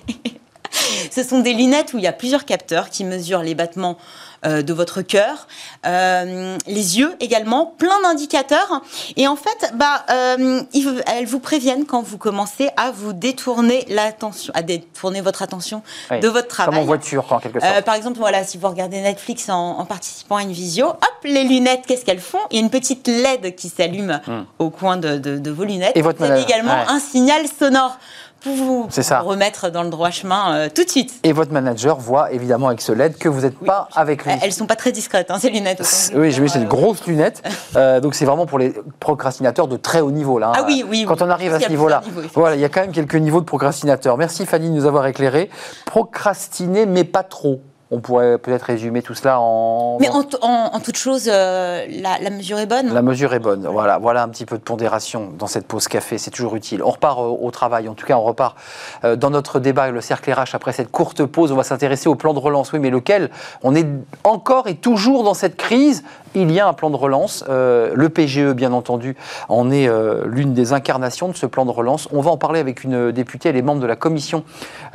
Ce 1.10 1.24
sont 1.24 1.40
des 1.40 1.54
lunettes 1.54 1.94
où 1.94 2.00
il 2.00 2.04
y 2.04 2.08
a 2.08 2.12
plusieurs 2.12 2.44
capteurs 2.44 2.90
qui 2.90 3.06
mesurent 3.06 3.44
les 3.44 3.56
battements 3.56 3.98
de 4.46 4.74
votre 4.74 5.02
cœur, 5.02 5.48
euh, 5.86 6.58
les 6.68 7.00
yeux 7.00 7.16
également, 7.20 7.66
plein 7.78 8.02
d'indicateurs. 8.04 8.82
Et 9.18 9.28
en 9.28 9.36
fait, 9.36 9.72
bah, 9.76 10.06
euh, 10.10 10.62
ils- 10.74 11.04
elles 11.08 11.26
vous 11.26 11.40
préviennent 11.40 11.86
quand 11.86 12.02
vous 12.02 12.18
commencez 12.18 12.70
à 12.78 12.92
vous 12.92 13.14
détourner 13.14 13.86
l'attention, 13.90 14.52
à 14.56 14.62
détourner 14.62 15.22
votre 15.22 15.42
attention 15.42 15.82
Oui. 16.12 16.20
de 16.20 16.28
votre 16.28 16.48
Comme 16.56 16.66
en 16.66 16.72
travail. 16.72 16.86
voiture, 16.86 17.32
en 17.32 17.40
quelque 17.40 17.60
sorte. 17.60 17.74
Euh, 17.78 17.82
par 17.82 17.96
exemple, 17.96 18.18
voilà, 18.20 18.44
si 18.44 18.58
vous 18.58 18.68
regardez 18.68 19.02
Netflix 19.02 19.50
en, 19.50 19.80
en 19.80 19.86
participant 19.86 20.38
à 20.38 20.42
une 20.44 20.52
visio, 20.52 20.88
hop, 20.88 21.00
les 21.24 21.44
lunettes, 21.44 21.84
qu'est-ce 21.88 22.06
qu'elles 22.06 22.20
font? 22.20 22.40
Il 22.52 22.58
y 22.58 22.60
a 22.60 22.64
une 22.64 22.70
petite 22.70 23.08
LED 23.08 23.56
qui 23.56 23.70
s'allume 23.70 24.20
au 24.60 24.70
coin 24.70 24.98
de, 24.98 25.18
de- 25.18 25.38
de 25.38 25.52
vos 25.52 25.64
lunettes. 25.64 25.96
Hmm. 25.96 26.00
Et 26.00 26.02
votre 26.02 26.20
vous 26.20 26.26
avez 26.32 26.42
également 26.42 26.74
ouais. 26.74 26.86
un 26.88 27.00
signal 27.00 27.44
sonore 27.60 27.98
pour 28.46 28.56
vous, 28.56 28.88
ça. 28.90 29.20
remettre 29.20 29.70
dans 29.70 29.84
le 29.84 29.90
droit 29.90 30.10
chemin 30.12 30.56
euh, 30.56 30.70
tout 30.74 30.84
de 30.84 30.90
suite. 30.90 31.14
Et 31.24 31.34
votre 31.34 31.52
manager 31.52 31.98
voit 31.98 32.32
évidemment 32.32 32.68
avec 32.68 32.80
ce 32.82 32.92
LED 32.94 33.18
que 33.18 33.28
vous 33.28 33.42
n'êtes 33.42 33.60
pas 33.60 33.90
avec 33.96 34.24
lui. 34.24 34.32
Euh, 34.32 34.36
Elles 34.42 34.54
sont 34.54 34.66
pas 34.68 34.76
très 34.76 34.92
discrètes, 34.92 35.32
hein, 35.32 35.40
ces 35.40 35.50
lunettes. 35.50 35.82
Oui, 36.16 36.32
j'ai 36.32 36.42
vu, 36.42 36.48
c'est 36.48 36.60
euh, 36.60 36.62
une 36.62 36.68
grosse 36.68 37.04
lunette. 37.08 37.42
Euh, 37.76 38.00
donc 38.00 38.16
c'est 38.16 38.26
vraiment 38.26 38.46
pour 38.46 38.60
les 38.60 38.74
procrastinateurs 39.00 39.68
de 39.68 39.76
très 39.78 40.00
haut 40.02 40.12
niveau 40.12 40.40
là. 40.40 40.50
hein. 40.50 40.54
Ah 40.56 40.64
oui, 40.66 40.86
oui, 40.88 41.06
Quand 41.08 41.16
oui. 41.16 41.28
on 41.28 41.30
arrive 41.30 41.54
à 41.54 41.60
ce 41.60 41.70
niveau-là, 41.70 42.02
voilà, 42.36 42.56
il 42.56 42.62
y 42.62 42.66
a 42.66 42.70
quand 42.70 42.82
même 42.82 42.92
quelques 42.92 43.16
niveaux 43.16 43.42
de 43.42 43.46
procrastinateurs. 43.46 44.18
Merci 44.18 44.46
Fanny 44.46 44.70
de 44.70 44.74
nous 44.76 44.86
avoir 44.86 45.06
éclairé. 45.08 45.50
Procrastiner, 45.86 46.86
mais 46.86 47.04
pas 47.04 47.24
trop. 47.24 47.62
On 47.92 48.00
pourrait 48.00 48.40
peut-être 48.40 48.64
résumer 48.64 49.04
tout 49.04 49.14
cela 49.14 49.40
en. 49.40 50.00
Mais 50.00 50.10
en, 50.10 50.24
t- 50.24 50.38
en- 50.42 50.72
en 50.74 50.80
toute 50.80 50.98
chose, 50.98 51.30
euh, 51.32 51.86
la, 52.02 52.18
la 52.20 52.30
mesure 52.32 52.58
est 52.58 52.66
bonne. 52.66 52.92
La 52.92 53.04
mesure 53.04 53.34
est 53.36 53.40
bonne. 53.40 53.68
Voilà, 53.68 54.00
voilà 54.00 54.24
un 54.24 54.30
petit 54.30 54.46
peu 54.46 54.58
de 54.58 54.64
pondération 54.64 55.32
dans 55.38 55.46
cette 55.46 55.68
pause 55.68 55.88
café, 55.88 56.18
c'est 56.18 56.32
toujours 56.32 56.56
utile. 56.56 56.82
On 56.84 56.90
repart 56.90 57.20
euh, 57.20 57.24
au 57.24 57.52
travail, 57.52 57.88
en 57.88 57.94
tout 57.94 58.08
cas, 58.08 58.18
on 58.18 58.24
repart 58.24 58.58
euh, 59.04 59.16
dans 59.16 59.30
notre 59.30 59.60
débat, 59.60 59.92
le 59.92 60.02
cercle 60.02 60.32
RH. 60.32 60.54
Après 60.56 60.72
cette 60.74 60.90
courte 60.90 61.26
pause, 61.26 61.52
on 61.52 61.56
va 61.56 61.64
s'intéresser 61.64 62.10
au 62.10 62.16
plan 62.16 62.34
de 62.34 62.40
relance. 62.40 62.74
Oui, 62.74 62.80
mais 62.80 62.90
lequel? 62.90 63.30
On 63.62 63.76
est 63.76 63.86
encore 64.24 64.68
et 64.68 64.76
toujours 64.76 65.24
dans 65.24 65.36
cette 65.36 65.56
crise. 65.56 66.04
Il 66.36 66.52
y 66.52 66.60
a 66.60 66.68
un 66.68 66.74
plan 66.74 66.90
de 66.90 66.98
relance. 66.98 67.46
Euh, 67.48 67.94
le 67.96 68.10
PGE, 68.10 68.52
bien 68.52 68.74
entendu, 68.74 69.16
en 69.48 69.72
est 69.72 69.88
euh, 69.88 70.26
l'une 70.26 70.54
des 70.54 70.74
incarnations 70.74 71.30
de 71.30 71.34
ce 71.34 71.46
plan 71.46 71.66
de 71.66 71.72
relance. 71.72 72.10
On 72.12 72.20
va 72.20 72.30
en 72.30 72.36
parler 72.36 72.60
avec 72.60 72.84
une 72.84 73.14
députée. 73.14 73.50
Elle 73.50 73.56
est 73.56 73.62
membre 73.62 73.82
de 73.82 73.88
la 73.88 73.96
commission 73.96 74.44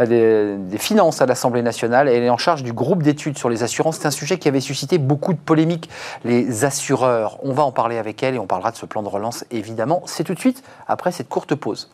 euh, 0.00 0.06
des, 0.06 0.56
des 0.58 0.78
finances 0.78 1.22
à 1.22 1.26
l'Assemblée 1.26 1.62
nationale. 1.62 2.08
Elle 2.08 2.22
est 2.22 2.30
en 2.30 2.36
charge 2.36 2.62
du 2.62 2.74
groupe 2.74 3.02
d'études 3.02 3.38
sur 3.38 3.48
les 3.48 3.62
assurances. 3.62 3.96
C'est 3.96 4.06
un 4.06 4.10
sujet 4.10 4.38
qui 4.38 4.48
avait 4.48 4.60
suscité 4.60 4.98
beaucoup 4.98 5.32
de 5.32 5.38
polémiques. 5.38 5.88
Les 6.24 6.66
assureurs. 6.66 7.38
On 7.42 7.52
va 7.52 7.62
en 7.62 7.72
parler 7.72 7.96
avec 7.96 8.22
elle 8.22 8.34
et 8.34 8.38
on 8.38 8.46
parlera 8.46 8.70
de 8.70 8.76
ce 8.76 8.84
plan 8.84 9.02
de 9.02 9.08
relance, 9.08 9.46
évidemment. 9.50 10.02
C'est 10.04 10.24
tout 10.24 10.34
de 10.34 10.40
suite 10.40 10.62
après 10.88 11.10
cette 11.10 11.30
courte 11.30 11.54
pause. 11.54 11.88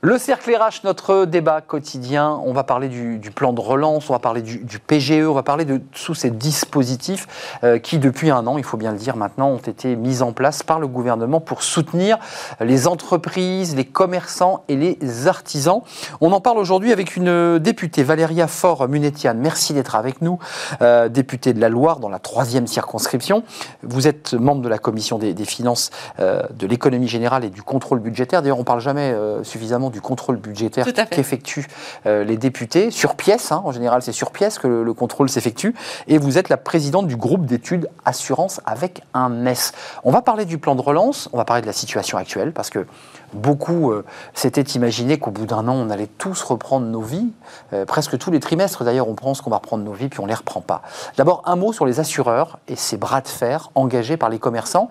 Le 0.00 0.16
cercle 0.16 0.54
RH, 0.54 0.84
notre 0.84 1.24
débat 1.24 1.60
quotidien, 1.60 2.40
on 2.44 2.52
va 2.52 2.62
parler 2.62 2.86
du, 2.86 3.32
plan 3.32 3.52
de 3.52 3.60
relance, 3.60 4.08
on 4.08 4.12
va 4.12 4.20
parler 4.20 4.42
du, 4.42 4.78
PGE, 4.78 5.26
on 5.26 5.32
va 5.32 5.42
parler 5.42 5.64
de 5.64 5.78
tous 5.78 6.14
ces 6.14 6.30
dispositifs 6.30 7.26
euh, 7.64 7.80
qui, 7.80 7.98
depuis 7.98 8.30
un 8.30 8.46
an, 8.46 8.58
il 8.58 8.64
faut 8.64 8.76
bien 8.76 8.92
le 8.92 8.98
dire 8.98 9.16
maintenant, 9.16 9.48
ont 9.48 9.56
été 9.56 9.96
mis 9.96 10.22
en 10.22 10.32
place 10.32 10.62
par 10.62 10.78
le 10.78 10.86
gouvernement 10.86 11.40
pour 11.40 11.64
soutenir 11.64 12.16
les 12.60 12.86
entreprises, 12.86 13.74
les 13.74 13.84
commerçants 13.84 14.62
et 14.68 14.76
les 14.76 15.26
artisans. 15.26 15.82
On 16.20 16.30
en 16.30 16.40
parle 16.40 16.58
aujourd'hui 16.58 16.92
avec 16.92 17.16
une 17.16 17.58
députée, 17.58 18.04
Valéria 18.04 18.46
Faure-Munetiane. 18.46 19.40
Merci 19.40 19.74
d'être 19.74 19.96
avec 19.96 20.22
nous, 20.22 20.38
euh, 20.80 21.08
députée 21.08 21.52
de 21.52 21.60
la 21.60 21.68
Loire 21.68 21.98
dans 21.98 22.08
la 22.08 22.20
troisième 22.20 22.68
circonscription. 22.68 23.42
Vous 23.82 24.06
êtes 24.06 24.34
membre 24.34 24.62
de 24.62 24.68
la 24.68 24.78
commission 24.78 25.18
des, 25.18 25.34
finances, 25.44 25.90
euh, 26.20 26.44
de 26.50 26.68
l'économie 26.68 27.08
générale 27.08 27.44
et 27.44 27.50
du 27.50 27.62
contrôle 27.62 27.98
budgétaire. 27.98 28.42
D'ailleurs, 28.42 28.60
on 28.60 28.64
parle 28.64 28.80
jamais 28.80 29.12
suffisamment 29.42 29.88
contrôle 30.00 30.36
budgétaire 30.36 30.84
qu'effectuent 31.10 31.66
euh, 32.06 32.24
les 32.24 32.36
députés 32.36 32.90
sur 32.90 33.14
pièce. 33.14 33.52
hein. 33.52 33.62
en 33.64 33.72
général, 33.72 34.02
c'est 34.02 34.12
sur 34.12 34.30
pièce 34.30 34.58
que 34.58 34.66
le, 34.66 34.82
le 34.84 34.94
contrôle 34.94 35.28
s'effectue. 35.28 35.74
Et 36.06 36.18
vous 36.18 36.38
êtes 36.38 36.48
la 36.48 36.56
présidente 36.56 37.06
du 37.06 37.16
groupe 37.16 37.46
d'études 37.46 37.88
assurance 38.04 38.60
avec 38.66 39.02
un 39.14 39.46
S. 39.46 39.72
On 40.04 40.10
va 40.10 40.22
parler 40.22 40.44
du 40.44 40.58
plan 40.58 40.74
de 40.74 40.82
relance. 40.82 41.28
On 41.32 41.36
va 41.36 41.44
parler 41.44 41.62
de 41.62 41.66
la 41.66 41.72
situation 41.72 42.18
actuelle 42.18 42.52
parce 42.52 42.70
que 42.70 42.86
beaucoup 43.32 43.92
euh, 43.92 44.04
s'étaient 44.34 44.62
imaginé 44.62 45.18
qu'au 45.18 45.30
bout 45.30 45.46
d'un 45.46 45.68
an, 45.68 45.74
on 45.74 45.90
allait 45.90 46.06
tous 46.06 46.42
reprendre 46.42 46.86
nos 46.86 47.02
vies. 47.02 47.30
Euh, 47.72 47.84
presque 47.84 48.16
tous 48.18 48.30
les 48.30 48.40
trimestres, 48.40 48.84
d'ailleurs, 48.84 49.08
on 49.08 49.14
pense 49.14 49.40
qu'on 49.40 49.50
va 49.50 49.56
reprendre 49.56 49.84
nos 49.84 49.92
vies 49.92 50.08
puis 50.08 50.20
on 50.20 50.26
les 50.26 50.34
reprend 50.34 50.60
pas. 50.60 50.82
D'abord, 51.16 51.42
un 51.44 51.56
mot 51.56 51.72
sur 51.72 51.86
les 51.86 52.00
assureurs 52.00 52.58
et 52.68 52.76
ces 52.76 52.96
bras 52.96 53.20
de 53.20 53.28
fer 53.28 53.70
engagés 53.74 54.16
par 54.16 54.28
les 54.28 54.38
commerçants. 54.38 54.90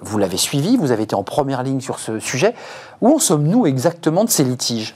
Vous 0.00 0.18
l'avez 0.18 0.36
suivi, 0.36 0.76
vous 0.76 0.90
avez 0.90 1.04
été 1.04 1.14
en 1.14 1.22
première 1.22 1.62
ligne 1.62 1.80
sur 1.80 1.98
ce 1.98 2.18
sujet. 2.18 2.54
Où 3.00 3.14
en 3.14 3.18
sommes-nous 3.18 3.66
exactement 3.66 4.24
de 4.24 4.30
ces 4.30 4.44
litiges? 4.44 4.94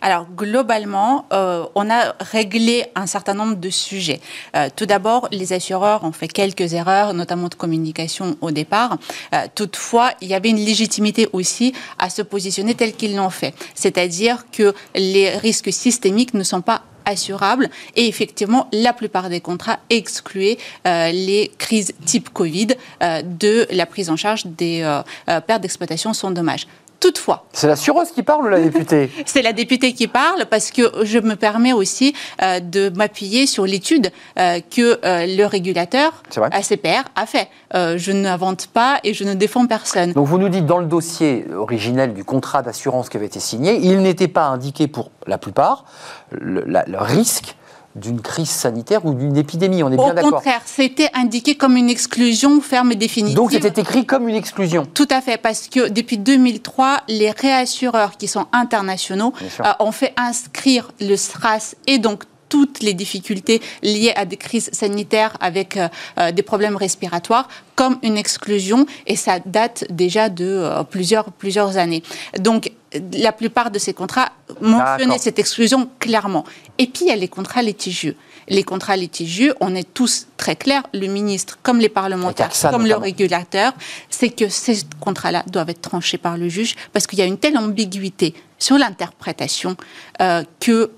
Alors, 0.00 0.26
globalement, 0.34 1.26
euh, 1.32 1.66
on 1.74 1.90
a 1.90 2.14
réglé 2.20 2.86
un 2.94 3.06
certain 3.06 3.34
nombre 3.34 3.56
de 3.56 3.70
sujets. 3.70 4.20
Euh, 4.54 4.68
tout 4.74 4.86
d'abord, 4.86 5.28
les 5.32 5.52
assureurs 5.52 6.04
ont 6.04 6.12
fait 6.12 6.28
quelques 6.28 6.72
erreurs, 6.72 7.12
notamment 7.12 7.48
de 7.48 7.54
communication 7.54 8.36
au 8.40 8.50
départ. 8.50 8.96
Euh, 9.34 9.46
toutefois, 9.54 10.12
il 10.20 10.28
y 10.28 10.34
avait 10.34 10.50
une 10.50 10.64
légitimité 10.64 11.28
aussi 11.32 11.74
à 11.98 12.08
se 12.08 12.22
positionner 12.22 12.74
tel 12.74 12.94
qu'ils 12.94 13.16
l'ont 13.16 13.30
fait. 13.30 13.54
C'est-à-dire 13.74 14.46
que 14.50 14.74
les 14.94 15.36
risques 15.36 15.72
systémiques 15.72 16.34
ne 16.34 16.42
sont 16.42 16.62
pas 16.62 16.82
assurables 17.06 17.70
et 17.94 18.06
effectivement 18.08 18.68
la 18.72 18.92
plupart 18.92 19.30
des 19.30 19.40
contrats 19.40 19.78
excluaient 19.88 20.58
euh, 20.86 21.10
les 21.12 21.50
crises 21.56 21.94
type 22.04 22.28
Covid 22.30 22.68
euh, 23.02 23.22
de 23.22 23.66
la 23.70 23.86
prise 23.86 24.10
en 24.10 24.16
charge 24.16 24.44
des 24.46 24.82
euh, 24.82 25.40
pertes 25.40 25.62
d'exploitation 25.62 26.12
sans 26.12 26.30
dommage. 26.30 26.66
Toutefois, 27.06 27.44
C'est 27.52 27.68
l'assureuse 27.68 28.10
qui 28.10 28.24
parle 28.24 28.46
ou 28.46 28.48
la 28.48 28.60
députée 28.60 29.10
c'est 29.26 29.42
la 29.42 29.52
députée 29.52 29.92
qui 29.92 30.08
parle 30.08 30.46
parce 30.50 30.72
que 30.72 31.04
je 31.04 31.20
me 31.20 31.36
permets 31.36 31.72
aussi 31.72 32.14
euh, 32.42 32.58
de 32.58 32.88
m'appuyer 32.88 33.46
sur 33.46 33.64
l'étude 33.64 34.10
euh, 34.40 34.58
que 34.58 34.98
euh, 35.04 35.24
le 35.26 35.44
régulateur. 35.44 36.24
ACPR 36.50 37.04
a 37.14 37.26
fait. 37.26 37.48
Je 37.72 38.10
n'invente 38.10 38.66
pas 38.66 38.98
et 39.04 39.14
je 39.14 39.22
ne 39.22 39.34
défends 39.34 39.66
personne. 39.68 40.12
Donc 40.14 40.26
vous 40.26 40.38
nous 40.38 40.48
dites 40.48 40.66
dans 40.66 40.78
le 40.78 40.86
dossier 40.86 41.46
originel 41.54 42.12
du 42.12 42.24
contrat 42.24 42.62
d'assurance 42.62 43.08
qui 43.08 43.16
avait 43.18 43.26
été 43.26 43.38
signé, 43.38 43.78
il 43.80 44.00
n'était 44.02 44.26
pas 44.28 44.46
indiqué 44.46 44.88
pour 44.88 45.10
la 45.28 45.38
plupart 45.38 45.84
le, 46.32 46.64
la- 46.66 46.84
le 46.86 46.98
risque 46.98 47.54
d'une 47.96 48.20
crise 48.20 48.50
sanitaire 48.50 49.04
ou 49.04 49.14
d'une 49.14 49.36
épidémie. 49.36 49.82
On 49.82 49.90
est 49.90 49.96
bien 49.96 50.14
d'accord. 50.14 50.32
Au 50.32 50.34
contraire, 50.34 50.60
c'était 50.64 51.08
indiqué 51.14 51.56
comme 51.56 51.76
une 51.76 51.88
exclusion 51.88 52.60
ferme 52.60 52.92
et 52.92 52.96
définitive. 52.96 53.36
Donc 53.36 53.52
c'était 53.52 53.80
écrit 53.80 54.04
comme 54.04 54.28
une 54.28 54.36
exclusion. 54.36 54.86
Tout 54.94 55.08
à 55.10 55.20
fait, 55.20 55.38
parce 55.38 55.68
que 55.68 55.88
depuis 55.88 56.18
2003, 56.18 56.98
les 57.08 57.30
réassureurs 57.30 58.16
qui 58.16 58.28
sont 58.28 58.46
internationaux 58.52 59.32
euh, 59.60 59.72
ont 59.80 59.92
fait 59.92 60.12
inscrire 60.16 60.92
le 61.00 61.16
SRAS 61.16 61.74
et 61.86 61.98
donc 61.98 62.24
toutes 62.48 62.80
les 62.80 62.94
difficultés 62.94 63.60
liées 63.82 64.12
à 64.16 64.24
des 64.24 64.36
crises 64.36 64.70
sanitaires 64.72 65.36
avec 65.40 65.76
euh, 65.76 65.88
euh, 66.18 66.32
des 66.32 66.42
problèmes 66.42 66.76
respiratoires 66.76 67.48
comme 67.74 67.98
une 68.02 68.16
exclusion 68.16 68.86
et 69.06 69.16
ça 69.16 69.38
date 69.44 69.84
déjà 69.90 70.28
de 70.28 70.44
euh, 70.44 70.82
plusieurs, 70.82 71.32
plusieurs 71.32 71.76
années. 71.76 72.02
Donc 72.38 72.72
la 73.12 73.32
plupart 73.32 73.70
de 73.70 73.78
ces 73.78 73.92
contrats 73.92 74.30
mentionnaient 74.60 75.18
cette 75.18 75.38
exclusion 75.38 75.88
clairement. 75.98 76.44
Et 76.78 76.86
puis 76.86 77.02
il 77.02 77.08
y 77.08 77.10
a 77.10 77.16
les 77.16 77.28
contrats 77.28 77.62
litigieux. 77.62 78.16
Les 78.48 78.62
contrats 78.62 78.96
litigieux, 78.96 79.54
on 79.60 79.74
est 79.74 79.92
tous 79.92 80.28
très 80.36 80.54
clairs, 80.54 80.84
le 80.94 81.06
ministre 81.08 81.58
comme 81.62 81.80
les 81.80 81.88
parlementaires, 81.88 82.50
comme 82.70 82.86
le 82.86 82.94
régulateur, 82.96 83.72
c'est 84.08 84.30
que 84.30 84.48
ces 84.48 84.78
contrats-là 85.00 85.42
doivent 85.50 85.70
être 85.70 85.80
tranchés 85.80 86.18
par 86.18 86.36
le 86.36 86.48
juge 86.48 86.76
parce 86.92 87.06
qu'il 87.06 87.18
y 87.18 87.22
a 87.22 87.24
une 87.24 87.38
telle 87.38 87.58
ambiguïté 87.58 88.34
sur 88.58 88.78
l'interprétation 88.78 89.76
que 90.18 90.90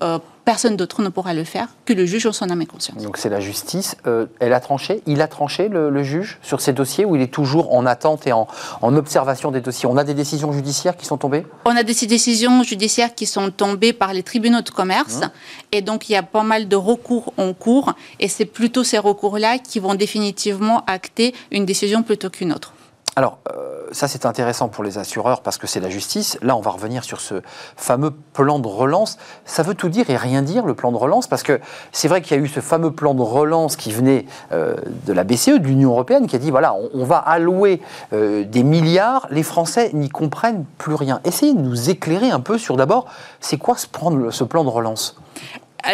personne 0.49 0.75
d'autre 0.75 1.03
ne 1.03 1.09
pourra 1.09 1.35
le 1.35 1.43
faire 1.43 1.67
que 1.85 1.93
le 1.93 2.07
juge 2.07 2.25
en 2.25 2.33
son 2.33 2.49
âme 2.49 2.63
et 2.63 2.65
conscience. 2.65 3.03
Donc 3.03 3.17
c'est 3.17 3.29
la 3.29 3.39
justice. 3.39 3.95
Euh, 4.07 4.25
elle 4.39 4.53
a 4.53 4.59
tranché, 4.59 5.03
il 5.05 5.21
a 5.21 5.27
tranché 5.27 5.69
le, 5.69 6.01
juge 6.01 6.39
sur 6.41 6.59
ces 6.59 6.73
dossiers 6.73 7.05
ou 7.05 7.15
il 7.15 7.21
est 7.21 7.31
toujours 7.31 7.71
en 7.75 7.85
attente 7.85 8.25
et 8.25 8.31
en, 8.31 8.47
observation 8.81 9.51
des 9.51 9.61
dossiers? 9.61 9.87
On 9.87 9.95
a 9.95 10.03
des 10.03 10.15
décisions 10.15 10.51
judiciaires 10.51 10.97
qui 10.97 11.05
sont 11.05 11.17
tombées? 11.17 11.45
On 11.65 11.75
a 11.75 11.83
des 11.83 11.93
décisions 11.93 12.63
judiciaires 12.63 13.13
qui 13.13 13.27
sont 13.27 13.51
tombées 13.51 13.93
par 13.93 14.11
les 14.11 14.23
tribunaux 14.23 14.61
de 14.61 14.71
commerce 14.71 15.17
mmh. 15.17 15.29
et 15.73 15.81
donc 15.83 16.09
il 16.09 16.13
y 16.13 16.15
a 16.15 16.23
pas 16.23 16.41
mal 16.41 16.67
de 16.67 16.75
recours 16.75 17.31
en 17.37 17.53
cours 17.53 17.93
et 18.19 18.27
c'est 18.27 18.45
plutôt 18.45 18.83
ces 18.83 18.97
recours-là 18.97 19.59
qui 19.59 19.79
vont 19.79 19.93
définitivement 19.93 20.83
acter 20.87 21.35
une 21.51 21.67
décision 21.67 22.01
plutôt 22.01 22.31
qu'une 22.31 22.53
autre. 22.53 22.73
Alors, 23.15 23.37
euh, 23.51 23.78
ça 23.91 24.07
c'est 24.07 24.25
intéressant 24.25 24.69
pour 24.69 24.83
les 24.83 24.97
assureurs 24.97 25.41
parce 25.41 25.57
que 25.57 25.67
c'est 25.67 25.79
la 25.79 25.89
justice. 25.89 26.37
Là, 26.41 26.55
on 26.55 26.61
va 26.61 26.71
revenir 26.71 27.03
sur 27.03 27.21
ce 27.21 27.41
fameux 27.75 28.11
plan 28.11 28.59
de 28.59 28.67
relance. 28.67 29.17
Ça 29.45 29.63
veut 29.63 29.75
tout 29.75 29.89
dire 29.89 30.09
et 30.09 30.17
rien 30.17 30.41
dire, 30.41 30.65
le 30.65 30.73
plan 30.73 30.91
de 30.91 30.97
relance, 30.97 31.27
parce 31.27 31.43
que 31.43 31.59
c'est 31.91 32.07
vrai 32.07 32.21
qu'il 32.21 32.37
y 32.37 32.39
a 32.39 32.43
eu 32.43 32.47
ce 32.47 32.59
fameux 32.59 32.91
plan 32.91 33.13
de 33.13 33.21
relance 33.21 33.75
qui 33.75 33.91
venait 33.91 34.25
euh, 34.51 34.75
de 35.05 35.13
la 35.13 35.23
BCE, 35.23 35.59
de 35.59 35.67
l'Union 35.67 35.91
européenne, 35.91 36.27
qui 36.27 36.35
a 36.35 36.39
dit, 36.39 36.51
voilà, 36.51 36.75
on, 36.93 37.03
va 37.03 37.17
allouer 37.17 37.81
euh, 38.13 38.43
des 38.43 38.63
milliards, 38.63 39.27
les 39.31 39.43
Français 39.43 39.91
n'y 39.93 40.09
comprennent 40.09 40.65
plus 40.77 40.95
rien. 40.95 41.21
Essayez 41.23 41.53
de 41.53 41.61
nous 41.61 41.89
éclairer 41.89 42.29
un 42.29 42.39
peu 42.39 42.57
sur 42.57 42.77
d'abord, 42.77 43.05
c'est 43.39 43.57
quoi 43.57 43.75
ce 43.77 43.87
plan 43.87 44.63
de 44.63 44.69
relance? 44.69 45.15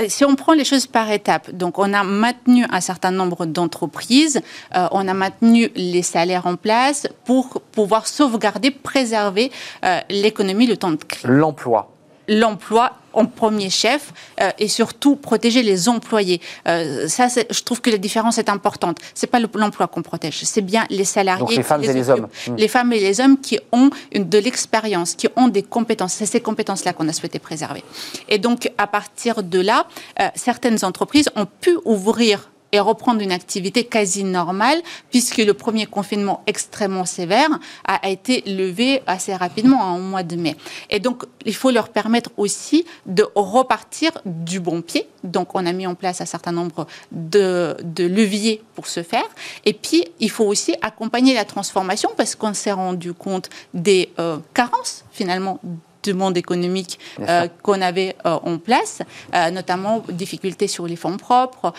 Si 0.08 0.26
on 0.26 0.36
prend 0.36 0.54
les 0.54 0.66
choses 0.66 0.88
par 0.88 1.12
étapes, 1.12 1.52
donc 1.52 1.80
on 1.80 1.94
a 1.94 2.04
maintenu 2.04 2.66
un 2.70 2.82
certain 2.82 3.12
nombre 3.12 3.46
d'entreprises, 3.46 4.42
euh, 4.76 4.88
on 4.92 5.08
a 5.08 5.14
maintenu 5.14 5.70
les 5.76 6.04
salaires 6.04 6.46
en 6.48 6.56
place 6.56 7.08
pour 7.26 7.62
pouvoir 7.72 8.08
sauvegarder, 8.08 8.72
préserver 8.72 9.52
euh, 9.84 10.00
l'économie 10.10 10.68
le 10.68 10.78
temps 10.78 10.92
de 10.92 11.04
crise. 11.04 11.26
L'emploi 11.26 11.95
l'emploi 12.28 12.94
en 13.16 13.26
premier 13.26 13.70
chef 13.70 14.14
euh, 14.42 14.52
et 14.60 14.68
surtout 14.68 15.16
protéger 15.16 15.64
les 15.64 15.90
employés. 15.90 16.42
Euh, 16.68 17.08
ça, 17.08 17.28
je 17.28 17.64
trouve 17.64 17.82
que 17.82 17.90
la 17.90 17.98
différence 17.98 18.38
est 18.38 18.50
importante. 18.50 18.98
C'est 19.14 19.28
pas 19.28 19.40
l'emploi 19.40 19.88
qu'on 19.88 20.02
protège, 20.02 20.42
c'est 20.44 20.62
bien 20.62 20.86
les 20.90 21.06
salariés. 21.06 21.40
Donc 21.40 21.56
les 21.56 21.64
femmes 21.64 21.84
et 21.84 21.94
les 21.94 22.10
hommes. 22.10 22.28
Hmm. 22.48 22.56
Les 22.58 22.68
femmes 22.68 22.94
et 22.94 23.00
les 23.00 23.22
hommes 23.22 23.40
qui 23.40 23.60
ont 23.72 23.90
une, 24.12 24.28
de 24.28 24.38
l'expérience, 24.38 25.16
qui 25.16 25.28
ont 25.36 25.48
des 25.48 25.64
compétences. 25.64 26.14
C'est 26.14 26.26
ces 26.26 26.42
compétences-là 26.42 26.94
qu'on 26.94 27.08
a 27.08 27.14
souhaité 27.14 27.40
préserver. 27.40 27.84
Et 28.30 28.38
donc, 28.38 28.70
à 28.78 28.88
partir 28.88 29.44
de 29.44 29.60
là, 29.62 29.88
euh, 30.20 30.28
certaines 30.36 30.84
entreprises 30.84 31.30
ont 31.36 31.48
pu 31.62 31.78
ouvrir 31.86 32.50
et 32.72 32.80
reprendre 32.80 33.22
une 33.22 33.32
activité 33.32 33.86
quasi 33.86 34.24
normale, 34.24 34.82
puisque 35.10 35.38
le 35.38 35.54
premier 35.54 35.86
confinement 35.86 36.44
extrêmement 36.48 37.06
sévère 37.06 37.50
a 37.86 38.10
été 38.10 38.42
levé 38.42 39.02
assez 39.08 39.34
rapidement, 39.36 39.78
en 39.80 39.96
hein, 39.96 40.00
mois 40.00 40.24
de 40.24 40.36
mai. 40.36 40.56
Et 40.90 41.00
donc, 41.00 41.24
il 41.46 41.56
faut 41.56 41.72
leur 41.72 41.90
permettre 41.90 42.32
aussi 42.38 42.86
de 43.06 43.26
repartir 43.36 44.12
du 44.26 44.60
bon 44.60 44.82
pied. 44.82 45.08
Donc, 45.24 45.56
on 45.56 45.66
a 45.66 45.72
mis 45.72 45.88
en 45.88 45.96
place 45.96 46.22
un 46.22 46.26
certain 46.26 46.52
nombre 46.52 46.88
de, 47.12 47.76
leviers 47.98 48.62
pour 48.76 48.88
ce 48.88 49.04
faire. 49.04 49.28
Et 49.66 49.74
puis, 49.74 50.06
il 50.20 50.30
faut 50.30 50.46
aussi 50.46 50.76
accompagner 50.82 51.34
la 51.34 51.46
transformation, 51.46 52.10
parce 52.18 52.36
qu'on 52.36 52.54
s'est 52.54 52.72
rendu 52.72 53.14
compte 53.14 53.50
des 53.74 54.10
euh, 54.20 54.38
carences, 54.54 55.06
finalement, 55.12 55.60
du 56.06 56.14
monde 56.14 56.38
économique 56.38 57.00
euh, 57.20 57.48
qu'on 57.62 57.82
avait 57.82 58.16
euh, 58.26 58.38
en 58.44 58.58
place, 58.58 59.02
euh, 59.34 59.52
notamment 59.52 60.04
difficultés 60.10 60.68
sur 60.68 60.88
les 60.88 60.96
fonds 60.96 61.18
propres 61.18 61.74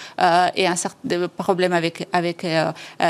et 0.55 0.67
un 0.67 0.77
certain 0.77 1.29
problème 1.29 1.73
avec, 1.73 2.09
avec 2.13 2.47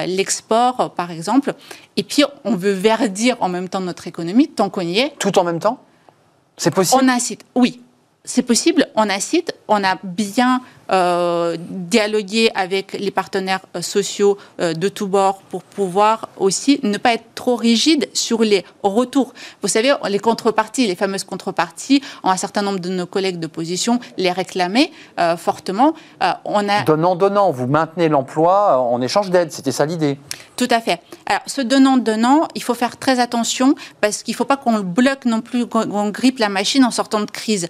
l'export, 0.07 0.93
par 0.95 1.11
exemple. 1.11 1.55
Et 1.97 2.03
puis, 2.03 2.25
on 2.45 2.55
veut 2.55 2.73
verdir 2.73 3.37
en 3.41 3.49
même 3.49 3.69
temps 3.69 3.81
notre 3.81 4.07
économie, 4.07 4.49
tant 4.49 4.69
qu'on 4.71 4.83
y 4.83 4.99
est. 4.99 5.13
Tout 5.19 5.39
en 5.39 5.45
même 5.45 5.61
temps? 5.61 5.79
C'est 6.57 6.75
possible? 6.75 7.03
On 7.03 7.09
incite, 7.09 7.45
oui. 7.55 7.83
C'est 8.29 8.43
possible, 8.43 8.89
on 8.97 9.09
incite, 9.09 9.55
on 9.69 9.85
a 9.85 9.99
bien 10.03 10.61
euh, 10.91 11.57
dialoguer 11.59 12.51
avec 12.55 12.93
les 12.93 13.13
partenaires 13.13 13.61
euh, 13.75 13.83
sociaux 13.83 14.37
euh, 14.61 14.73
de 14.73 14.89
tous 14.89 15.07
bords 15.07 15.43
pour 15.51 15.63
pouvoir 15.63 16.29
aussi 16.37 16.81
ne 16.83 16.99
pas 16.99 17.15
être 17.15 17.25
trop 17.35 17.55
rigide 17.57 18.06
sur 18.17 18.43
les 18.43 18.65
retours. 18.83 19.33
Vous 19.63 19.69
savez, 19.69 19.95
les 20.09 20.19
contreparties, 20.19 20.87
les 20.87 20.95
fameuses 20.95 21.25
contreparties, 21.25 22.03
ont 22.23 22.31
un 22.31 22.37
certain 22.37 22.63
nombre 22.63 22.81
de 22.81 22.91
nos 22.91 23.07
collègues 23.07 23.39
d'opposition 23.39 24.01
les 24.17 24.31
réclamaient 24.31 24.91
fortement. 25.37 25.95
on 26.45 26.69
a... 26.69 26.83
Donnant, 26.83 27.17
donnant, 27.17 27.51
vous 27.51 27.67
maintenez 27.67 28.09
l'emploi 28.09 28.79
en 28.79 29.01
échange 29.01 29.31
d'aide, 29.31 29.53
c'était 29.53 29.73
ça 29.73 29.87
l'idée. 29.87 30.19
Tout 30.57 30.69
à 30.71 30.81
fait. 30.81 31.01
Alors, 31.27 31.43
ce 31.47 31.61
donnant, 31.61 31.97
donnant, 31.97 32.49
il 32.55 32.63
faut 32.63 32.75
faire 32.75 32.97
très 32.97 33.21
attention 33.21 33.75
parce 34.01 34.23
qu'il 34.23 34.33
ne 34.33 34.37
faut 34.37 34.45
pas 34.45 34.57
qu'on 34.57 34.81
bloque 34.81 35.25
non 35.27 35.41
plus, 35.41 35.67
qu'on 35.67 36.11
grippe 36.11 36.39
la 36.39 36.49
machine 36.49 36.85
en 36.85 36.91
sortant 36.91 37.21
de 37.21 37.31
crise. 37.31 37.69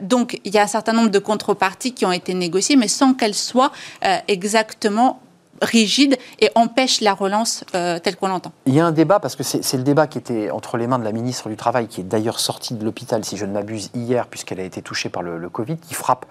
donc, 0.00 0.40
il 0.44 0.54
y 0.54 0.58
a 0.58 0.62
un 0.62 0.68
certain 0.68 0.92
nombre 0.92 1.10
de 1.10 1.18
contreparties 1.18 1.92
qui 1.92 2.06
ont 2.06 2.12
été 2.12 2.34
négociées 2.34 2.76
mais 2.76 2.88
sans 2.88 3.14
qu'elle 3.14 3.34
soit 3.34 3.72
euh, 4.04 4.16
exactement 4.28 5.20
rigide 5.62 6.16
et 6.40 6.50
empêche 6.54 7.00
la 7.00 7.14
relance 7.14 7.64
euh, 7.74 7.98
telle 7.98 8.16
qu'on 8.16 8.28
l'entend. 8.28 8.52
Il 8.66 8.74
y 8.74 8.80
a 8.80 8.86
un 8.86 8.92
débat, 8.92 9.20
parce 9.20 9.36
que 9.36 9.42
c'est 9.42 9.76
le 9.76 9.82
débat 9.82 10.06
qui 10.06 10.18
était 10.18 10.50
entre 10.50 10.76
les 10.76 10.86
mains 10.86 10.98
de 10.98 11.04
la 11.04 11.12
ministre 11.12 11.48
du 11.48 11.56
Travail, 11.56 11.88
qui 11.88 12.00
est 12.00 12.04
d'ailleurs 12.04 12.40
sortie 12.40 12.74
de 12.74 12.84
l'hôpital, 12.84 13.24
si 13.24 13.36
je 13.36 13.44
ne 13.44 13.52
m'abuse, 13.52 13.90
hier, 13.94 14.26
puisqu'elle 14.26 14.60
a 14.60 14.64
été 14.64 14.82
touchée 14.82 15.08
par 15.08 15.22
le, 15.22 15.48
Covid, 15.48 15.78
qui 15.78 15.94
frappe 15.94 16.26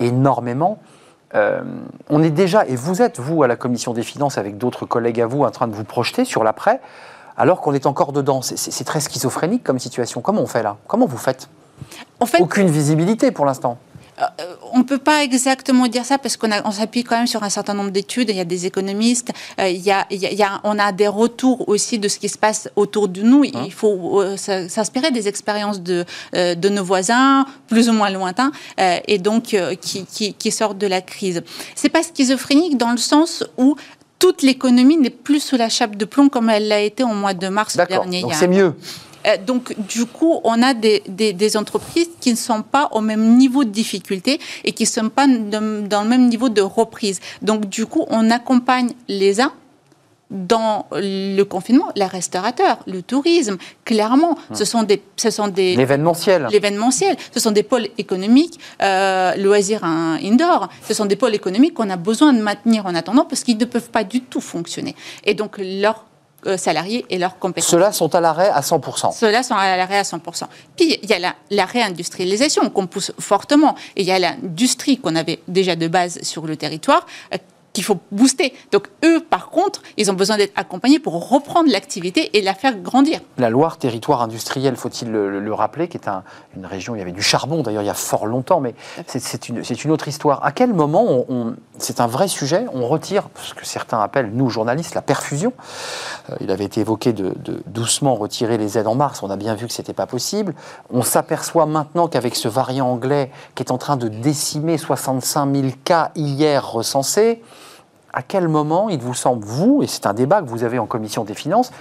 énormément. 0.00 0.78
Euh, 1.34 1.62
on 2.08 2.22
est 2.22 2.30
déjà, 2.30 2.66
et 2.66 2.76
vous 2.76 3.02
êtes, 3.02 3.18
vous, 3.20 3.42
à 3.42 3.46
la 3.46 3.56
Commission 3.56 3.92
des 3.92 4.02
Finances, 4.02 4.38
avec 4.38 4.58
d'autres 4.58 4.86
collègues 4.86 5.20
à 5.20 5.26
vous, 5.26 5.42
en 5.42 5.50
train 5.50 5.68
de 5.68 5.74
vous 5.74 5.84
projeter 5.84 6.24
sur 6.24 6.44
l'après, 6.44 6.80
alors 7.36 7.60
qu'on 7.60 7.74
est 7.74 7.86
encore 7.86 8.12
dedans. 8.12 8.42
C'est 8.42 8.84
très 8.84 9.00
schizophrénique 9.00 9.64
comme 9.64 9.78
situation. 9.78 10.20
Comment 10.20 10.42
on 10.42 10.46
fait 10.46 10.62
là? 10.62 10.76
Comment 10.86 11.06
vous 11.06 11.18
faites? 11.18 11.48
Aucune 12.38 12.68
visibilité 12.68 13.30
pour 13.30 13.46
l'instant. 13.46 13.78
Euh, 14.22 14.54
on 14.72 14.78
ne 14.78 14.82
peut 14.84 14.98
pas 14.98 15.22
exactement 15.22 15.86
dire 15.86 16.04
ça 16.04 16.18
parce 16.18 16.36
qu'on 16.36 16.50
on 16.64 16.70
s'appuie 16.70 17.04
quand 17.04 17.16
même 17.16 17.26
sur 17.26 17.42
un 17.42 17.50
certain 17.50 17.74
nombre 17.74 17.90
d'études. 17.90 18.30
Il 18.30 18.36
y 18.36 18.40
a 18.40 18.44
des 18.44 18.66
économistes, 18.66 19.32
euh, 19.60 19.68
il, 19.68 19.80
y 19.80 19.90
a, 19.90 20.06
il, 20.10 20.20
y 20.20 20.42
a, 20.42 20.60
on 20.64 20.78
a 20.78 20.92
des 20.92 21.08
retours 21.08 21.68
aussi 21.68 21.98
de 21.98 22.08
ce 22.08 22.18
qui 22.18 22.28
se 22.28 22.38
passe 22.38 22.68
autour 22.76 23.08
de 23.08 23.22
nous. 23.22 23.44
Il 23.44 23.56
hein 23.56 23.68
faut 23.70 24.22
euh, 24.22 24.36
s'inspirer 24.36 25.10
des 25.10 25.28
expériences 25.28 25.80
de, 25.80 26.04
de 26.32 26.68
nos 26.68 26.84
voisins, 26.84 27.46
plus 27.68 27.88
ou 27.88 27.92
moins 27.92 28.10
lointains, 28.10 28.52
et 28.78 29.18
donc 29.18 29.56
qui, 29.80 30.04
qui, 30.04 30.34
qui 30.34 30.50
sortent 30.50 30.78
de 30.78 30.86
la 30.86 31.00
crise. 31.00 31.42
C'est 31.74 31.88
pas 31.88 32.02
schizophrénique 32.02 32.76
dans 32.76 32.90
le 32.90 32.96
sens 32.96 33.44
où 33.58 33.76
toute 34.18 34.42
l'économie 34.42 34.96
n'est 34.96 35.10
plus 35.10 35.40
sous 35.40 35.56
la 35.56 35.68
chape 35.68 35.96
de 35.96 36.04
plomb 36.04 36.28
comme 36.28 36.48
elle 36.48 36.68
l'a 36.68 36.80
été 36.80 37.02
au 37.02 37.08
mois 37.08 37.34
de 37.34 37.48
mars 37.48 37.76
dernier. 37.76 38.22
Donc 38.22 38.34
c'est 38.34 38.48
mieux. 38.48 38.74
Euh, 39.26 39.36
donc, 39.44 39.74
du 39.88 40.06
coup, 40.06 40.40
on 40.44 40.62
a 40.62 40.74
des, 40.74 41.56
entreprises 41.56 42.08
qui 42.20 42.30
ne 42.30 42.36
sont 42.36 42.62
pas 42.62 42.88
au 42.92 43.00
même 43.00 43.36
niveau 43.36 43.64
de 43.64 43.70
difficulté 43.70 44.40
et 44.64 44.72
qui 44.72 44.84
ne 44.84 44.88
sont 44.88 45.08
pas 45.08 45.26
dans 45.26 46.02
le 46.02 46.08
même 46.08 46.28
niveau 46.28 46.48
de 46.48 46.62
reprise. 46.62 47.20
Donc, 47.42 47.68
du 47.68 47.86
coup, 47.86 48.04
on 48.08 48.30
accompagne 48.30 48.90
les 49.08 49.40
uns 49.40 49.52
dans 50.32 50.86
le 50.92 51.42
confinement, 51.42 51.90
les 51.94 52.06
restaurateurs, 52.06 52.78
le 52.86 53.02
tourisme, 53.02 53.58
clairement, 53.84 54.36
ce 54.54 54.64
sont 54.64 54.82
des, 54.82 55.02
ce 55.16 55.30
sont 55.30 55.48
des 55.48 55.76
l'événementiel, 55.76 56.48
l'événementiel, 56.50 57.16
ce 57.32 57.38
sont 57.38 57.50
des 57.50 57.62
pôles 57.62 57.88
économiques, 57.98 58.58
euh, 58.80 59.34
loisirs 59.36 59.84
indoor, 59.84 60.70
ce 60.88 60.94
sont 60.94 61.04
des 61.04 61.16
pôles 61.16 61.34
économiques 61.34 61.74
qu'on 61.74 61.90
a 61.90 61.96
besoin 61.96 62.32
de 62.32 62.40
maintenir 62.40 62.86
en 62.86 62.94
attendant 62.94 63.26
parce 63.26 63.44
qu'ils 63.44 63.58
ne 63.58 63.66
peuvent 63.66 63.90
pas 63.90 64.04
du 64.04 64.22
tout 64.22 64.40
fonctionner. 64.40 64.96
Et 65.24 65.34
donc 65.34 65.58
leur 65.58 66.06
salariés 66.56 67.06
et 67.10 67.18
leurs 67.18 67.38
compétences. 67.38 67.70
Ceux-là 67.70 67.92
sont 67.92 68.14
à 68.14 68.20
l'arrêt 68.20 68.50
à 68.50 68.60
100%. 68.60 69.12
Ceux-là 69.12 69.42
sont 69.42 69.54
à 69.54 69.76
l'arrêt 69.76 69.98
à 69.98 70.02
100%. 70.02 70.44
Puis 70.76 70.98
il 71.02 71.08
y 71.08 71.12
a 71.12 71.18
la, 71.18 71.34
la 71.50 71.64
réindustrialisation 71.64 72.68
qu'on 72.70 72.86
pousse 72.86 73.12
fortement. 73.18 73.74
Et 73.96 74.02
il 74.02 74.06
y 74.06 74.12
a 74.12 74.18
l'industrie 74.18 74.98
qu'on 74.98 75.16
avait 75.16 75.40
déjà 75.48 75.76
de 75.76 75.88
base 75.88 76.20
sur 76.22 76.46
le 76.46 76.56
territoire, 76.56 77.06
euh, 77.32 77.38
qu'il 77.72 77.84
faut 77.84 77.98
booster. 78.10 78.52
Donc 78.70 78.88
eux, 79.04 79.20
par 79.20 79.50
contre, 79.50 79.82
ils 79.96 80.10
ont 80.10 80.14
besoin 80.14 80.36
d'être 80.36 80.52
accompagnés 80.56 80.98
pour 80.98 81.28
reprendre 81.28 81.70
l'activité 81.70 82.36
et 82.36 82.42
la 82.42 82.54
faire 82.54 82.78
grandir. 82.78 83.20
La 83.38 83.50
Loire, 83.50 83.78
territoire 83.78 84.22
industriel, 84.22 84.76
faut-il 84.76 85.10
le, 85.10 85.52
rappeler, 85.52 85.88
qui 85.88 85.96
est 85.96 86.08
une 86.56 86.66
région, 86.66 86.94
il 86.94 86.98
y 86.98 87.02
avait 87.02 87.12
du 87.12 87.22
charbon 87.22 87.62
d'ailleurs 87.62 87.82
il 87.82 87.86
y 87.86 87.90
a 87.90 87.94
fort 87.94 88.26
longtemps, 88.26 88.60
mais 88.60 88.74
c'est 89.06 89.48
une, 89.48 89.62
une, 89.84 89.90
autre 89.90 90.08
histoire. 90.08 90.44
À 90.44 90.52
quel 90.52 90.72
moment, 90.72 91.24
on, 91.28 91.54
c'est 91.78 92.00
un 92.00 92.06
vrai 92.06 92.28
sujet, 92.28 92.64
on 92.72 92.86
retire 92.88 93.28
ce 93.42 93.54
que 93.54 93.66
certains 93.66 94.00
appellent, 94.00 94.30
nous 94.32 94.48
journalistes, 94.48 94.94
la 94.94 95.02
perfusion. 95.02 95.52
Euh, 96.30 96.36
il 96.40 96.50
avait 96.50 96.64
été 96.64 96.80
évoqué 96.80 97.12
de, 97.12 97.34
de, 97.44 97.62
doucement 97.66 98.14
retirer 98.14 98.58
les 98.58 98.78
aides 98.78 98.86
en 98.86 98.94
mars, 98.94 99.22
on 99.22 99.30
a 99.30 99.36
bien 99.36 99.54
vu 99.54 99.66
que 99.66 99.72
ce 99.72 99.82
n'était 99.82 99.92
pas 99.92 100.06
possible. 100.06 100.54
On 100.90 101.02
s'aperçoit 101.02 101.66
maintenant 101.66 102.08
qu'avec 102.08 102.34
ce 102.36 102.48
variant 102.48 102.90
anglais 102.90 103.30
qui 103.54 103.62
est 103.62 103.72
en 103.72 103.78
train 103.78 103.96
de 103.96 104.08
décimer 104.08 104.78
65 104.78 105.54
000 105.54 105.68
cas 105.84 106.10
hier 106.14 106.70
recensés, 106.70 107.42
à 108.12 108.22
quel 108.22 108.48
moment 108.48 108.88
il 108.88 108.98
vous 108.98 109.14
semble, 109.14 109.44
vous, 109.44 109.82
et 109.82 109.86
c'est 109.86 110.06
un 110.06 110.14
débat 110.14 110.42
que 110.42 110.48
vous 110.48 110.64
avez 110.64 110.78
en 110.78 110.86
commission 110.86 111.24
des 111.24 111.34
finances, 111.34 111.72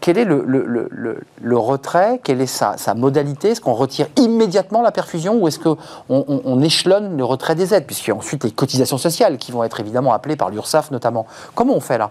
quel 0.00 0.16
est 0.16 0.24
le, 0.24 0.42
le, 0.46 1.20
le, 1.42 1.58
retrait 1.58 2.20
Quelle 2.24 2.40
est 2.40 2.46
sa, 2.46 2.78
sa 2.78 2.94
modalité? 2.94 3.50
Est-ce 3.50 3.60
qu'on 3.60 3.74
retire 3.74 4.06
immédiatement 4.16 4.80
la 4.80 4.92
perfusion 4.92 5.34
ou 5.34 5.46
est-ce 5.46 5.58
qu'on 5.58 5.76
on, 6.08 6.62
échelonne 6.62 7.18
le 7.18 7.24
retrait 7.24 7.54
des 7.54 7.74
aides? 7.74 7.86
Puisqu'il 7.86 8.08
y 8.08 8.12
a 8.12 8.16
ensuite 8.16 8.44
les 8.44 8.50
cotisations 8.50 8.96
sociales 8.96 9.36
qui 9.36 9.52
vont 9.52 9.62
être 9.62 9.78
évidemment 9.78 10.14
appelées 10.14 10.36
par 10.36 10.48
l'URSSAF 10.48 10.90
notamment. 10.90 11.26
Comment 11.54 11.74
on 11.74 11.80
fait 11.80 11.98
là? 11.98 12.10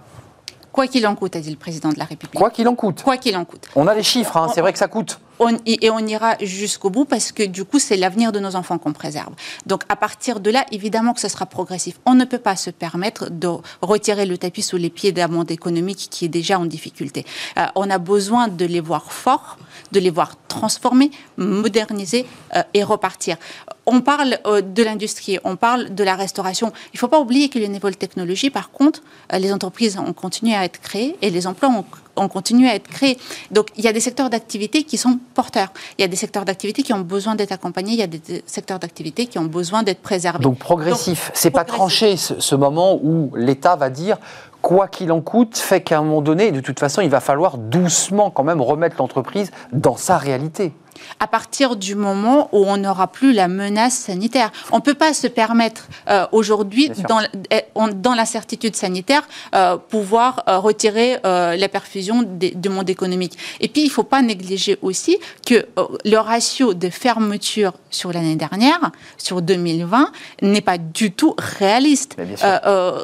Quoi 0.71 0.85
qu'il 0.85 1.07
en 1.07 1.15
coûte, 1.15 1.35
a 1.35 1.39
dit 1.39 1.49
le 1.49 1.57
président 1.57 1.89
de 1.89 1.97
la 1.97 2.05
République. 2.05 2.37
Quoi 2.37 2.51
qu'il 2.51 2.67
en 2.67 2.75
coûte. 2.75 3.01
Quoi 3.03 3.17
qu'il 3.17 3.35
en 3.35 3.43
coûte. 3.43 3.67
On 3.75 3.87
a 3.87 3.95
les 3.95 4.03
chiffres, 4.03 4.37
hein, 4.37 4.49
c'est 4.53 4.61
vrai 4.61 4.71
que 4.71 4.79
ça 4.79 4.87
coûte 4.87 5.19
et 5.65 5.89
on 5.89 5.99
ira 5.99 6.35
jusqu'au 6.41 6.89
bout 6.89 7.05
parce 7.05 7.31
que 7.31 7.43
du 7.43 7.63
coup, 7.63 7.79
c'est 7.79 7.97
l'avenir 7.97 8.31
de 8.31 8.39
nos 8.39 8.55
enfants 8.55 8.77
qu'on 8.77 8.93
préserve. 8.93 9.33
Donc 9.65 9.83
à 9.89 9.95
partir 9.95 10.39
de 10.39 10.49
là, 10.49 10.65
évidemment 10.71 11.13
que 11.13 11.21
ce 11.21 11.27
sera 11.27 11.45
progressif. 11.45 11.99
On 12.05 12.13
ne 12.13 12.25
peut 12.25 12.39
pas 12.39 12.55
se 12.55 12.69
permettre 12.69 13.29
de 13.29 13.47
retirer 13.81 14.25
le 14.25 14.37
tapis 14.37 14.61
sous 14.61 14.77
les 14.77 14.89
pieds 14.89 15.11
d'un 15.11 15.27
monde 15.27 15.51
économique 15.51 16.07
qui 16.09 16.25
est 16.25 16.29
déjà 16.29 16.59
en 16.59 16.65
difficulté. 16.65 17.25
Euh, 17.57 17.65
on 17.75 17.89
a 17.89 17.97
besoin 17.97 18.47
de 18.47 18.65
les 18.65 18.79
voir 18.79 19.11
forts, 19.11 19.57
de 19.91 19.99
les 19.99 20.09
voir 20.09 20.35
transformer, 20.47 21.11
moderniser 21.37 22.25
euh, 22.55 22.63
et 22.73 22.83
repartir. 22.83 23.37
On 23.85 24.01
parle 24.01 24.37
euh, 24.45 24.61
de 24.61 24.83
l'industrie, 24.83 25.39
on 25.43 25.55
parle 25.55 25.93
de 25.93 26.03
la 26.03 26.15
restauration. 26.15 26.71
Il 26.93 26.95
ne 26.95 26.99
faut 26.99 27.07
pas 27.07 27.19
oublier 27.19 27.49
que 27.49 27.59
les 27.59 27.67
nouvelles 27.67 27.97
technologies, 27.97 28.49
par 28.49 28.71
contre, 28.71 29.01
les 29.37 29.51
entreprises 29.51 29.97
ont 29.97 30.13
continué 30.13 30.55
à 30.55 30.65
être 30.65 30.79
créées 30.79 31.15
et 31.21 31.29
les 31.29 31.47
emplois 31.47 31.69
ont 31.69 31.85
on 32.19 32.27
continue 32.27 32.67
à 32.67 32.75
être 32.75 32.87
créé. 32.87 33.17
Donc 33.51 33.67
il 33.77 33.83
y 33.83 33.87
a 33.87 33.93
des 33.93 33.99
secteurs 33.99 34.29
d'activité 34.29 34.83
qui 34.83 34.97
sont 34.97 35.19
porteurs. 35.33 35.69
Il 35.97 36.01
y 36.01 36.05
a 36.05 36.07
des 36.07 36.15
secteurs 36.15 36.45
d'activité 36.45 36.83
qui 36.83 36.93
ont 36.93 37.01
besoin 37.01 37.35
d'être 37.35 37.51
accompagnés. 37.51 37.93
Il 37.93 37.99
y 37.99 38.03
a 38.03 38.07
des 38.07 38.21
secteurs 38.45 38.79
d'activité 38.79 39.25
qui 39.25 39.39
ont 39.39 39.45
besoin 39.45 39.83
d'être 39.83 40.01
préservés. 40.01 40.43
Donc 40.43 40.59
progressif. 40.59 41.31
C'est 41.33 41.51
pas 41.51 41.65
tranché 41.65 42.17
ce, 42.17 42.55
moment 42.55 42.99
où 43.01 43.31
l'État 43.35 43.75
va 43.75 43.89
dire 43.89 44.17
quoi 44.61 44.87
qu'il 44.87 45.11
en 45.11 45.21
coûte, 45.21 45.57
fait 45.57 45.81
qu'à 45.81 45.99
un 45.99 46.03
moment 46.03 46.21
donné, 46.21 46.51
de 46.51 46.59
toute 46.59 46.79
façon, 46.79 47.01
il 47.01 47.09
va 47.09 47.19
falloir 47.19 47.57
doucement 47.57 48.29
quand 48.29 48.43
même 48.43 48.61
remettre 48.61 48.97
l'entreprise 48.99 49.51
dans 49.71 49.95
sa 49.95 50.17
réalité 50.17 50.73
à 51.19 51.27
partir 51.27 51.75
du 51.75 51.95
moment 51.95 52.49
où 52.51 52.65
on 52.65 52.77
n'aura 52.77 53.07
plus 53.07 53.33
la 53.33 53.47
menace 53.47 53.95
sanitaire. 53.95 54.51
On 54.71 54.77
ne 54.77 54.81
peut 54.81 54.93
pas 54.93 55.13
se 55.13 55.27
permettre 55.27 55.87
euh, 56.09 56.25
aujourd'hui, 56.31 56.91
dans, 57.07 57.21
eh, 57.51 57.61
dans 57.95 58.13
l'incertitude 58.13 58.75
sanitaire, 58.75 59.27
euh, 59.55 59.77
pouvoir 59.77 60.43
euh, 60.47 60.59
retirer 60.59 61.17
la 61.23 61.67
perfusion 61.69 62.23
du 62.23 62.69
monde 62.69 62.89
économique. 62.89 63.37
Et 63.59 63.67
puis, 63.67 63.81
il 63.81 63.87
ne 63.87 63.91
faut 63.91 64.03
pas 64.03 64.21
négliger 64.21 64.77
aussi 64.81 65.17
que 65.45 65.65
le 66.05 66.17
ratio 66.17 66.73
de 66.73 66.89
fermeture 66.89 67.73
sur 67.89 68.11
l'année 68.11 68.35
dernière, 68.35 68.91
sur 69.17 69.41
2020, 69.41 70.11
n'est 70.41 70.61
pas 70.61 70.77
du 70.77 71.11
tout 71.11 71.35
réaliste. 71.37 72.17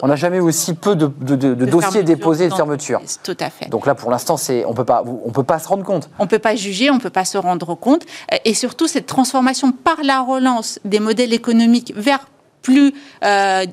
on 0.02 0.08
n'a 0.08 0.16
jamais 0.16 0.38
eu 0.38 0.42
aussi 0.42 0.74
peu 0.74 0.96
de, 0.96 1.08
dossiers 1.54 2.04
déposés 2.04 2.50
de 2.50 2.54
fermeture. 2.54 3.02
Tout 3.24 3.38
à 3.40 3.50
fait. 3.50 3.70
Donc 3.70 3.86
là, 3.86 3.96
pour 3.96 4.12
l'instant, 4.12 4.36
on 4.50 4.70
ne 4.70 5.32
peut 5.32 5.44
pas 5.44 5.60
se 5.60 5.68
rendre 5.68 5.84
compte. 5.84 6.10
On 6.20 6.24
ne 6.24 6.30
peut 6.30 6.40
pas 6.40 6.56
juger, 6.56 6.90
on 6.90 6.96
ne 6.96 7.00
peut 7.00 7.10
pas 7.10 7.26
se 7.26 7.38
rendre 7.38 7.76
compte 7.76 8.04
et 8.44 8.54
surtout 8.54 8.88
cette 8.88 9.06
transformation 9.06 9.72
par 9.72 9.98
la 10.04 10.22
relance 10.22 10.80
des 10.86 11.00
modèles 11.00 11.34
économiques 11.34 11.94
vers 11.96 12.28
plus, 12.62 12.94
euh, 13.24 13.66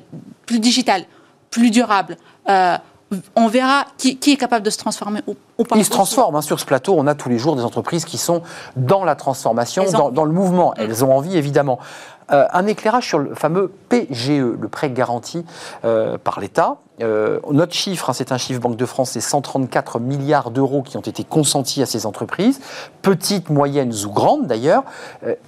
plus 0.45 0.59
digital, 0.59 1.05
plus 1.49 1.71
durable. 1.71 2.17
Euh, 2.49 2.77
on 3.35 3.47
verra 3.47 3.85
qui, 3.97 4.17
est 4.25 4.37
capable 4.37 4.65
de 4.65 4.69
se 4.69 4.77
transformer 4.77 5.21
ou, 5.27 5.63
pas. 5.63 5.75
Ils 5.75 5.85
se 5.85 5.89
transforment. 5.89 6.37
Hein, 6.37 6.41
sur 6.41 6.59
ce 6.59 6.65
plateau, 6.65 6.95
on 6.97 7.07
a 7.07 7.15
tous 7.15 7.29
les 7.29 7.37
jours 7.37 7.55
des 7.55 7.63
entreprises 7.63 8.05
qui 8.05 8.17
sont 8.17 8.41
dans 8.75 9.03
la 9.03 9.15
transformation, 9.15 9.85
dans, 10.11 10.25
le 10.25 10.31
mouvement. 10.31 10.71
Mm. 10.71 10.81
Elles 10.81 11.05
ont 11.05 11.15
envie, 11.15 11.37
évidemment. 11.37 11.79
Euh, 12.31 12.47
un 12.51 12.65
éclairage 12.67 13.07
sur 13.07 13.19
le 13.19 13.35
fameux 13.35 13.71
PGE, 13.89 14.29
le 14.59 14.67
prêt 14.67 14.89
garanti 14.89 15.45
euh, 15.85 16.17
par 16.17 16.39
l'État. 16.39 16.77
Euh, 17.01 17.39
notre 17.51 17.73
chiffre, 17.73 18.09
hein, 18.09 18.13
c'est 18.13 18.31
un 18.31 18.37
chiffre 18.37 18.59
Banque 18.59 18.77
de 18.77 18.85
France, 18.85 19.11
c'est 19.11 19.21
134 19.21 19.99
milliards 19.99 20.51
d'euros 20.51 20.83
qui 20.83 20.97
ont 20.97 21.01
été 21.01 21.23
consentis 21.23 21.81
à 21.81 21.85
ces 21.85 22.05
entreprises, 22.05 22.59
petites, 23.01 23.49
moyennes 23.49 23.93
ou 24.05 24.11
grandes 24.11 24.45
d'ailleurs, 24.45 24.83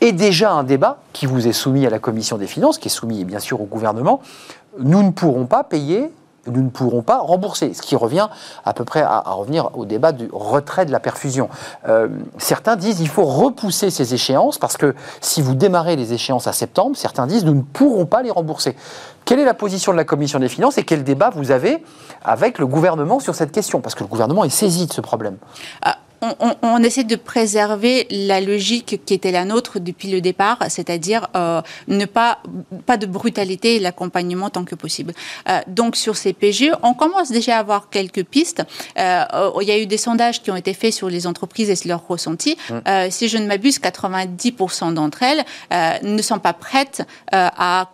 et 0.01 0.11
déjà 0.11 0.51
un 0.51 0.63
débat 0.63 0.97
qui 1.13 1.27
vous 1.27 1.47
est 1.47 1.53
soumis 1.53 1.85
à 1.85 1.89
la 1.89 1.99
Commission 1.99 2.37
des 2.37 2.47
finances, 2.47 2.79
qui 2.79 2.87
est 2.87 2.91
soumis 2.91 3.25
bien 3.25 3.39
sûr 3.39 3.61
au 3.61 3.65
gouvernement. 3.65 4.21
Nous 4.79 5.03
ne 5.03 5.11
pourrons 5.11 5.45
pas 5.45 5.63
payer 5.63 6.11
nous 6.47 6.61
ne 6.61 6.69
pourrons 6.69 7.01
pas 7.01 7.19
rembourser, 7.19 7.73
ce 7.73 7.81
qui 7.81 7.95
revient 7.95 8.27
à 8.63 8.73
peu 8.73 8.85
près 8.85 9.01
à, 9.01 9.21
revenir 9.27 9.69
au 9.73 9.85
débat 9.85 10.11
du 10.11 10.29
retrait 10.31 10.85
de 10.85 10.91
la 10.91 10.99
perfusion. 10.99 11.49
Euh, 11.87 12.07
certains 12.37 12.75
disent 12.75 12.97
qu'il 12.97 13.09
faut 13.09 13.25
repousser 13.25 13.89
ces 13.89 14.13
échéances 14.13 14.57
parce 14.57 14.77
que 14.77 14.95
si 15.21 15.41
vous 15.41 15.55
démarrez 15.55 15.95
les 15.95 16.13
échéances 16.13 16.47
à 16.47 16.53
septembre, 16.53 16.95
certains 16.95 17.27
disent 17.27 17.45
nous 17.45 17.55
ne 17.55 17.61
pourrons 17.61 18.05
pas 18.05 18.21
les 18.21 18.31
rembourser. 18.31 18.75
Quelle 19.25 19.39
est 19.39 19.45
la 19.45 19.55
position 19.55 19.91
de 19.91 19.97
la 19.97 20.03
Commission 20.03 20.39
des 20.39 20.49
finances 20.49 20.77
et 20.77 20.83
quel 20.83 21.03
débat 21.03 21.31
vous 21.31 21.49
avez 21.49 21.83
avec 22.23 22.59
le 22.59 22.67
gouvernement 22.67 23.19
sur 23.19 23.33
cette 23.33 23.51
question? 23.51 23.81
Parce 23.81 23.95
que 23.95 24.03
le 24.03 24.09
gouvernement 24.09 24.43
est 24.43 24.49
saisi 24.49 24.85
de 24.85 24.93
ce 24.93 25.01
problème. 25.01 25.37
Ah, 25.81 25.97
on, 26.61 26.83
essaie 26.83 27.03
de 27.03 27.15
préserver 27.15 28.07
la 28.09 28.41
logique 28.41 29.01
qui 29.05 29.13
était 29.13 29.31
la 29.31 29.45
nôtre 29.45 29.79
depuis 29.79 30.09
le 30.11 30.21
départ, 30.21 30.59
c'est-à-dire 30.69 31.27
euh, 31.35 31.61
ne 31.87 32.05
pas 32.05 32.39
pas 32.85 32.97
de 32.97 33.05
brutalité 33.05 33.75
et 33.75 33.79
l'accompagnement 33.79 34.49
tant 34.49 34.65
que 34.65 34.75
possible. 34.75 35.13
Euh, 35.49 35.59
donc 35.67 35.95
sur 35.95 36.17
ces 36.17 36.33
PGE, 36.33 36.71
on 36.83 36.93
commence 36.93 37.31
déjà 37.31 37.57
à 37.57 37.59
avoir 37.59 37.89
quelques 37.89 38.23
pistes. 38.23 38.63
Euh, 38.99 39.23
il 39.61 39.67
y 39.67 39.71
a 39.71 39.79
eu 39.79 39.85
des 39.85 39.97
sondages 39.97 40.41
qui 40.41 40.51
ont 40.51 40.55
été 40.55 40.73
faits 40.73 40.93
sur 40.93 41.09
les 41.09 41.27
entreprises 41.27 41.69
et 41.69 41.87
leurs 41.87 42.07
ressentis. 42.07 42.57
Mmh. 42.69 43.09
si 43.09 43.27
je 43.27 43.37
ne 43.37 43.47
m'abuse, 43.47 43.79
90% 43.79 44.93
d'entre 44.93 45.23
elles 45.23 45.43
ne 46.03 46.21
sont 46.21 46.39
pas 46.39 46.53
prêtes 46.53 47.03
à, 47.31 47.89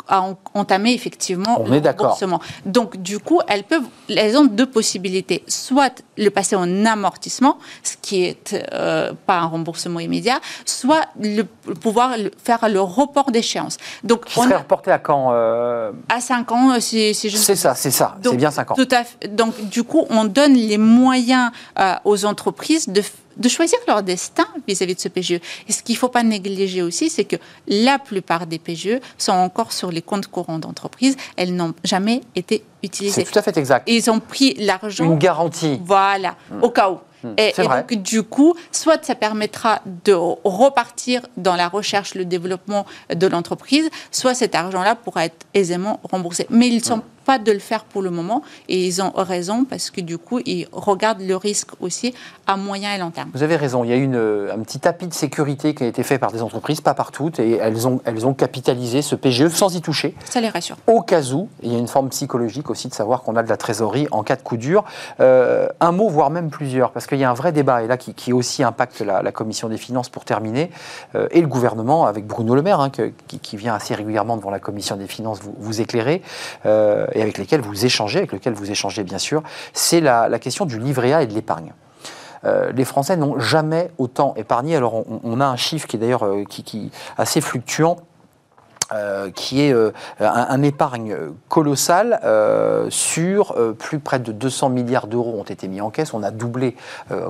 entamer 0.54 0.94
effectivement 0.94 1.62
on 1.62 1.70
le 1.70 1.80
remboursement. 1.80 2.42
Donc 2.66 2.98
du 2.98 3.20
coup, 3.20 3.42
elles 3.48 3.64
peuvent, 3.64 3.88
elles 4.10 4.38
ont 4.38 4.46
deux 4.46 4.66
possibilités 4.66 5.44
soit 5.48 6.04
le 6.18 6.30
passer 6.30 6.56
en 6.56 6.86
amortissement, 6.86 7.58
ce 7.84 7.96
qui 8.02 8.21
est 8.21 8.21
euh, 8.54 9.14
pas 9.26 9.40
un 9.40 9.46
remboursement 9.46 10.00
immédiat, 10.00 10.40
soit 10.66 11.06
le, 11.20 11.44
pouvoir 11.44 12.16
faire 12.44 12.68
le 12.70 12.82
report 12.82 13.32
d'échéance. 13.32 13.78
Donc, 14.04 14.26
qui 14.26 14.36
serait 14.36 14.58
reporté 14.58 14.92
à 14.92 15.00
quand 15.00 15.32
euh 15.34 15.92
À 16.10 16.22
5 16.22 16.52
ans, 16.52 16.80
si, 16.80 17.14
si 17.14 17.30
je 17.30 17.38
C'est 17.38 17.56
ça, 17.56 17.76
c'est 17.76 17.92
ça, 17.92 18.18
c'est 18.24 18.36
bien 18.36 18.52
5 18.52 18.72
ans. 18.72 18.76
Tout 18.76 18.88
à 18.92 19.04
fait. 19.04 19.28
Donc, 19.36 19.70
du 19.70 19.84
coup, 19.84 20.06
on 20.10 20.26
donne 20.26 20.54
les 20.54 20.78
moyens 20.78 21.52
euh, 21.80 21.96
aux 22.06 22.26
entreprises 22.26 22.88
de 22.90 23.02
de 23.38 23.50
choisir 23.50 23.80
leur 23.88 24.04
destin 24.04 24.46
vis-à-vis 24.68 24.96
de 24.96 25.00
ce 25.00 25.08
PGE. 25.08 25.40
Et 25.68 25.72
ce 25.72 25.84
qu'il 25.84 25.96
ne 25.96 26.00
faut 26.00 26.10
pas 26.10 26.24
négliger 26.24 26.82
aussi, 26.82 27.10
c'est 27.10 27.26
que 27.26 27.38
la 27.68 28.00
plupart 28.00 28.46
des 28.46 28.60
PGE 28.60 29.00
sont 29.18 29.32
encore 29.32 29.72
sur 29.72 29.92
les 29.92 30.02
comptes 30.02 30.28
courants 30.28 30.60
d'entreprise. 30.60 31.16
Elles 31.38 31.56
n'ont 31.56 31.74
jamais 31.84 32.22
été 32.36 32.64
utilisées. 32.84 33.26
C'est 33.26 33.32
tout 33.32 33.40
à 33.40 33.42
fait 33.42 33.58
exact. 33.58 33.88
ils 33.90 34.10
ont 34.10 34.20
pris 34.20 34.56
l'argent. 34.56 35.06
Une 35.06 35.18
garantie. 35.18 35.80
Voilà, 35.84 36.36
au 36.62 36.70
cas 36.70 36.92
où. 36.92 36.98
Hmm. 37.24 37.34
Et, 37.38 37.54
donc, 37.58 37.94
du 37.94 38.24
coup, 38.24 38.56
soit 38.72 39.04
ça 39.04 39.16
permettra 39.16 39.82
de 40.06 40.14
repartir 40.14 41.22
dans 41.38 41.56
la 41.56 41.68
recherche, 41.68 42.16
le 42.16 42.26
développement 42.26 42.86
de 43.14 43.28
l'entreprise, 43.28 43.90
soit 44.12 44.34
cet 44.34 44.56
argent-là 44.56 44.96
pourra 44.96 45.26
être 45.26 45.46
aisément 45.54 46.00
remboursé. 46.04 46.48
Mais 46.50 46.68
ils 46.68 46.84
sont 46.84 46.98
hmm 46.98 47.04
pas 47.32 47.40
de 47.40 47.52
le 47.54 47.60
faire 47.60 47.86
pour 47.86 48.02
le 48.02 48.10
moment 48.10 48.42
et 48.68 48.86
ils 48.86 49.02
ont 49.02 49.14
raison 49.16 49.64
parce 49.64 49.90
que 49.90 50.02
du 50.02 50.18
coup, 50.18 50.42
ils 50.46 50.68
regardent 50.74 51.22
le 51.22 51.38
risque 51.38 51.70
aussi 51.80 52.14
à 52.46 52.58
moyen 52.58 52.94
et 52.94 52.98
long 52.98 53.10
terme. 53.10 53.30
Vous 53.34 53.42
avez 53.42 53.56
raison, 53.56 53.86
il 53.86 53.90
y 53.90 53.94
a 53.94 53.96
une, 53.96 54.18
un 54.18 54.60
petit 54.60 54.80
tapis 54.82 55.08
de 55.08 55.14
sécurité 55.14 55.74
qui 55.74 55.86
a 55.86 55.88
été 55.88 56.04
fait 56.04 56.20
par 56.20 56.34
des 56.34 56.42
entreprises, 56.42 56.82
pas 56.82 56.94
partout, 56.94 57.32
et 57.40 57.54
elles 57.54 57.88
ont, 57.88 58.02
elles 58.04 58.26
ont 58.26 58.34
capitalisé 58.34 59.02
ce 59.02 59.16
PGE 59.16 59.48
sans 59.48 59.74
y 59.78 59.82
toucher. 59.82 60.14
Ça 60.26 60.42
les 60.42 60.50
rassure. 60.50 60.76
Au 60.88 61.02
cas 61.02 61.22
où, 61.32 61.48
il 61.64 61.72
y 61.72 61.76
a 61.78 61.80
une 61.80 61.88
forme 61.88 62.10
psychologique 62.10 62.70
aussi 62.70 62.90
de 62.90 62.94
savoir 62.94 63.22
qu'on 63.22 63.38
a 63.38 63.44
de 63.44 63.50
la 63.50 63.56
trésorerie 63.56 64.10
en 64.12 64.24
cas 64.24 64.36
de 64.36 64.42
coup 64.42 64.58
dur. 64.58 64.84
Euh, 65.22 65.70
un 65.80 65.94
mot, 65.94 66.10
voire 66.10 66.32
même 66.32 66.50
plusieurs, 66.50 66.92
parce 66.92 67.08
qu'il 67.08 67.20
y 67.20 67.24
a 67.24 67.30
un 67.30 67.34
vrai 67.34 67.54
débat, 67.54 67.82
et 67.82 67.88
là 67.88 67.96
qui, 67.96 68.14
qui 68.14 68.34
aussi 68.34 68.62
impacte 68.62 69.00
la, 69.00 69.32
Commission 69.32 69.70
des 69.70 69.78
finances 69.78 70.10
pour 70.10 70.26
terminer, 70.26 70.70
euh, 71.16 71.30
et 71.32 71.40
le 71.40 71.48
gouvernement, 71.48 72.08
avec 72.08 72.28
Bruno 72.28 72.56
Le 72.56 72.62
Maire, 72.62 72.82
hein, 72.82 72.90
qui, 72.90 73.40
qui, 73.40 73.56
vient 73.56 73.74
assez 73.74 73.96
régulièrement 73.96 74.36
devant 74.36 74.52
la 74.52 74.60
Commission 74.60 74.98
des 74.98 75.08
finances 75.08 75.40
vous, 75.42 75.56
vous 75.58 75.80
éclairer. 75.80 76.22
Euh, 76.66 77.06
et 77.14 77.21
avec 77.22 77.38
lesquels 77.38 77.62
vous 77.62 77.86
échangez, 77.86 78.20
avec 78.20 78.32
lesquels 78.32 78.54
vous 78.54 78.72
échangez 78.72 79.04
bien 79.04 79.18
sûr, 79.18 79.44
c'est 79.74 80.02
la, 80.02 80.40
question 80.40 80.66
du 80.66 80.80
livret 80.80 81.14
A 81.14 81.24
et 81.24 81.28
de 81.28 81.34
l'épargne. 81.34 81.74
Euh, 82.44 82.72
les 82.72 82.86
Français 82.86 83.18
n'ont 83.18 83.40
jamais 83.40 83.92
autant 84.00 84.34
épargné. 84.36 84.76
Alors 84.76 85.04
on, 85.24 85.40
a 85.40 85.46
un 85.46 85.56
chiffre 85.56 85.88
qui 85.88 85.98
est 85.98 86.00
d'ailleurs 86.00 86.26
euh, 86.26 86.44
assez 87.18 87.42
fluctuant. 87.42 87.98
Euh, 88.94 89.32
qui 89.32 89.62
est 89.62 89.74
euh, 89.74 89.92
un, 90.20 90.62
épargne 90.64 91.16
colossal 91.48 92.20
euh, 92.26 92.88
sur 92.89 93.56
plus 93.78 94.00
près 94.00 94.20
de 94.20 94.32
200 94.32 94.70
milliards 94.70 95.08
d'euros 95.08 95.39
ont 95.39 95.44
été 95.44 95.68
mis 95.70 95.80
en 95.80 95.89
caisse. 95.89 96.14
On 96.14 96.24
a 96.24 96.32
doublé 96.32 96.76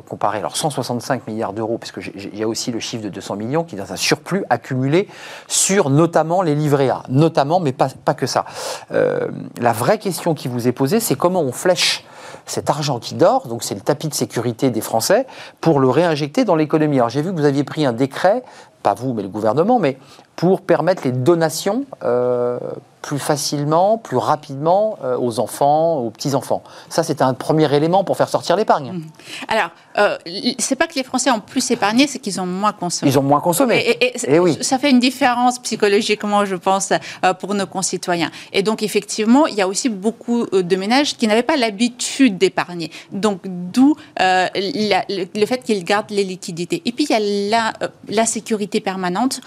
comparé 0.08 0.40
alors 0.40 0.58
165 0.58 1.28
milliards 1.28 1.54
d'euros, 1.54 1.78
parce 1.78 1.92
qu'il 1.92 2.38
y 2.38 2.44
a 2.44 2.48
aussi 2.48 2.72
le 2.72 2.80
chiffre 2.80 3.04
de 3.04 3.10
200 3.10 3.36
millions 3.36 3.64
qui 3.64 3.76
est 3.76 3.92
un 3.92 3.96
surplus 3.96 4.44
accumulé 4.50 5.08
sur 5.48 5.90
notamment 5.90 6.42
les 6.42 6.56
livrets 6.56 6.90
A, 6.90 7.04
notamment, 7.10 7.60
mais 7.60 7.74
pas, 7.74 7.90
pas 8.06 8.14
que 8.14 8.26
ça. 8.26 8.46
la 8.90 9.74
vraie 9.74 10.00
question 10.00 10.34
qui 10.34 10.48
vous 10.48 10.68
est 10.68 10.72
posée, 10.72 11.00
c'est 11.00 11.16
comment 11.16 11.42
on 11.42 11.52
flèche 11.52 12.06
cet 12.46 12.70
argent 12.70 13.00
qui 13.00 13.16
dort, 13.16 13.48
donc 13.48 13.64
c'est 13.64 13.76
le 13.76 13.82
tapis 13.82 14.08
de 14.08 14.14
sécurité 14.14 14.70
des 14.70 14.82
Français, 14.82 15.26
pour 15.60 15.80
le 15.80 15.90
réinjecter 15.90 16.44
dans 16.46 16.56
l'économie. 16.56 16.98
Alors 16.98 17.10
j'ai 17.10 17.22
vu 17.22 17.32
que 17.32 17.38
vous 17.38 17.46
aviez 17.46 17.64
pris 17.64 17.86
un 17.86 17.94
décret, 17.94 18.44
pas 18.84 18.94
vous 18.94 19.14
mais 19.14 19.24
le 19.24 19.30
gouvernement, 19.30 19.80
mais 19.80 19.98
pour 20.42 20.62
permettre 20.62 21.04
les 21.06 21.12
donations 21.12 21.86
euh, 22.04 22.58
plus 23.02 23.20
facilement, 23.20 23.98
plus 23.98 24.18
rapidement 24.18 24.98
euh, 25.04 25.18
aux 25.18 25.40
enfants, 25.40 25.98
aux 25.98 26.12
petits-enfants. 26.12 26.64
Ça, 26.90 27.04
c'est 27.04 27.22
un 27.22 27.34
premier 27.34 27.74
élément 27.74 28.04
pour 28.04 28.16
faire 28.16 28.30
sortir 28.30 28.56
l'épargne. 28.56 28.92
Mmh. 28.92 29.02
Alors, 29.48 29.70
euh, 29.98 30.18
c'est 30.60 30.76
pas 30.76 30.88
que 30.88 30.96
les 30.96 31.04
Français 31.04 31.32
ont 31.32 31.40
plus 31.40 31.72
épargné, 31.72 32.08
c'est 32.08 32.20
qu'ils 32.20 32.40
ont 32.40 32.46
moins 32.46 32.74
consommé. 32.74 33.12
Ils 33.12 33.18
ont 33.18 33.24
moins 33.24 33.40
consommé. 33.40 33.80
Et, 33.80 34.14
et, 34.32 34.40
oui. 34.40 34.58
Ça 34.62 34.78
fait 34.78 34.92
une 34.92 35.00
différence 35.00 35.60
psychologiquement, 35.60 36.46
je 36.46 36.56
pense, 36.56 36.92
euh, 37.26 37.34
pour 37.34 37.56
nos 37.56 37.66
concitoyens. 37.66 38.30
Et 38.54 38.62
donc, 38.62 38.84
effectivement, 38.84 39.48
il 39.48 39.56
y 39.56 39.62
a 39.62 39.68
aussi 39.68 39.90
beaucoup 39.90 40.46
de 40.46 40.76
ménages 40.76 41.18
qui 41.18 41.28
n'avaient 41.28 41.44
pas 41.44 41.58
l'habitude 41.58 42.38
d'épargner. 42.38 42.92
Donc, 43.12 43.42
d'où 43.46 43.96
le, 44.20 45.46
fait 45.46 45.64
qu'ils 45.64 45.84
gardent 45.84 46.12
les 46.12 46.24
liquidités. 46.24 46.82
Et 46.86 46.92
puis, 46.92 47.08
il 47.10 47.12
y 47.12 47.16
a 47.16 47.50
la, 47.50 47.90
la 48.08 48.26
sécurité 48.26 48.80
permanente 48.80 49.42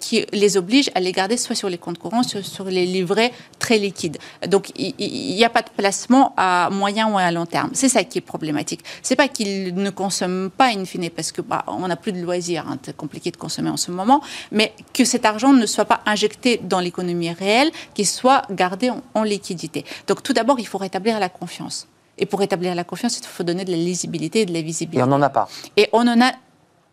qui 0.00 0.24
les 0.34 0.56
oblige 0.56 0.90
à 0.94 1.00
les 1.00 1.12
garder 1.12 1.36
soit 1.36 1.54
sur 1.54 1.68
les 1.68 1.78
comptes 1.78 1.98
courants, 1.98 2.22
soit 2.22 2.42
sur 2.42 2.64
les 2.64 2.86
livrets 2.86 3.32
très 3.58 3.78
liquides. 3.78 4.18
Donc, 4.46 4.70
il 4.76 4.94
n'y 5.34 5.44
a 5.44 5.50
pas 5.50 5.62
de 5.62 5.70
placement 5.70 6.34
à 6.36 6.68
moyen 6.70 7.10
ou 7.10 7.18
à 7.18 7.30
long 7.30 7.46
terme. 7.46 7.70
C'est 7.72 7.88
ça 7.88 8.04
qui 8.04 8.18
est 8.18 8.20
problématique. 8.20 8.84
C'est 9.02 9.16
pas 9.16 9.28
qu'ils 9.28 9.74
ne 9.74 9.90
consomment 9.90 10.50
pas 10.50 10.66
in 10.66 10.84
fine, 10.84 11.08
parce 11.10 11.32
que 11.32 11.40
bah, 11.40 11.64
on 11.68 11.88
n'a 11.88 11.96
plus 11.96 12.12
de 12.12 12.20
loisirs, 12.20 12.66
hein, 12.68 12.78
c'est 12.82 12.96
compliqué 12.96 13.30
de 13.30 13.36
consommer 13.36 13.70
en 13.70 13.76
ce 13.76 13.90
moment, 13.90 14.20
mais 14.50 14.72
que 14.92 15.04
cet 15.04 15.24
argent 15.24 15.52
ne 15.52 15.66
soit 15.66 15.84
pas 15.84 16.00
injecté 16.06 16.60
dans 16.62 16.80
l'économie 16.80 17.30
réelle, 17.30 17.70
qu'il 17.94 18.06
soit 18.06 18.42
gardé 18.50 18.90
en, 19.14 19.22
liquidité. 19.22 19.84
Donc 20.06 20.22
tout 20.22 20.34
d'abord, 20.34 20.60
il 20.60 20.66
faut 20.66 20.78
rétablir 20.78 21.18
la 21.18 21.30
confiance. 21.30 21.88
Et 22.18 22.26
pour 22.26 22.40
rétablir 22.40 22.74
la 22.74 22.84
confiance, 22.84 23.18
il 23.18 23.26
faut 23.26 23.42
donner 23.42 23.64
de 23.64 23.70
la 23.70 23.76
lisibilité 23.76 24.42
et 24.42 24.46
de 24.46 24.52
la 24.52 24.60
visibilité. 24.60 25.00
Et 25.00 25.02
on 25.02 25.06
n'en 25.06 25.22
a 25.22 25.30
pas. 25.30 25.48
Et 25.76 25.88
on 25.92 26.06
en 26.06 26.20
a, 26.20 26.32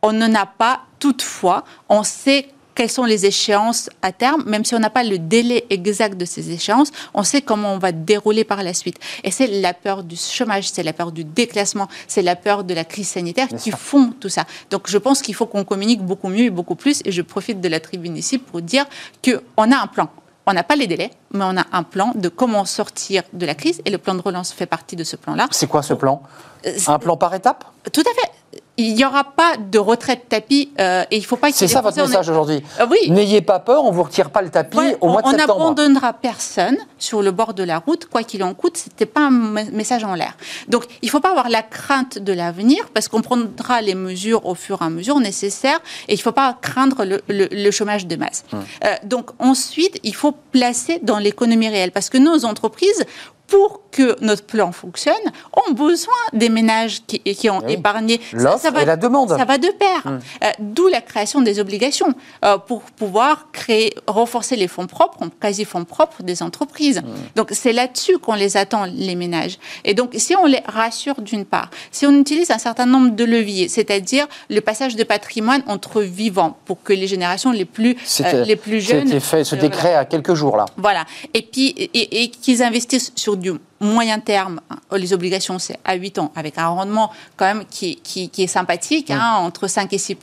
on 0.02 0.14
n'en 0.14 0.34
a 0.34 0.46
pas 0.46 0.82
toutefois. 0.98 1.66
On 1.90 2.04
sait 2.04 2.48
quelles 2.82 2.90
sont 2.90 3.06
les 3.06 3.28
échéances 3.28 3.92
à 4.02 4.12
terme, 4.12 4.42
même 4.48 4.66
si 4.66 4.74
on 4.74 4.80
n'a 4.80 4.90
pas 4.90 5.04
le 5.04 5.20
délai 5.20 5.68
exact 5.70 6.18
de 6.18 6.26
ces 6.26 6.50
échéances, 6.50 6.90
on 7.14 7.22
sait 7.22 7.44
comment 7.44 7.76
on 7.76 7.78
va 7.78 7.92
dérouler 7.92 8.44
par 8.44 8.64
la 8.64 8.74
suite. 8.74 8.98
Et 9.24 9.30
c'est 9.30 9.46
la 9.46 9.76
peur 9.76 10.04
du 10.04 10.16
chômage, 10.16 10.68
c'est 10.72 10.82
la 10.82 10.92
peur 10.92 11.12
du 11.12 11.24
déclassement, 11.24 11.88
c'est 12.08 12.24
la 12.24 12.36
peur 12.36 12.64
de 12.64 12.74
la 12.74 12.84
crise 12.84 13.08
sanitaire 13.08 13.50
qui 13.50 13.70
font 13.70 14.12
tout 14.20 14.30
ça. 14.30 14.46
Donc 14.72 14.90
je 14.90 14.98
pense 14.98 15.22
qu'il 15.22 15.36
faut 15.36 15.46
qu'on 15.46 15.64
communique 15.64 16.02
beaucoup 16.02 16.28
mieux 16.28 16.46
et 16.46 16.50
beaucoup 16.50 16.74
plus, 16.74 17.04
et 17.06 17.12
je 17.12 17.22
profite 17.22 17.62
de 17.62 17.68
la 17.68 17.80
tribune 17.80 18.18
ici 18.18 18.40
pour 18.40 18.64
dire 18.64 18.88
qu'on 19.24 19.72
a 19.72 19.78
un 19.78 19.86
plan. 19.86 20.10
On 20.48 20.54
n'a 20.54 20.64
pas 20.64 20.76
les 20.76 20.88
délais, 20.88 21.12
mais 21.36 21.46
on 21.48 21.56
a 21.58 21.66
un 21.72 21.84
plan 21.84 22.14
de 22.16 22.30
comment 22.30 22.66
sortir 22.66 23.22
de 23.32 23.46
la 23.46 23.54
crise, 23.54 23.80
et 23.86 23.92
le 23.92 24.00
plan 24.00 24.16
de 24.16 24.22
relance 24.22 24.52
fait 24.52 24.66
partie 24.66 24.96
de 24.96 25.04
ce 25.04 25.18
plan-là. 25.18 25.48
C'est 25.52 25.68
quoi 25.68 25.84
ce 25.84 25.94
plan? 25.94 26.24
Euh, 26.66 26.72
Un 26.88 26.98
plan 26.98 27.16
par 27.16 27.36
étape? 27.36 27.64
Tout 27.94 28.02
à 28.02 28.14
fait 28.20 28.61
il 28.78 28.96
n'y 28.96 29.06
aura 29.06 29.24
pas 29.24 29.58
de 29.58 29.78
retraite 29.78 30.30
tapis 30.30 30.72
euh, 30.80 31.04
et 31.12 31.18
il 31.18 31.22
ne 31.22 31.26
faut 31.26 31.36
pas 31.36 31.52
C'est 31.52 31.68
ça 31.68 31.82
votre 31.82 31.98
message 31.98 32.30
aujourd'hui 32.30 32.64
euh, 32.80 32.88
Oui. 32.90 33.10
N'ayez 33.10 33.42
pas 33.42 33.60
peur, 33.60 33.84
on 33.84 33.92
ne 33.92 33.96
vous 33.96 34.04
retire 34.04 34.30
pas 34.30 34.42
le 34.42 34.50
tapis 34.50 34.78
au 35.02 35.10
mois 35.10 35.22
de 35.22 35.28
septembre. 35.28 35.56
On 35.56 35.60
n'abandonnera 35.60 36.14
personne 36.14 36.78
sur 36.98 37.22
le 37.22 37.32
bord 37.32 37.54
de 37.54 37.64
la 37.64 37.80
route, 37.80 38.06
quoi 38.06 38.24
qu'il 38.24 38.44
en 38.44 38.54
coûte. 38.54 38.78
Ce 38.78 38.90
n'était 38.90 39.06
pas 39.06 39.22
un 39.22 39.30
message 39.30 40.04
en 40.04 40.16
l'air. 40.16 40.38
Donc 40.68 40.86
il 41.02 41.08
ne 41.08 41.12
faut 41.12 41.20
pas 41.20 41.32
avoir 41.32 41.50
la 41.50 41.64
crainte 41.64 42.18
de 42.18 42.34
l'avenir 42.34 42.90
parce 42.94 43.08
qu'on 43.08 43.22
prendra 43.22 43.82
les 43.82 43.96
mesures 43.96 44.46
au 44.46 44.56
fur 44.56 44.82
et 44.82 44.86
à 44.86 44.90
mesure 44.90 45.20
nécessaires 45.20 45.80
et 46.08 46.14
il 46.14 46.18
ne 46.18 46.22
faut 46.22 46.32
pas 46.32 46.58
craindre 46.62 47.06
le, 47.28 47.72
chômage 47.72 48.08
de 48.08 48.16
masse. 48.16 48.46
Hum. 48.54 48.64
Euh, 48.86 48.96
donc 49.04 49.32
ensuite, 49.40 50.00
il 50.04 50.16
faut 50.16 50.34
placer 50.52 51.00
dans 51.04 51.20
l'économie 51.20 51.70
réelle 51.70 51.92
parce 51.92 52.10
que 52.10 52.18
nos 52.18 52.46
entreprises 52.46 53.06
pour 53.52 53.82
que 53.92 54.16
notre 54.22 54.44
plan 54.44 54.72
fonctionne, 54.72 55.16
ont 55.54 55.74
besoin 55.74 56.14
des 56.34 56.50
ménages 56.50 57.02
qui, 57.06 57.20
qui 57.20 57.50
ont 57.50 57.66
épargné. 57.68 58.20
L'offre 58.34 58.76
et 58.78 58.86
la 58.86 58.98
demande. 58.98 59.30
Ça 59.30 59.46
va 59.46 59.58
de 59.58 59.68
pair. 59.68 60.02
Hum. 60.06 60.20
Euh, 60.44 60.48
d'où 60.60 60.88
la 60.88 61.02
création 61.02 61.42
des 61.42 61.60
obligations 61.60 62.14
euh, 62.46 62.58
pour 62.58 62.82
pouvoir 62.84 63.48
créer, 63.52 63.94
renforcer 64.08 64.56
les 64.56 64.68
fonds 64.68 64.88
propres, 64.88 65.20
quasi 65.40 65.66
fonds 65.66 65.86
propres 65.86 66.24
des 66.24 66.42
entreprises. 66.42 67.00
Hum. 67.00 67.04
Donc 67.36 67.50
c'est 67.52 67.74
là-dessus 67.74 68.18
qu'on 68.18 68.36
les 68.36 68.58
attend, 68.58 68.86
les 68.86 69.16
ménages. 69.16 69.60
Et 69.84 69.94
donc 69.94 70.12
si 70.18 70.36
on 70.36 70.46
les 70.46 70.62
rassure 70.66 71.22
d'une 71.22 71.46
part, 71.46 71.70
si 71.92 72.06
on 72.06 72.14
utilise 72.18 72.52
un 72.52 72.58
certain 72.58 72.86
nombre 72.86 73.12
de 73.12 73.24
leviers, 73.24 73.68
c'est-à-dire 73.68 74.28
le 74.50 74.62
passage 74.62 74.96
de 74.96 75.04
patrimoine 75.04 75.64
entre 75.68 76.02
vivants 76.02 76.58
pour 76.66 76.82
que 76.82 76.94
les 76.94 77.08
générations 77.08 77.52
les 77.52 77.66
plus, 77.66 77.96
euh, 78.22 78.46
les 78.46 78.56
plus 78.56 78.82
jeunes... 78.82 79.08
C'était 79.08 79.20
fait, 79.20 79.44
ce 79.44 79.56
décret 79.56 79.96
à 79.96 80.06
quelques 80.06 80.34
jours 80.34 80.58
là. 80.58 80.66
Voilà. 80.78 81.06
Et 81.34 81.42
puis 81.42 81.68
et, 81.70 82.24
et 82.24 82.30
qu'ils 82.30 82.64
investissent 82.64 83.12
sur 83.16 83.38
du 83.38 83.52
moyen 83.82 84.20
terme, 84.20 84.62
hein, 84.70 84.78
les 84.96 85.14
obligations, 85.14 85.60
c'est 85.60 85.78
à 85.84 85.96
8 85.96 86.20
ans, 86.20 86.32
avec 86.36 86.58
un 86.58 86.68
rendement 86.68 87.12
quand 87.36 87.46
même 87.46 87.66
qui, 87.70 87.98
qui, 87.98 88.30
est 88.38 88.48
sympathique, 88.48 89.10
mm. 89.10 89.14
hein, 89.14 89.36
entre 89.40 89.68
5 89.68 89.92
et 89.92 89.98
6 89.98 90.18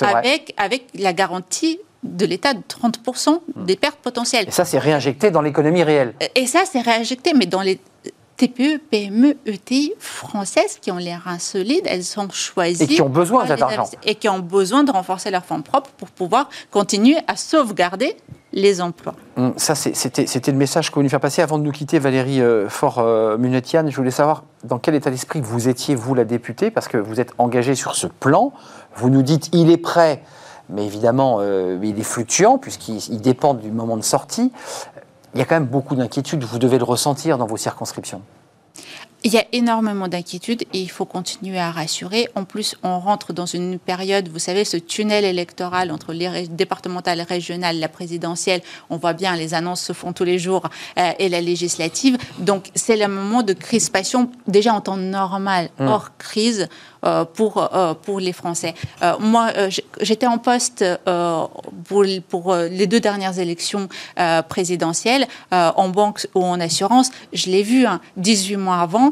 avec, 0.00 0.54
avec 0.56 0.86
la 0.94 1.12
garantie 1.12 1.78
de 2.02 2.26
l'État 2.26 2.54
de 2.54 2.60
30% 2.60 3.40
mm. 3.54 3.64
des 3.64 3.76
pertes 3.76 3.98
potentielles. 3.98 4.48
Et 4.48 4.52
ça, 4.52 4.64
c'est 4.64 4.78
réinjecté 4.78 5.30
dans 5.30 5.42
l'économie 5.42 5.82
réelle. 5.82 6.14
Et 6.34 6.46
ça, 6.46 6.62
c'est 6.70 6.80
réinjecté, 6.80 7.34
mais 7.34 7.46
dans 7.46 7.62
les 7.62 7.78
TPE, 8.36 8.78
PME, 8.90 9.36
ETI 9.46 9.94
françaises 9.98 10.78
qui 10.80 10.90
ont 10.90 10.98
les 10.98 11.14
reins 11.14 11.38
solides, 11.38 11.84
elles 11.86 12.04
sont 12.04 12.28
choisies. 12.30 12.84
Et 12.84 12.86
qui 12.86 13.02
ont 13.02 13.08
besoin 13.08 13.44
de 13.44 13.48
cet 13.48 13.62
argent. 13.62 13.88
Et 14.04 14.14
qui 14.14 14.28
ont 14.28 14.40
besoin 14.40 14.84
de 14.84 14.90
renforcer 14.90 15.30
leurs 15.30 15.44
fonds 15.44 15.62
propres 15.62 15.90
pour 15.96 16.08
pouvoir 16.08 16.48
continuer 16.70 17.16
à 17.26 17.36
sauvegarder 17.36 18.16
les 18.52 18.80
emplois. 18.80 19.14
Hum, 19.36 19.52
ça, 19.56 19.74
c'était 19.74 20.52
le 20.52 20.56
message 20.56 20.88
que 20.88 20.94
vous 20.94 21.00
voulez 21.00 21.08
faire 21.08 21.20
passer. 21.20 21.42
Avant 21.42 21.58
de 21.58 21.64
nous 21.64 21.72
quitter, 21.72 21.98
Valérie 21.98 22.40
euh, 22.40 22.68
Faure-Munetian, 22.68 23.88
je 23.88 23.96
voulais 23.96 24.10
savoir 24.10 24.44
dans 24.64 24.78
quel 24.78 24.94
état 24.94 25.10
d'esprit 25.10 25.40
vous 25.40 25.68
étiez, 25.68 25.94
vous, 25.94 26.14
la 26.14 26.24
députée, 26.24 26.70
parce 26.70 26.88
que 26.88 26.96
vous 26.96 27.20
êtes 27.20 27.32
engagée 27.38 27.74
sur 27.74 27.94
ce 27.94 28.06
plan. 28.06 28.52
Vous 28.96 29.10
nous 29.10 29.22
dites, 29.22 29.50
il 29.52 29.70
est 29.70 29.76
prêt, 29.76 30.22
mais 30.68 30.86
évidemment, 30.86 31.38
euh, 31.40 31.78
il 31.82 31.98
est 31.98 32.04
fluctuant, 32.04 32.58
puisqu'il 32.58 33.20
dépend 33.20 33.54
du 33.54 33.70
moment 33.70 33.96
de 33.96 34.02
sortie. 34.02 34.52
Il 35.36 35.40
y 35.40 35.42
a 35.42 35.44
quand 35.44 35.56
même 35.56 35.66
beaucoup 35.66 35.94
d'inquiétudes, 35.94 36.44
vous 36.44 36.58
devez 36.58 36.78
le 36.78 36.84
ressentir 36.84 37.36
dans 37.36 37.44
vos 37.44 37.58
circonscriptions. 37.58 38.22
Il 39.22 39.34
y 39.34 39.36
a 39.36 39.44
énormément 39.52 40.08
d'inquiétudes 40.08 40.62
et 40.72 40.80
il 40.80 40.90
faut 40.90 41.04
continuer 41.04 41.58
à 41.58 41.70
rassurer. 41.70 42.26
En 42.36 42.44
plus, 42.44 42.74
on 42.82 42.98
rentre 42.98 43.34
dans 43.34 43.44
une 43.44 43.78
période, 43.78 44.28
vous 44.28 44.38
savez, 44.38 44.64
ce 44.64 44.78
tunnel 44.78 45.26
électoral 45.26 45.90
entre 45.90 46.14
les 46.14 46.48
départementales, 46.48 47.20
régionales, 47.20 47.78
la 47.78 47.88
présidentielle. 47.88 48.62
On 48.88 48.96
voit 48.96 49.12
bien, 49.12 49.36
les 49.36 49.52
annonces 49.52 49.82
se 49.82 49.92
font 49.92 50.14
tous 50.14 50.24
les 50.24 50.38
jours 50.38 50.70
euh, 50.98 51.10
et 51.18 51.28
la 51.28 51.42
législative. 51.42 52.16
Donc, 52.38 52.70
c'est 52.74 52.96
le 52.96 53.08
moment 53.08 53.42
de 53.42 53.52
crispation, 53.52 54.30
déjà 54.46 54.72
en 54.72 54.80
temps 54.80 54.96
normal, 54.96 55.68
mmh. 55.78 55.86
hors 55.86 56.16
crise. 56.16 56.68
Euh, 57.04 57.24
pour, 57.24 57.58
euh, 57.74 57.94
pour 57.94 58.20
les 58.20 58.32
Français. 58.32 58.74
moi, 59.20 59.52
j'étais 60.00 60.26
en 60.26 60.38
poste 60.38 60.84
pour, 61.84 62.04
pour, 62.28 62.54
les 62.54 62.86
deux 62.86 63.00
dernières 63.00 63.38
élections 63.38 63.88
présidentielles, 64.48 65.26
en 65.52 65.88
banque 65.88 66.26
ou 66.34 66.42
en 66.44 66.58
assurance. 66.60 67.10
Je 67.32 67.50
l'ai 67.50 67.62
vu, 67.62 67.86
18 68.16 68.54
hein, 68.54 68.58
mois 68.58 68.78
avant, 68.78 69.10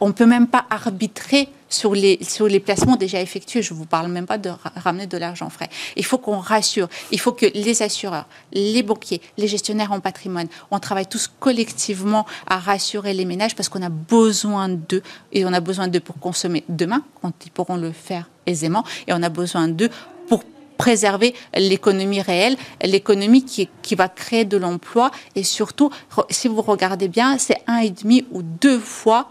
on 0.00 0.08
ne 0.08 0.12
peut 0.12 0.26
même 0.26 0.46
pas 0.46 0.64
arbitrer 0.70 1.48
sur 1.68 1.94
les, 1.94 2.18
sur 2.22 2.46
les 2.46 2.60
placements 2.60 2.96
déjà 2.96 3.20
effectués. 3.20 3.62
Je 3.62 3.72
ne 3.72 3.78
vous 3.78 3.86
parle 3.86 4.08
même 4.08 4.26
pas 4.26 4.38
de 4.38 4.50
ramener 4.76 5.06
de 5.06 5.16
l'argent 5.16 5.50
frais. 5.50 5.68
Il 5.96 6.04
faut 6.04 6.18
qu'on 6.18 6.38
rassure. 6.38 6.88
Il 7.10 7.20
faut 7.20 7.32
que 7.32 7.46
les 7.54 7.82
assureurs, 7.82 8.26
les 8.52 8.82
banquiers, 8.82 9.20
les 9.36 9.48
gestionnaires 9.48 9.92
en 9.92 10.00
patrimoine, 10.00 10.48
on 10.70 10.78
travaille 10.78 11.06
tous 11.06 11.30
collectivement 11.38 12.26
à 12.46 12.58
rassurer 12.58 13.14
les 13.14 13.24
ménages 13.24 13.54
parce 13.54 13.68
qu'on 13.68 13.82
a 13.82 13.88
besoin 13.88 14.68
d'eux 14.68 15.02
et 15.32 15.44
on 15.44 15.52
a 15.52 15.60
besoin 15.60 15.88
d'eux 15.88 16.00
pour 16.00 16.18
consommer 16.18 16.64
demain, 16.68 17.02
quand 17.20 17.32
ils 17.44 17.50
pourront 17.50 17.76
le 17.76 17.92
faire 17.92 18.28
aisément, 18.46 18.84
et 19.06 19.12
on 19.12 19.22
a 19.22 19.28
besoin 19.28 19.68
d'eux 19.68 19.90
pour 20.28 20.42
préserver 20.78 21.34
l'économie 21.54 22.22
réelle, 22.22 22.56
l'économie 22.82 23.44
qui, 23.44 23.68
qui 23.82 23.94
va 23.94 24.08
créer 24.08 24.44
de 24.44 24.56
l'emploi 24.56 25.10
et 25.34 25.42
surtout, 25.42 25.90
si 26.30 26.48
vous 26.48 26.62
regardez 26.62 27.08
bien, 27.08 27.36
c'est 27.38 27.58
un 27.66 27.78
et 27.78 27.90
demi 27.90 28.24
ou 28.30 28.42
deux 28.42 28.78
fois 28.78 29.28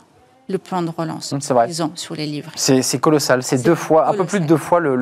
le 0.50 0.58
plan 0.58 0.82
de 0.82 0.90
relance 0.90 1.34
vrai. 1.34 1.68
Ils 1.70 1.84
ont 1.84 1.92
sur 1.96 2.16
les 2.16 2.26
livres. 2.26 2.52
C'est 2.56 3.00
colossal, 3.00 3.44
c'est 3.44 3.64
deux 3.64 3.76
fois, 3.76 4.08
un 4.08 4.14
peu 4.14 4.26
plus 4.26 4.40
de 4.40 4.46
deux 4.46 4.58
fois 4.58 4.80
le, 4.80 4.96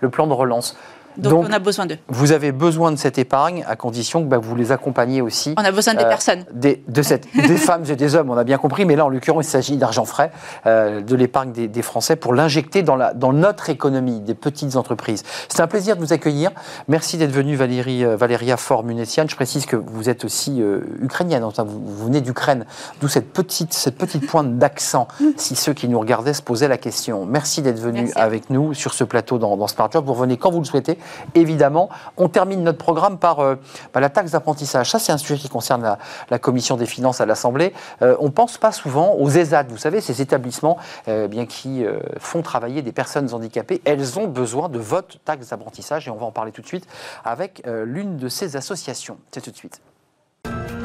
le, 0.00 0.10
plan 0.10 0.26
de 0.26 0.32
relance. 0.32 0.76
Donc, 1.18 1.46
on 1.48 1.52
a 1.52 1.58
besoin 1.58 1.86
d'eux. 1.86 1.98
Vous 2.08 2.32
avez 2.32 2.52
besoin 2.52 2.92
de 2.92 2.96
cette 2.96 3.18
épargne 3.18 3.64
à 3.68 3.76
condition 3.76 4.22
que 4.22 4.28
bah, 4.28 4.38
vous 4.38 4.54
les 4.54 4.72
accompagniez 4.72 5.20
aussi. 5.20 5.54
On 5.58 5.64
a 5.64 5.72
besoin 5.72 5.94
des 5.94 6.04
euh, 6.04 6.08
personnes. 6.08 6.44
Des, 6.52 6.82
de 6.88 7.02
cette, 7.02 7.26
des 7.34 7.56
femmes 7.56 7.84
et 7.88 7.96
des 7.96 8.14
hommes, 8.14 8.30
on 8.30 8.36
a 8.36 8.44
bien 8.44 8.58
compris, 8.58 8.84
mais 8.84 8.96
là 8.96 9.04
en 9.04 9.08
l'occurrence 9.08 9.46
il 9.46 9.50
s'agit 9.50 9.76
d'argent 9.76 10.04
frais, 10.04 10.30
euh, 10.66 11.00
de 11.00 11.14
l'épargne 11.16 11.52
des, 11.52 11.68
des 11.68 11.82
Français 11.82 12.16
pour 12.16 12.34
l'injecter 12.34 12.82
dans, 12.82 12.96
la, 12.96 13.14
dans 13.14 13.32
notre 13.32 13.70
économie, 13.70 14.20
des 14.20 14.34
petites 14.34 14.76
entreprises. 14.76 15.22
C'est 15.48 15.60
un 15.60 15.66
plaisir 15.66 15.96
de 15.96 16.00
vous 16.00 16.12
accueillir. 16.12 16.50
Merci 16.88 17.16
d'être 17.16 17.32
venue 17.32 17.56
Valérie, 17.56 18.04
euh, 18.04 18.16
Valéria 18.16 18.56
Faure-Munetian. 18.56 19.24
Je 19.28 19.36
précise 19.36 19.66
que 19.66 19.76
vous 19.76 20.08
êtes 20.08 20.24
aussi 20.24 20.62
euh, 20.62 20.80
ukrainienne, 21.00 21.44
enfin, 21.44 21.64
vous, 21.64 21.80
vous 21.84 22.06
venez 22.06 22.20
d'Ukraine, 22.20 22.64
d'où 23.00 23.08
cette 23.08 23.32
petite, 23.32 23.74
cette 23.74 23.96
petite 23.96 24.26
pointe 24.26 24.58
d'accent, 24.58 25.08
si 25.36 25.56
ceux 25.56 25.72
qui 25.74 25.88
nous 25.88 25.98
regardaient 25.98 26.34
se 26.34 26.42
posaient 26.42 26.68
la 26.68 26.78
question. 26.78 27.26
Merci 27.26 27.62
d'être 27.62 27.80
venu 27.80 28.10
avec 28.14 28.50
nous 28.50 28.74
sur 28.74 28.94
ce 28.94 29.04
plateau 29.04 29.38
dans, 29.38 29.56
dans 29.56 29.66
Smart 29.66 29.90
Job. 29.90 30.04
Vous 30.06 30.14
revenez 30.14 30.36
quand 30.36 30.50
vous 30.50 30.60
le 30.60 30.64
souhaitez, 30.64 30.98
évidemment. 31.34 31.88
On 32.16 32.28
termine 32.28 32.62
notre 32.62 32.78
programme 32.78 33.18
par 33.18 33.40
euh, 33.40 33.56
bah, 33.92 34.00
la 34.00 34.10
taxe 34.10 34.32
d'apprentissage. 34.32 34.90
Ça, 34.90 34.98
c'est 34.98 35.12
un 35.12 35.18
sujet 35.18 35.36
qui 35.36 35.48
concerne 35.48 35.96
la, 36.30 36.38
Commission 36.38 36.76
des 36.76 36.86
finances 36.86 37.20
à 37.20 37.26
l'Assemblée. 37.26 37.74
Euh, 38.00 38.16
on 38.20 38.26
ne 38.26 38.30
pense 38.30 38.58
pas 38.58 38.72
souvent 38.72 39.14
aux 39.14 39.28
ESAT, 39.28 39.64
vous 39.64 39.76
savez, 39.76 40.00
ces 40.00 40.22
établissements 40.22 40.78
euh, 41.08 41.26
bien 41.26 41.46
qui 41.46 41.84
font 42.18 42.42
travailler 42.42 42.82
des 42.82 42.92
personnes 42.92 43.32
handicapées. 43.34 43.82
Elles 43.84 44.18
ont 44.18 44.26
besoin 44.26 44.68
de 44.68 44.78
votre 44.78 45.18
taxe 45.20 45.48
d'apprentissage 45.48 46.06
et 46.08 46.10
on 46.10 46.16
va 46.16 46.26
en 46.26 46.30
parler 46.30 46.52
tout 46.52 46.62
de 46.62 46.66
suite 46.66 46.86
avec 47.24 47.62
l'une 47.66 48.16
de 48.16 48.28
ces 48.28 48.56
associations. 48.56 49.18
C'est 49.32 49.40
tout 49.40 49.50
de 49.50 49.56
suite. 49.56 49.80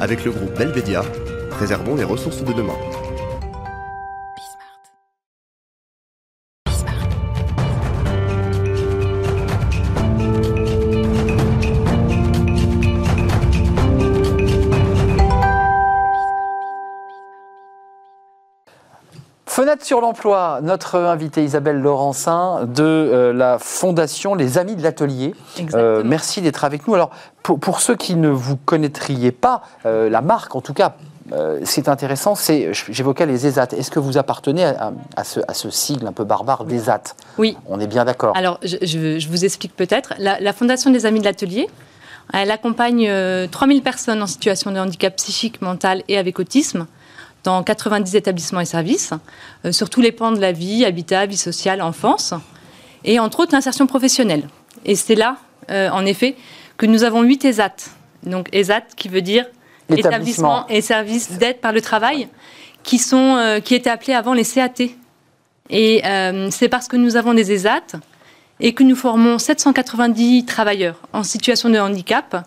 Avec 0.00 0.24
le 0.24 0.32
groupe 0.32 0.54
Belvedia, 0.54 1.02
préservons 1.50 1.94
les 1.94 2.04
ressources 2.04 2.42
de 2.42 2.52
demain. 2.52 2.74
Fenêtre 19.64 19.86
sur 19.86 20.02
l'emploi, 20.02 20.58
notre 20.62 20.96
invitée 20.98 21.42
Isabelle 21.42 21.80
Laurencin 21.80 22.66
de 22.66 22.82
euh, 22.82 23.32
la 23.32 23.58
Fondation 23.58 24.34
Les 24.34 24.58
Amis 24.58 24.76
de 24.76 24.82
l'Atelier. 24.82 25.34
Euh, 25.72 26.02
merci 26.04 26.42
d'être 26.42 26.64
avec 26.64 26.86
nous. 26.86 26.94
Alors, 26.94 27.08
pour, 27.42 27.58
pour 27.58 27.80
ceux 27.80 27.96
qui 27.96 28.14
ne 28.14 28.28
vous 28.28 28.58
connaîtriez 28.58 29.32
pas, 29.32 29.62
euh, 29.86 30.10
la 30.10 30.20
marque 30.20 30.54
en 30.54 30.60
tout 30.60 30.74
cas, 30.74 30.96
c'est 31.62 31.88
intéressant, 31.88 32.34
c'est, 32.34 32.72
j'évoquais 32.90 33.24
les 33.24 33.46
ESAT. 33.46 33.68
Est-ce 33.74 33.90
que 33.90 33.98
vous 34.00 34.18
appartenez 34.18 34.66
à, 34.66 34.92
à 35.16 35.24
ce, 35.24 35.40
à 35.48 35.54
ce 35.54 35.70
sigle 35.70 36.06
un 36.06 36.12
peu 36.12 36.24
barbare 36.24 36.66
d'ESAT 36.66 37.00
Oui. 37.38 37.56
On 37.66 37.80
est 37.80 37.86
bien 37.86 38.04
d'accord. 38.04 38.36
Alors, 38.36 38.58
je, 38.62 38.76
je- 38.82 39.18
je 39.18 39.28
vous 39.30 39.46
explique 39.46 39.74
peut-être. 39.74 40.12
La, 40.18 40.38
la 40.40 40.52
Fondation 40.52 40.90
des 40.90 41.06
Amis 41.06 41.20
de 41.20 41.24
l'Atelier, 41.24 41.70
elle 42.34 42.50
accompagne 42.50 43.06
euh, 43.08 43.46
3000 43.50 43.80
personnes 43.82 44.22
en 44.22 44.26
situation 44.26 44.70
de 44.72 44.78
handicap 44.78 45.16
psychique, 45.16 45.62
mental 45.62 46.02
et 46.08 46.18
avec 46.18 46.38
autisme 46.38 46.86
dans 47.44 47.62
90 47.62 48.16
établissements 48.16 48.60
et 48.60 48.64
services, 48.64 49.10
euh, 49.64 49.72
sur 49.72 49.90
tous 49.90 50.00
les 50.00 50.12
pans 50.12 50.32
de 50.32 50.40
la 50.40 50.52
vie, 50.52 50.84
habitat, 50.84 51.26
vie 51.26 51.36
sociale, 51.36 51.80
enfance, 51.82 52.34
et 53.04 53.20
entre 53.20 53.40
autres 53.40 53.52
l'insertion 53.54 53.86
professionnelle. 53.86 54.48
Et 54.84 54.96
c'est 54.96 55.14
là, 55.14 55.36
euh, 55.70 55.90
en 55.90 56.04
effet, 56.06 56.36
que 56.76 56.86
nous 56.86 57.04
avons 57.04 57.22
8 57.22 57.44
ESAT. 57.44 57.76
Donc 58.24 58.48
ESAT 58.52 58.82
qui 58.96 59.08
veut 59.08 59.20
dire 59.20 59.44
Établissement. 59.90 60.08
établissements 60.08 60.68
et 60.68 60.80
services 60.80 61.32
d'aide 61.32 61.60
par 61.60 61.72
le 61.72 61.82
travail, 61.82 62.28
qui, 62.82 62.98
sont, 62.98 63.36
euh, 63.36 63.60
qui 63.60 63.74
étaient 63.74 63.90
appelés 63.90 64.14
avant 64.14 64.32
les 64.32 64.44
CAT. 64.44 64.88
Et 65.70 66.02
c'est 66.50 66.68
parce 66.68 66.88
que 66.88 66.96
nous 66.96 67.16
avons 67.16 67.32
des 67.32 67.52
ESAT 67.52 67.98
et 68.60 68.74
que 68.74 68.82
nous 68.82 68.96
formons 68.96 69.38
790 69.38 70.44
travailleurs 70.44 70.96
en 71.12 71.22
situation 71.22 71.70
de 71.70 71.78
handicap 71.78 72.46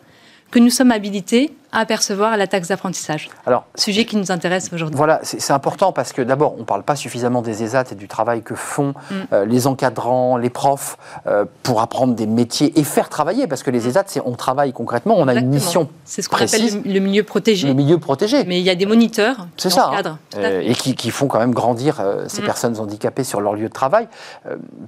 que 0.52 0.60
nous 0.60 0.70
sommes 0.70 0.92
habilités 0.92 1.52
à 1.80 1.86
percevoir 1.86 2.36
la 2.38 2.48
taxe 2.48 2.70
d'apprentissage. 2.70 3.30
Alors, 3.46 3.66
Sujet 3.76 4.06
qui 4.06 4.18
nous 4.18 4.32
intéresse 4.32 4.70
aujourd'hui. 4.74 4.98
Voilà, 4.98 5.20
c'est 5.22 5.54
important 5.54 5.92
parce 5.92 6.12
que 6.12 6.24
d'abord, 6.24 6.56
on 6.56 6.62
ne 6.62 6.64
parle 6.64 6.82
pas 6.84 6.96
suffisamment 6.96 7.42
des 7.44 7.62
ESAT 7.64 7.84
et 7.92 7.96
du 7.96 8.08
travail 8.08 8.42
que 8.42 8.56
font 8.56 8.94
Mm. 9.12 9.16
euh, 9.34 9.46
les 9.46 9.68
encadrants, 9.68 10.38
les 10.38 10.50
profs 10.50 10.98
euh, 11.28 11.46
pour 11.64 11.82
apprendre 11.82 12.16
des 12.16 12.26
métiers 12.26 12.78
et 12.80 12.84
faire 12.84 13.10
travailler. 13.10 13.46
Parce 13.48 13.62
que 13.64 13.70
les 13.70 13.88
ESAT, 13.88 14.06
c'est 14.08 14.22
on 14.26 14.34
travaille 14.34 14.74
concrètement, 14.74 15.16
on 15.18 15.28
a 15.28 15.34
une 15.36 15.48
Mm. 15.48 15.52
Mission 15.54 15.90
C'est 16.04 16.22
ce 16.24 16.30
qu'on 16.30 16.38
appelle 16.38 16.82
le, 16.84 17.00
milieu 17.00 17.24
protégé. 17.24 17.68
le 17.68 17.74
milieu 17.76 18.00
protégé. 18.00 18.44
Mais 18.46 18.60
il 18.60 18.66
y 18.66 18.70
a 18.72 18.76
des 18.76 18.86
moniteurs 18.88 19.48
C'est 19.56 19.70
qui 19.70 19.76
ça, 19.76 19.90
encadrent. 19.90 20.18
hein. 20.36 20.38
Euh, 20.40 20.62
et 20.64 20.74
qui, 20.74 20.96
qui 20.96 21.12
font 21.12 21.28
quand 21.28 21.40
même 21.40 21.54
grandir 21.54 22.00
euh, 22.00 22.26
ces 22.28 22.42
Mm. 22.42 22.46
personnes 22.46 22.80
handicapées 22.80 23.24
sur 23.24 23.40
leur 23.40 23.54
lieu 23.54 23.68
de 23.68 23.74
travail. 23.74 24.08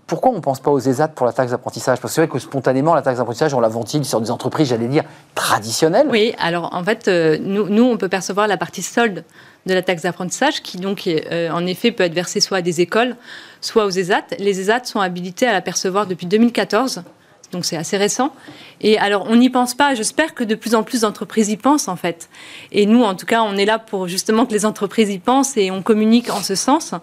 Pourquoi 0.07 0.31
on 0.31 0.35
ne 0.35 0.39
pense 0.39 0.59
pas 0.59 0.71
aux 0.71 0.79
ESAT 0.79 1.09
pour 1.09 1.25
la 1.27 1.33
taxe 1.33 1.51
d'apprentissage? 1.51 1.99
Parce 1.99 2.11
que 2.13 2.15
c'est 2.15 2.21
vrai 2.21 2.29
que 2.31 2.39
spontanément, 2.39 2.95
la 2.95 3.01
taxe 3.03 3.17
d'apprentissage, 3.19 3.53
on 3.53 3.59
la 3.59 3.67
ventile 3.69 4.05
sur 4.05 4.21
des 4.21 4.31
entreprises, 4.31 4.69
j'allais 4.69 4.87
dire, 4.87 5.03
traditionnelles. 5.35 6.07
Oui, 6.09 6.33
alors 6.39 6.73
en 6.79 6.83
fait, 6.83 7.07
euh, 7.07 7.37
nous, 7.39 7.83
on 7.83 7.97
peut 7.97 8.07
percevoir 8.07 8.47
la 8.47 8.55
partie 8.55 8.81
solde 8.81 9.25
de 9.65 9.73
la 9.73 9.81
taxe 9.81 10.03
d'apprentissage 10.03 10.61
qui, 10.61 10.77
donc, 10.77 11.05
euh, 11.07 11.49
en 11.51 11.65
effet, 11.65 11.91
peut 11.91 12.03
être 12.03 12.13
versée 12.13 12.39
soit 12.39 12.59
à 12.59 12.61
des 12.61 12.79
écoles, 12.79 13.17
soit 13.59 13.85
aux 13.85 13.89
ESAT. 13.89 14.37
Les 14.39 14.61
ESAT 14.61 14.85
sont 14.85 15.01
habilités 15.01 15.45
à 15.45 15.51
la 15.51 15.61
percevoir 15.61 16.07
depuis 16.07 16.25
2014. 16.25 17.03
Donc 17.51 17.65
c'est 17.65 17.77
assez 17.77 17.97
récent. 17.97 18.31
Et 18.79 18.99
alors 18.99 19.25
on 19.27 19.35
n'y 19.35 19.49
pense 19.49 19.73
pas. 19.73 19.95
J'espère 19.95 20.35
que 20.35 20.43
de 20.43 20.53
plus 20.53 20.75
en 20.75 20.83
plus 20.83 21.01
d'entreprises 21.01 21.49
y 21.49 21.57
pensent 21.57 21.87
en 21.87 21.95
fait. 21.95 22.29
Et 22.71 22.85
nous, 22.85 23.01
en 23.01 23.15
tout 23.15 23.25
cas, 23.25 23.41
on 23.41 23.57
est 23.57 23.65
là 23.65 23.79
pour 23.79 24.07
justement 24.07 24.45
que 24.45 24.53
les 24.53 24.67
entreprises 24.67 25.09
y 25.09 25.17
pensent 25.17 25.57
et 25.57 25.71
on 25.71 25.81
communique 25.81 26.29
en 26.29 26.43
ce 26.43 26.53
sens. 26.53 26.93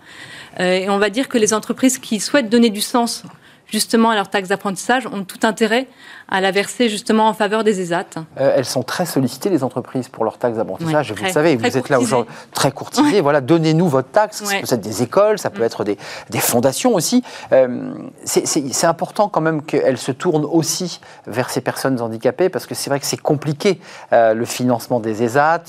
Euh, 0.60 0.72
et 0.72 0.88
on 0.88 0.98
va 0.98 1.10
dire 1.10 1.28
que 1.28 1.36
les 1.36 1.52
entreprises 1.52 1.98
qui 1.98 2.20
souhaitent 2.20 2.48
donner 2.48 2.70
du 2.70 2.80
sens 2.80 3.24
justement 3.68 4.10
à 4.10 4.14
leur 4.14 4.28
taxe 4.28 4.48
d'apprentissage 4.48 5.06
ont 5.06 5.24
tout 5.24 5.40
intérêt 5.44 5.86
à 6.28 6.40
la 6.40 6.50
verser 6.50 6.88
justement 6.88 7.28
en 7.28 7.34
faveur 7.34 7.62
des 7.62 7.80
ESAT. 7.80 8.04
Euh, 8.40 8.52
elles 8.56 8.64
sont 8.64 8.82
très 8.82 9.06
sollicitées, 9.06 9.48
les 9.48 9.62
entreprises, 9.62 10.08
pour 10.08 10.24
leur 10.24 10.38
taxe 10.38 10.56
d'apprentissage. 10.56 11.10
Ouais, 11.10 11.16
vous 11.16 11.24
le 11.24 11.30
savez, 11.30 11.56
vous 11.56 11.76
êtes 11.78 11.88
là 11.88 12.00
aujourd'hui, 12.00 12.32
très 12.52 12.72
courtisé. 12.72 13.20
Voilà, 13.20 13.40
donnez-nous 13.40 13.88
votre 13.88 14.08
taxe. 14.10 14.42
Ça 14.44 14.56
peut 14.58 14.64
être 14.74 14.80
des 14.80 15.02
écoles, 15.02 15.38
ça 15.38 15.50
peut 15.50 15.62
être 15.62 15.84
des, 15.84 15.96
des 16.30 16.40
fondations 16.40 16.94
aussi. 16.94 17.22
Euh, 17.52 17.92
c'est- 18.24 18.86
important 18.86 19.28
quand 19.28 19.40
même 19.40 19.62
qu'elles 19.62 19.98
se 19.98 20.12
tournent 20.12 20.44
aussi 20.44 21.00
vers 21.26 21.50
ces 21.50 21.60
personnes 21.60 22.00
handicapées, 22.00 22.48
parce 22.48 22.66
que 22.66 22.74
c'est 22.74 22.88
vrai 22.90 23.00
que 23.00 23.06
c'est 23.06 23.16
compliqué, 23.20 23.80
euh, 24.12 24.32
le 24.34 24.44
financement 24.44 25.00
des 25.00 25.22
ESAT. 25.24 25.62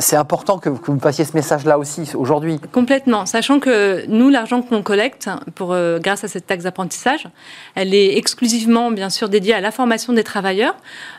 C'est 0.00 0.16
important 0.16 0.58
que, 0.58 0.68
que 0.70 0.90
vous 0.90 0.98
passiez 0.98 1.24
ce 1.24 1.32
message-là 1.34 1.78
aussi 1.78 2.10
aujourd'hui. 2.14 2.60
Complètement, 2.72 3.26
sachant 3.26 3.58
que 3.60 4.06
nous, 4.08 4.28
l'argent 4.28 4.62
qu'on 4.62 4.82
collecte 4.82 5.28
pour, 5.54 5.76
grâce 6.00 6.24
à 6.24 6.28
cette 6.28 6.46
taxe 6.46 6.64
d'apprentissage, 6.64 7.07
elle 7.74 7.94
est 7.94 8.16
exclusivement, 8.16 8.90
bien 8.90 9.10
sûr, 9.10 9.28
dédiée 9.28 9.54
à 9.54 9.60
la 9.60 9.70
formation 9.70 10.12
des 10.12 10.24
travailleurs, 10.24 10.76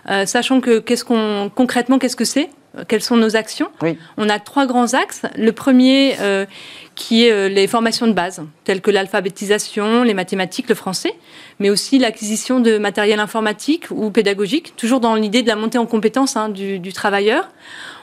euh, 0.09 0.25
sachant 0.25 0.61
que 0.61 0.79
qu'est-ce 0.79 1.05
qu'on 1.05 1.51
concrètement, 1.53 1.99
qu'est-ce 1.99 2.15
que 2.15 2.25
c'est? 2.25 2.49
Euh, 2.77 2.83
Quelles 2.87 3.01
sont 3.01 3.17
nos 3.17 3.35
actions? 3.35 3.69
Oui. 3.81 3.97
On 4.17 4.29
a 4.29 4.39
trois 4.39 4.65
grands 4.65 4.93
axes. 4.93 5.23
Le 5.35 5.51
premier, 5.51 6.15
euh, 6.19 6.45
qui 6.95 7.25
est 7.25 7.49
les 7.49 7.67
formations 7.67 8.07
de 8.07 8.13
base, 8.13 8.41
telles 8.65 8.81
que 8.81 8.91
l'alphabétisation, 8.91 10.03
les 10.03 10.13
mathématiques, 10.13 10.67
le 10.69 10.75
français, 10.75 11.13
mais 11.59 11.69
aussi 11.69 11.97
l'acquisition 11.97 12.59
de 12.59 12.77
matériel 12.77 13.19
informatique 13.19 13.85
ou 13.89 14.11
pédagogique, 14.11 14.75
toujours 14.75 14.99
dans 14.99 15.15
l'idée 15.15 15.41
de 15.41 15.47
la 15.47 15.55
montée 15.55 15.77
en 15.77 15.85
compétences 15.85 16.35
hein, 16.35 16.49
du, 16.49 16.79
du 16.79 16.91
travailleur. 16.91 17.49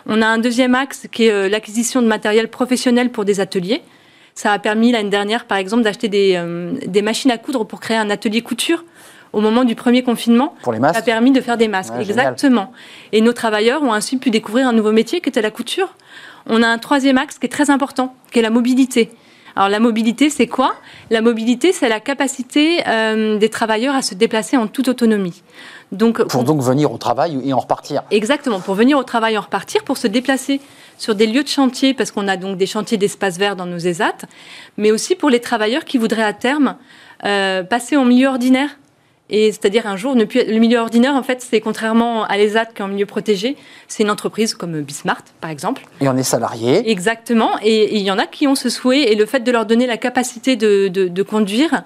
On 0.06 0.22
a 0.22 0.26
un 0.26 0.38
deuxième 0.38 0.74
axe 0.74 1.06
qui 1.12 1.26
est 1.26 1.48
l'acquisition 1.48 2.00
de 2.00 2.06
matériel 2.06 2.48
professionnel 2.48 3.10
pour 3.10 3.24
des 3.24 3.40
ateliers. 3.40 3.82
Ça 4.36 4.52
a 4.52 4.58
permis 4.58 4.92
l'année 4.92 5.08
dernière, 5.08 5.46
par 5.46 5.56
exemple, 5.56 5.82
d'acheter 5.82 6.08
des, 6.08 6.34
euh, 6.36 6.74
des 6.86 7.00
machines 7.00 7.30
à 7.30 7.38
coudre 7.38 7.64
pour 7.64 7.80
créer 7.80 7.96
un 7.96 8.10
atelier 8.10 8.42
couture 8.42 8.84
au 9.32 9.40
moment 9.40 9.64
du 9.64 9.74
premier 9.74 10.02
confinement. 10.02 10.54
Pour 10.62 10.74
les 10.74 10.78
Ça 10.78 10.88
a 10.88 10.92
masques 10.92 11.04
permis 11.06 11.30
de 11.30 11.40
faire 11.40 11.56
des 11.56 11.68
masques. 11.68 11.94
Ouais, 11.94 12.04
génial. 12.04 12.32
Exactement. 12.32 12.70
Et 13.12 13.22
nos 13.22 13.32
travailleurs 13.32 13.82
ont 13.82 13.94
ainsi 13.94 14.18
pu 14.18 14.28
découvrir 14.28 14.68
un 14.68 14.74
nouveau 14.74 14.92
métier 14.92 15.22
qui 15.22 15.30
était 15.30 15.40
la 15.40 15.50
couture. 15.50 15.94
On 16.46 16.62
a 16.62 16.68
un 16.68 16.76
troisième 16.76 17.16
axe 17.16 17.38
qui 17.38 17.46
est 17.46 17.50
très 17.50 17.70
important, 17.70 18.14
qui 18.30 18.38
est 18.38 18.42
la 18.42 18.50
mobilité. 18.50 19.10
Alors 19.56 19.70
la 19.70 19.80
mobilité, 19.80 20.28
c'est 20.28 20.46
quoi? 20.46 20.74
La 21.10 21.22
mobilité, 21.22 21.72
c'est 21.72 21.88
la 21.88 21.98
capacité 21.98 22.82
euh, 22.86 23.38
des 23.38 23.48
travailleurs 23.48 23.94
à 23.94 24.02
se 24.02 24.14
déplacer 24.14 24.58
en 24.58 24.66
toute 24.66 24.88
autonomie. 24.88 25.42
Donc, 25.92 26.22
pour 26.24 26.42
donc 26.42 26.62
venir 26.62 26.90
au 26.92 26.98
travail 26.98 27.40
et 27.44 27.52
en 27.52 27.60
repartir. 27.60 28.02
Exactement, 28.10 28.60
pour 28.60 28.74
venir 28.74 28.98
au 28.98 29.04
travail 29.04 29.38
en 29.38 29.42
repartir, 29.42 29.84
pour 29.84 29.96
se 29.96 30.08
déplacer 30.08 30.60
sur 30.98 31.14
des 31.14 31.26
lieux 31.26 31.44
de 31.44 31.48
chantier, 31.48 31.94
parce 31.94 32.10
qu'on 32.10 32.26
a 32.26 32.36
donc 32.36 32.58
des 32.58 32.66
chantiers 32.66 32.98
d'espace 32.98 33.38
vert 33.38 33.54
dans 33.54 33.66
nos 33.66 33.78
ESAT, 33.78 34.16
mais 34.76 34.90
aussi 34.90 35.14
pour 35.14 35.30
les 35.30 35.40
travailleurs 35.40 35.84
qui 35.84 35.98
voudraient 35.98 36.24
à 36.24 36.32
terme 36.32 36.76
euh, 37.24 37.62
passer 37.62 37.96
en 37.96 38.04
milieu 38.04 38.28
ordinaire. 38.28 38.70
Et 39.28 39.50
c'est-à-dire 39.50 39.86
un 39.88 39.96
jour, 39.96 40.14
ne 40.14 40.24
plus... 40.24 40.44
le 40.44 40.58
milieu 40.60 40.78
ordinaire, 40.78 41.14
en 41.14 41.22
fait, 41.24 41.42
c'est 41.42 41.60
contrairement 41.60 42.24
à 42.24 42.36
l'ESAT 42.36 42.66
qui 42.66 42.80
est 42.80 42.84
en 42.84 42.88
milieu 42.88 43.06
protégé, 43.06 43.56
c'est 43.88 44.04
une 44.04 44.10
entreprise 44.10 44.54
comme 44.54 44.80
Bismart, 44.82 45.22
par 45.40 45.50
exemple. 45.50 45.82
Et 46.00 46.08
on 46.08 46.16
est 46.16 46.22
salarié. 46.22 46.88
Exactement, 46.88 47.50
et 47.62 47.96
il 47.96 48.02
y 48.02 48.10
en 48.12 48.18
a 48.18 48.26
qui 48.26 48.46
ont 48.46 48.54
ce 48.54 48.68
souhait, 48.68 49.10
et 49.10 49.16
le 49.16 49.26
fait 49.26 49.40
de 49.40 49.50
leur 49.50 49.66
donner 49.66 49.86
la 49.88 49.96
capacité 49.96 50.54
de, 50.54 50.86
de- 50.88 51.08
de 51.08 51.22
conduire 51.24 51.82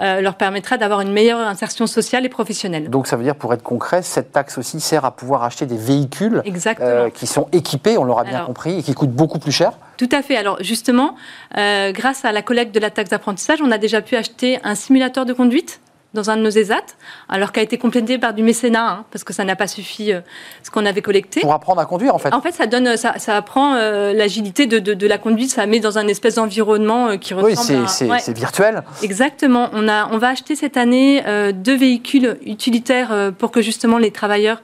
euh, 0.00 0.20
leur 0.20 0.34
permettra 0.36 0.78
d'avoir 0.78 1.00
une 1.02 1.12
meilleure 1.12 1.38
insertion 1.38 1.86
sociale 1.86 2.24
et 2.26 2.28
professionnelle. 2.28 2.90
Donc 2.90 3.06
ça 3.06 3.16
veut 3.16 3.22
dire, 3.22 3.36
pour 3.36 3.54
être 3.54 3.62
concret, 3.62 4.02
cette 4.02 4.32
taxe 4.32 4.58
aussi 4.58 4.80
sert 4.80 5.04
à 5.04 5.10
pouvoir 5.14 5.44
acheter 5.44 5.66
des 5.66 5.76
véhicules 5.76 6.42
euh, 6.80 7.10
qui 7.10 7.26
sont 7.28 7.46
équipés, 7.52 7.98
on 7.98 8.04
l'aura 8.04 8.24
bien 8.24 8.34
Alors- 8.36 8.46
compris, 8.46 8.78
et 8.78 8.82
qui 8.82 8.94
coûtent 8.94 9.12
beaucoup 9.12 9.38
plus 9.38 9.52
cher. 9.52 9.72
Tout 9.96 10.08
à 10.10 10.22
fait. 10.22 10.36
Alors 10.36 10.56
justement, 10.60 11.14
euh, 11.56 11.92
grâce 11.92 12.24
à 12.24 12.32
la 12.32 12.42
collecte 12.42 12.74
de 12.74 12.80
la 12.80 12.90
taxe 12.90 13.10
d'apprentissage, 13.10 13.60
on 13.62 13.70
a 13.70 13.78
déjà 13.78 14.00
pu 14.00 14.16
acheter 14.16 14.58
un 14.64 14.74
simulateur 14.74 15.24
de 15.26 15.32
conduite 15.34 15.80
dans 16.12 16.30
un 16.30 16.36
de 16.36 16.42
nos 16.42 16.50
ESAT, 16.50 16.82
alors 17.28 17.52
qu'a 17.52 17.62
été 17.62 17.78
complété 17.78 18.18
par 18.18 18.34
du 18.34 18.42
mécénat, 18.42 18.90
hein, 18.90 19.04
parce 19.12 19.22
que 19.22 19.32
ça 19.32 19.44
n'a 19.44 19.54
pas 19.54 19.68
suffi 19.68 20.12
euh, 20.12 20.20
ce 20.62 20.70
qu'on 20.70 20.84
avait 20.84 21.02
collecté. 21.02 21.40
Pour 21.40 21.52
apprendre 21.52 21.80
à 21.80 21.86
conduire, 21.86 22.14
en 22.14 22.18
fait. 22.18 22.34
En 22.34 22.40
fait, 22.40 22.52
ça 22.52 22.66
donne, 22.66 22.96
ça, 22.96 23.18
ça 23.18 23.36
apprend 23.36 23.74
euh, 23.74 24.12
l'agilité 24.12 24.66
de, 24.66 24.78
de, 24.78 24.94
de, 24.94 25.06
la 25.06 25.18
conduite, 25.18 25.50
ça 25.50 25.66
met 25.66 25.78
dans 25.78 25.98
un 25.98 26.08
espèce 26.08 26.34
d'environnement 26.34 27.08
euh, 27.08 27.16
qui 27.16 27.34
ressemble 27.34 27.82
oui, 27.82 27.88
c'est 27.88 28.06
ouais. 28.08 28.18
c'est 28.18 28.36
virtuel. 28.36 28.82
Exactement. 29.02 29.70
On, 29.72 29.88
a, 29.88 30.08
on 30.12 30.18
va 30.18 30.28
acheter 30.28 30.56
cette 30.56 30.76
année 30.76 31.22
euh, 31.26 31.52
deux 31.52 31.76
véhicules 31.76 32.38
utilitaires 32.44 33.12
euh, 33.12 33.30
pour 33.30 33.50
que 33.50 33.62
justement 33.62 33.98
les 33.98 34.10
travailleurs 34.10 34.62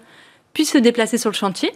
puissent 0.52 0.72
se 0.72 0.78
déplacer 0.78 1.18
sur 1.18 1.30
le 1.30 1.36
chantier. 1.36 1.72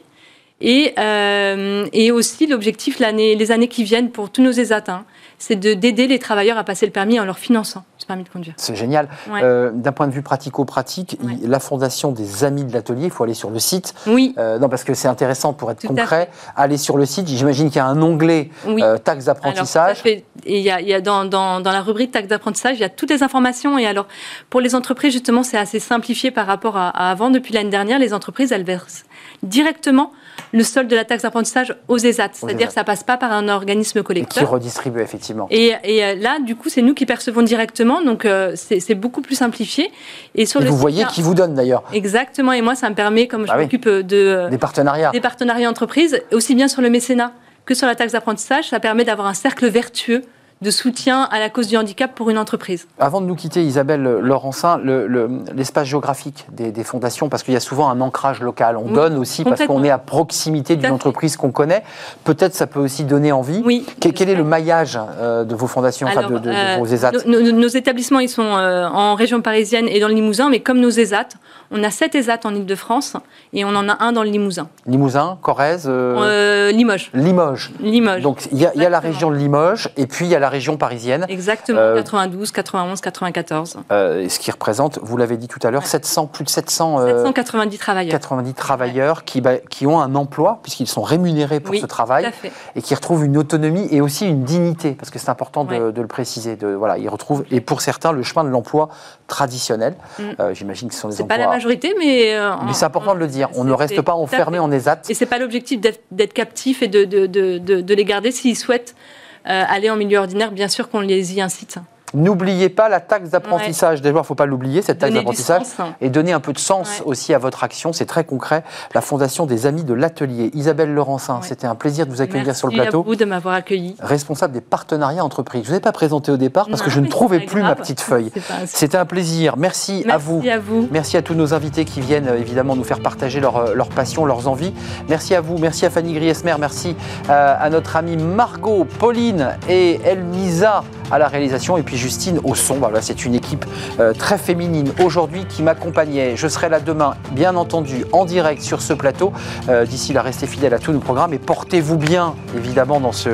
Et, 0.62 0.92
euh, 0.98 1.86
et 1.94 2.12
aussi 2.12 2.46
l'objectif 2.46 2.98
les 2.98 3.52
années 3.52 3.68
qui 3.68 3.82
viennent 3.82 4.10
pour 4.10 4.30
tous 4.30 4.42
nos 4.42 4.50
ESAT, 4.50 4.84
hein, 4.88 5.04
c'est 5.38 5.56
d'aider 5.56 6.06
les 6.06 6.18
travailleurs 6.18 6.58
à 6.58 6.64
passer 6.64 6.84
le 6.84 6.92
permis 6.92 7.18
en 7.18 7.24
leur 7.24 7.38
finançant 7.38 7.84
permis 8.10 8.24
de 8.24 8.28
conduire. 8.28 8.54
C'est 8.56 8.74
génial. 8.74 9.08
Ouais. 9.30 9.40
Euh, 9.42 9.70
D'un 9.72 9.92
point 9.92 10.06
de 10.08 10.12
vue 10.12 10.22
pratico-pratique, 10.22 11.16
Ouais. 11.22 11.36
la 11.42 11.60
fondation 11.60 12.10
des 12.12 12.42
Amis 12.44 12.64
de 12.64 12.72
l'Atelier, 12.72 13.04
il 13.04 13.10
faut 13.10 13.24
aller 13.24 13.34
sur 13.34 13.50
le 13.50 13.58
site. 13.58 13.94
Oui, 14.06 14.34
Euh, 14.38 14.58
non, 14.58 14.68
parce 14.68 14.84
que 14.84 14.94
c'est 14.94 15.08
intéressant 15.08 15.52
pour 15.52 15.70
être 15.70 15.80
Tout 15.80 15.88
concret. 15.88 16.28
Aller 16.56 16.76
sur 16.76 16.96
le 16.96 17.06
site, 17.06 17.28
j'imagine 17.28 17.68
qu'il 17.68 17.76
y 17.76 17.80
a 17.80 17.86
un 17.86 18.00
onglet 18.02 18.50
oui. 18.66 18.82
euh, 18.82 18.98
taxes 18.98 19.26
d'apprentissage. 19.26 20.02
Et 20.04 20.24
il 20.46 20.62
y 20.62 20.70
a, 20.70 20.80
il 20.80 20.88
y 20.88 20.94
a 20.94 21.00
dans, 21.00 21.24
dans, 21.24 21.60
dans 21.60 21.72
la 21.72 21.82
rubrique 21.82 22.10
taxe 22.10 22.28
d'apprentissage, 22.28 22.76
il 22.78 22.80
y 22.80 22.84
a 22.84 22.88
toutes 22.88 23.10
les 23.10 23.22
informations. 23.22 23.78
Et 23.78 23.86
alors, 23.86 24.06
pour 24.50 24.60
les 24.60 24.74
entreprises, 24.74 25.12
justement, 25.12 25.42
c'est 25.42 25.58
assez 25.58 25.78
simplifié 25.78 26.30
par 26.30 26.46
rapport 26.46 26.76
à, 26.76 26.88
à 26.88 27.10
avant. 27.10 27.30
Depuis 27.30 27.52
l'année 27.54 27.70
dernière, 27.70 27.98
les 27.98 28.12
entreprises, 28.14 28.50
elles 28.52 28.64
versent 28.64 29.04
directement 29.42 30.12
le 30.52 30.62
solde 30.64 30.88
de 30.88 30.96
la 30.96 31.04
taxe 31.04 31.22
d'apprentissage 31.22 31.74
aux 31.88 31.96
ESAT. 31.98 32.30
C'est-à-dire 32.32 32.66
que 32.68 32.72
ça 32.72 32.84
passe 32.84 33.04
pas 33.04 33.16
par 33.16 33.32
un 33.32 33.48
organisme 33.48 34.00
qui 34.00 34.04
collecteur. 34.04 34.50
redistribue 34.50 35.00
effectivement. 35.00 35.46
Et, 35.50 35.72
et 35.84 36.04
euh, 36.04 36.14
là, 36.16 36.38
du 36.40 36.56
coup, 36.56 36.68
c'est 36.68 36.82
nous 36.82 36.94
qui 36.94 37.06
percevons 37.06 37.42
directement, 37.42 38.02
donc 38.02 38.24
euh, 38.24 38.54
c'est 38.56 38.94
beaucoup 38.94 39.22
plus 39.22 39.36
simplifié. 39.36 39.90
Et 40.34 40.46
sur 40.46 40.60
Et 40.60 40.64
le 40.64 40.70
vous 40.70 40.76
voyez 40.76 41.04
qui 41.06 41.22
vous 41.22 41.34
donne 41.34 41.54
d'ailleurs 41.54 41.82
Exactement. 41.92 42.52
Et 42.52 42.62
moi, 42.62 42.74
ça 42.74 42.90
me 42.90 42.94
permet, 42.94 43.26
comme 43.26 43.46
je 43.46 43.52
Ah 43.52 43.56
oui. 43.56 43.64
m'occupe 43.64 43.88
de 43.88 44.16
euh, 44.16 44.48
des 44.48 44.58
partenariats. 44.58 45.10
des 45.12 45.20
partenariats 45.20 45.68
entreprises, 45.70 46.20
aussi 46.32 46.54
bien 46.54 46.68
sur 46.68 46.82
le 46.82 46.90
mécénat 46.90 47.32
que 47.66 47.74
sur 47.74 47.86
la 47.86 47.94
taxe 47.94 48.12
d'apprentissage, 48.12 48.68
ça 48.70 48.80
permet 48.80 49.04
d'avoir 49.04 49.28
un 49.28 49.34
cercle 49.34 49.68
vertueux 49.68 50.22
de 50.62 50.70
soutien 50.70 51.22
à 51.30 51.38
la 51.38 51.48
cause 51.48 51.68
du 51.68 51.76
handicap 51.78 52.14
pour 52.14 52.28
une 52.28 52.36
entreprise. 52.36 52.86
Avant 52.98 53.22
de 53.22 53.26
nous 53.26 53.34
quitter, 53.34 53.62
Isabelle 53.64 54.02
Laurencin, 54.02 54.76
le- 54.76 55.06
le- 55.06 55.30
l'espace 55.54 55.88
géographique 55.88 56.46
des, 56.52 56.70
des 56.70 56.84
fondations, 56.84 57.30
parce 57.30 57.42
qu'il 57.42 57.54
y 57.54 57.56
a 57.56 57.60
souvent 57.60 57.88
un 57.88 58.00
ancrage 58.02 58.40
local. 58.42 58.76
On 58.76 58.84
Oui, 58.88 58.92
donne 58.92 59.16
aussi 59.16 59.42
parce 59.42 59.64
qu'on 59.64 59.82
est 59.84 59.90
à 59.90 59.96
proximité 59.98 60.76
d'une 60.76 60.90
entreprise 60.90 61.36
qu'on 61.38 61.50
connaît. 61.50 61.82
Peut-être 62.24 62.54
ça 62.54 62.66
peut 62.66 62.80
aussi 62.80 63.04
donner 63.04 63.32
envie. 63.32 63.62
Oui. 63.64 63.86
Quel, 64.00 64.12
quel 64.12 64.28
est 64.28 64.34
le 64.34 64.44
maillage 64.44 64.98
euh, 65.18 65.44
de 65.44 65.54
vos 65.54 65.66
fondations, 65.66 66.06
enfin, 66.06 66.24
de, 66.28 66.34
de- 66.34 66.38
de 66.40 66.50
euh, 66.50 66.76
vos 66.78 66.86
ESAT 66.86 67.12
nos, 67.26 67.40
nos- 67.40 67.52
nos 67.52 67.68
établissements, 67.68 68.20
ils 68.20 68.28
sont 68.28 68.42
euh, 68.42 68.86
en 68.86 69.14
région 69.14 69.40
parisienne 69.40 69.88
et 69.88 69.98
dans 69.98 70.08
le 70.08 70.14
Limousin, 70.14 70.50
mais 70.50 70.60
comme 70.60 70.80
nos 70.80 70.90
ESAT, 70.90 71.28
on 71.70 71.82
a 71.84 71.90
7 71.90 72.14
ESAT 72.16 72.40
en 72.44 72.54
Ile-de-France 72.54 73.16
et 73.54 73.64
on 73.64 73.68
en 73.74 73.88
a 73.88 74.02
un 74.04 74.12
dans 74.12 74.24
le 74.24 74.28
Limousin. 74.30 74.68
Limousin, 74.86 75.38
Corrèze, 75.40 75.84
euh, 75.88 76.70
Limoges. 76.72 77.10
Limoges. 77.14 77.70
Limoges. 77.80 78.20
Donc 78.22 78.46
il 78.52 78.58
y, 78.58 78.66
a- 78.66 78.72
il 78.74 78.82
y 78.82 78.84
a 78.84 78.90
la 78.90 79.00
région 79.00 79.30
de 79.30 79.36
Limoges 79.36 79.88
et 79.96 80.06
puis 80.06 80.26
il 80.26 80.30
y 80.30 80.34
a 80.34 80.38
la 80.38 80.49
région 80.50 80.76
parisienne, 80.76 81.24
Exactement, 81.30 81.78
Euh, 81.78 81.94
92, 81.96 82.52
91, 82.52 83.00
94. 83.00 83.78
euh, 83.90 84.28
ce 84.28 84.38
qui 84.38 84.50
représente, 84.50 84.98
vous 85.02 85.16
l'avez 85.16 85.38
dit 85.38 85.48
tout 85.48 85.58
à 85.62 85.70
l'heure, 85.70 85.80
Ouais. 85.82 85.88
700, 85.88 86.26
plus 86.26 86.44
de 86.44 86.50
700, 86.50 87.00
euh, 87.00 87.24
790 87.24 87.78
travailleurs. 87.78 88.12
90 88.12 88.52
travailleurs 88.54 89.24
qui, 89.24 89.40
bah, 89.40 89.56
qui 89.70 89.86
ont 89.86 90.00
un 90.00 90.14
emploi 90.14 90.58
puisqu'ils 90.62 90.86
sont 90.88 91.00
rémunérés 91.02 91.60
pour 91.60 91.72
Oui, 91.72 91.80
ce 91.80 91.86
travail. 91.86 92.30
Et 92.76 92.82
qui 92.82 92.94
retrouvent 92.94 93.24
une 93.24 93.38
autonomie 93.38 93.88
et 93.90 94.02
aussi 94.02 94.26
une 94.28 94.44
dignité, 94.44 94.92
parce 94.92 95.10
que 95.10 95.18
c'est 95.18 95.30
important 95.30 95.64
de, 95.64 95.70
Ouais. 95.70 95.92
de 95.92 96.02
le 96.02 96.08
préciser. 96.08 96.56
De, 96.56 96.66
voilà, 96.68 96.98
ils 96.98 97.08
retrouvent, 97.08 97.44
et 97.50 97.60
pour 97.60 97.80
certains, 97.80 98.12
le 98.12 98.22
chemin 98.22 98.44
de 98.44 98.50
l'emploi 98.50 98.88
traditionnel. 99.28 99.94
Mm. 100.18 100.22
Euh, 100.40 100.54
J'imagine 100.54 100.88
que 100.88 100.94
ce 100.94 101.00
sont 101.00 101.08
des 101.08 101.14
C'est 101.16 101.24
pas 101.24 101.36
la 101.36 101.44
emplois. 101.44 101.56
majorité, 101.56 101.94
mais. 101.98 102.34
euh, 102.34 102.50
mais 102.66 102.72
c'est 102.72 102.84
important 102.84 103.14
de 103.14 103.20
le 103.20 103.26
dire. 103.28 103.48
On 103.54 103.64
ne 103.64 103.72
reste 103.72 104.00
pas 104.02 104.14
enfermé 104.14 104.58
en 104.58 104.70
ESAT. 104.72 105.02
Et 105.08 105.14
c'est 105.14 105.26
pas 105.26 105.38
l'objectif 105.38 105.80
d'être 105.80 106.32
captif 106.32 106.82
et 106.82 106.88
de, 106.88 107.04
de, 107.04 107.26
de, 107.26 107.94
les 107.94 108.04
garder 108.04 108.30
s'ils 108.32 108.56
souhaitent 108.56 108.94
euh, 108.96 109.19
aller 109.44 109.90
en 109.90 109.96
milieu 109.96 110.18
ordinaire. 110.18 110.52
Bien 110.52 110.68
sûr 110.68 110.88
qu'on 110.88 111.00
les 111.00 111.34
y 111.34 111.40
incite. 111.40 111.78
N'oubliez 112.14 112.68
pas 112.68 112.88
la 112.88 113.00
taxe 113.00 113.30
d'apprentissage. 113.30 114.00
Déjà, 114.02 114.14
il 114.14 114.18
ne 114.18 114.22
faut 114.22 114.34
pas 114.34 114.46
l'oublier, 114.46 114.82
cette 114.82 114.98
taxe 114.98 115.14
d'apprentissage. 115.14 115.62
Et 116.00 116.10
donner 116.10 116.32
un 116.32 116.40
peu 116.40 116.52
de 116.52 116.58
sens 116.58 116.98
Ouais. 117.00 117.06
aussi 117.06 117.34
à 117.34 117.38
votre 117.38 117.62
action. 117.64 117.92
C'est 117.92 118.06
très 118.06 118.24
concret. 118.24 118.64
La 118.94 119.00
Fondation 119.00 119.46
des 119.46 119.66
Amis 119.66 119.84
de 119.84 119.94
l'Atelier. 119.94 120.50
Isabelle 120.54 120.92
Laurencin, 120.92 121.36
Ouais. 121.36 121.40
c'était 121.42 121.66
un 121.66 121.74
plaisir 121.74 122.06
de 122.06 122.10
vous 122.10 122.20
accueillir 122.20 122.46
Merci 122.46 122.58
sur 122.58 122.68
le 122.68 122.74
plateau. 122.74 123.00
à 123.00 123.04
vous 123.04 123.14
de 123.16 123.24
m'avoir 123.24 123.54
accueilli. 123.54 123.96
Responsable 124.00 124.54
des 124.54 124.60
partenariats 124.60 125.24
entreprises. 125.24 125.62
Je 125.64 125.68
ne 125.68 125.72
vous 125.74 125.78
ai 125.78 125.80
pas 125.80 125.92
présenté 125.92 126.32
au 126.32 126.36
départ 126.36 126.68
parce 126.68 126.82
que 126.82 126.90
je 126.90 127.00
ne 127.00 127.06
trouvais 127.06 127.40
plus 127.40 127.62
ma 127.62 127.74
petite 127.74 128.00
feuille. 128.00 128.30
C'était 128.66 128.98
un 128.98 129.06
plaisir. 129.06 129.56
Merci, 129.56 130.02
à 130.04 130.06
Merci 130.18 130.26
vous. 130.26 130.42
à 130.48 130.58
vous. 130.58 130.88
Merci 130.90 131.16
à 131.16 131.22
tous 131.22 131.34
nos 131.34 131.54
invités 131.54 131.84
qui 131.84 132.00
viennent 132.00 132.28
euh, 132.28 132.38
évidemment 132.38 132.74
nous 132.76 132.84
faire 132.84 133.00
partager 133.00 133.40
leur, 133.40 133.56
euh, 133.56 133.74
leur 133.74 133.88
passion, 133.88 134.24
leurs 134.26 134.48
envies. 134.48 134.72
Merci 135.08 135.34
à 135.34 135.40
vous, 135.40 135.58
merci 135.58 135.86
à 135.86 135.90
Fanny 135.90 136.12
Griesmer, 136.14 136.54
merci 136.58 136.96
euh, 137.28 137.54
à 137.58 137.70
notre 137.70 137.96
amie 137.96 138.16
Margot, 138.16 138.84
Pauline 138.98 139.50
et 139.68 140.00
Elmisa 140.04 140.82
à 141.10 141.18
la 141.18 141.28
réalisation 141.28 141.76
et 141.76 141.82
puis 141.82 141.96
Justine 141.96 142.40
au 142.44 142.54
son. 142.54 142.78
Bah, 142.78 142.90
c'est 143.00 143.24
une 143.24 143.34
équipe 143.34 143.64
euh, 143.98 144.12
très 144.12 144.38
féminine 144.38 144.92
aujourd'hui 145.04 145.44
qui 145.46 145.62
m'accompagnait. 145.62 146.36
Je 146.36 146.48
serai 146.48 146.68
là 146.68 146.80
demain, 146.80 147.14
bien 147.32 147.56
entendu, 147.56 148.04
en 148.12 148.24
direct 148.24 148.62
sur 148.62 148.82
ce 148.82 148.92
plateau. 148.92 149.32
Euh, 149.68 149.84
D'ici 149.84 150.12
là, 150.12 150.22
restez 150.22 150.46
fidèles 150.46 150.74
à 150.74 150.78
tous 150.78 150.92
nos 150.92 151.00
programmes 151.00 151.34
et 151.34 151.38
portez-vous 151.38 151.96
bien 151.96 152.34
évidemment 152.56 153.00
dans 153.00 153.12
ce 153.12 153.30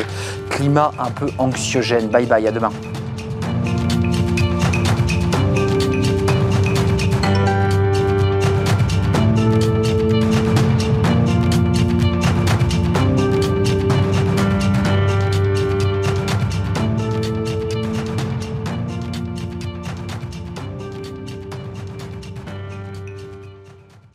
climat 0.50 0.92
un 0.98 1.10
peu 1.10 1.26
anxiogène. 1.38 2.08
Bye 2.08 2.26
bye, 2.26 2.46
à 2.46 2.52
demain. 2.52 2.70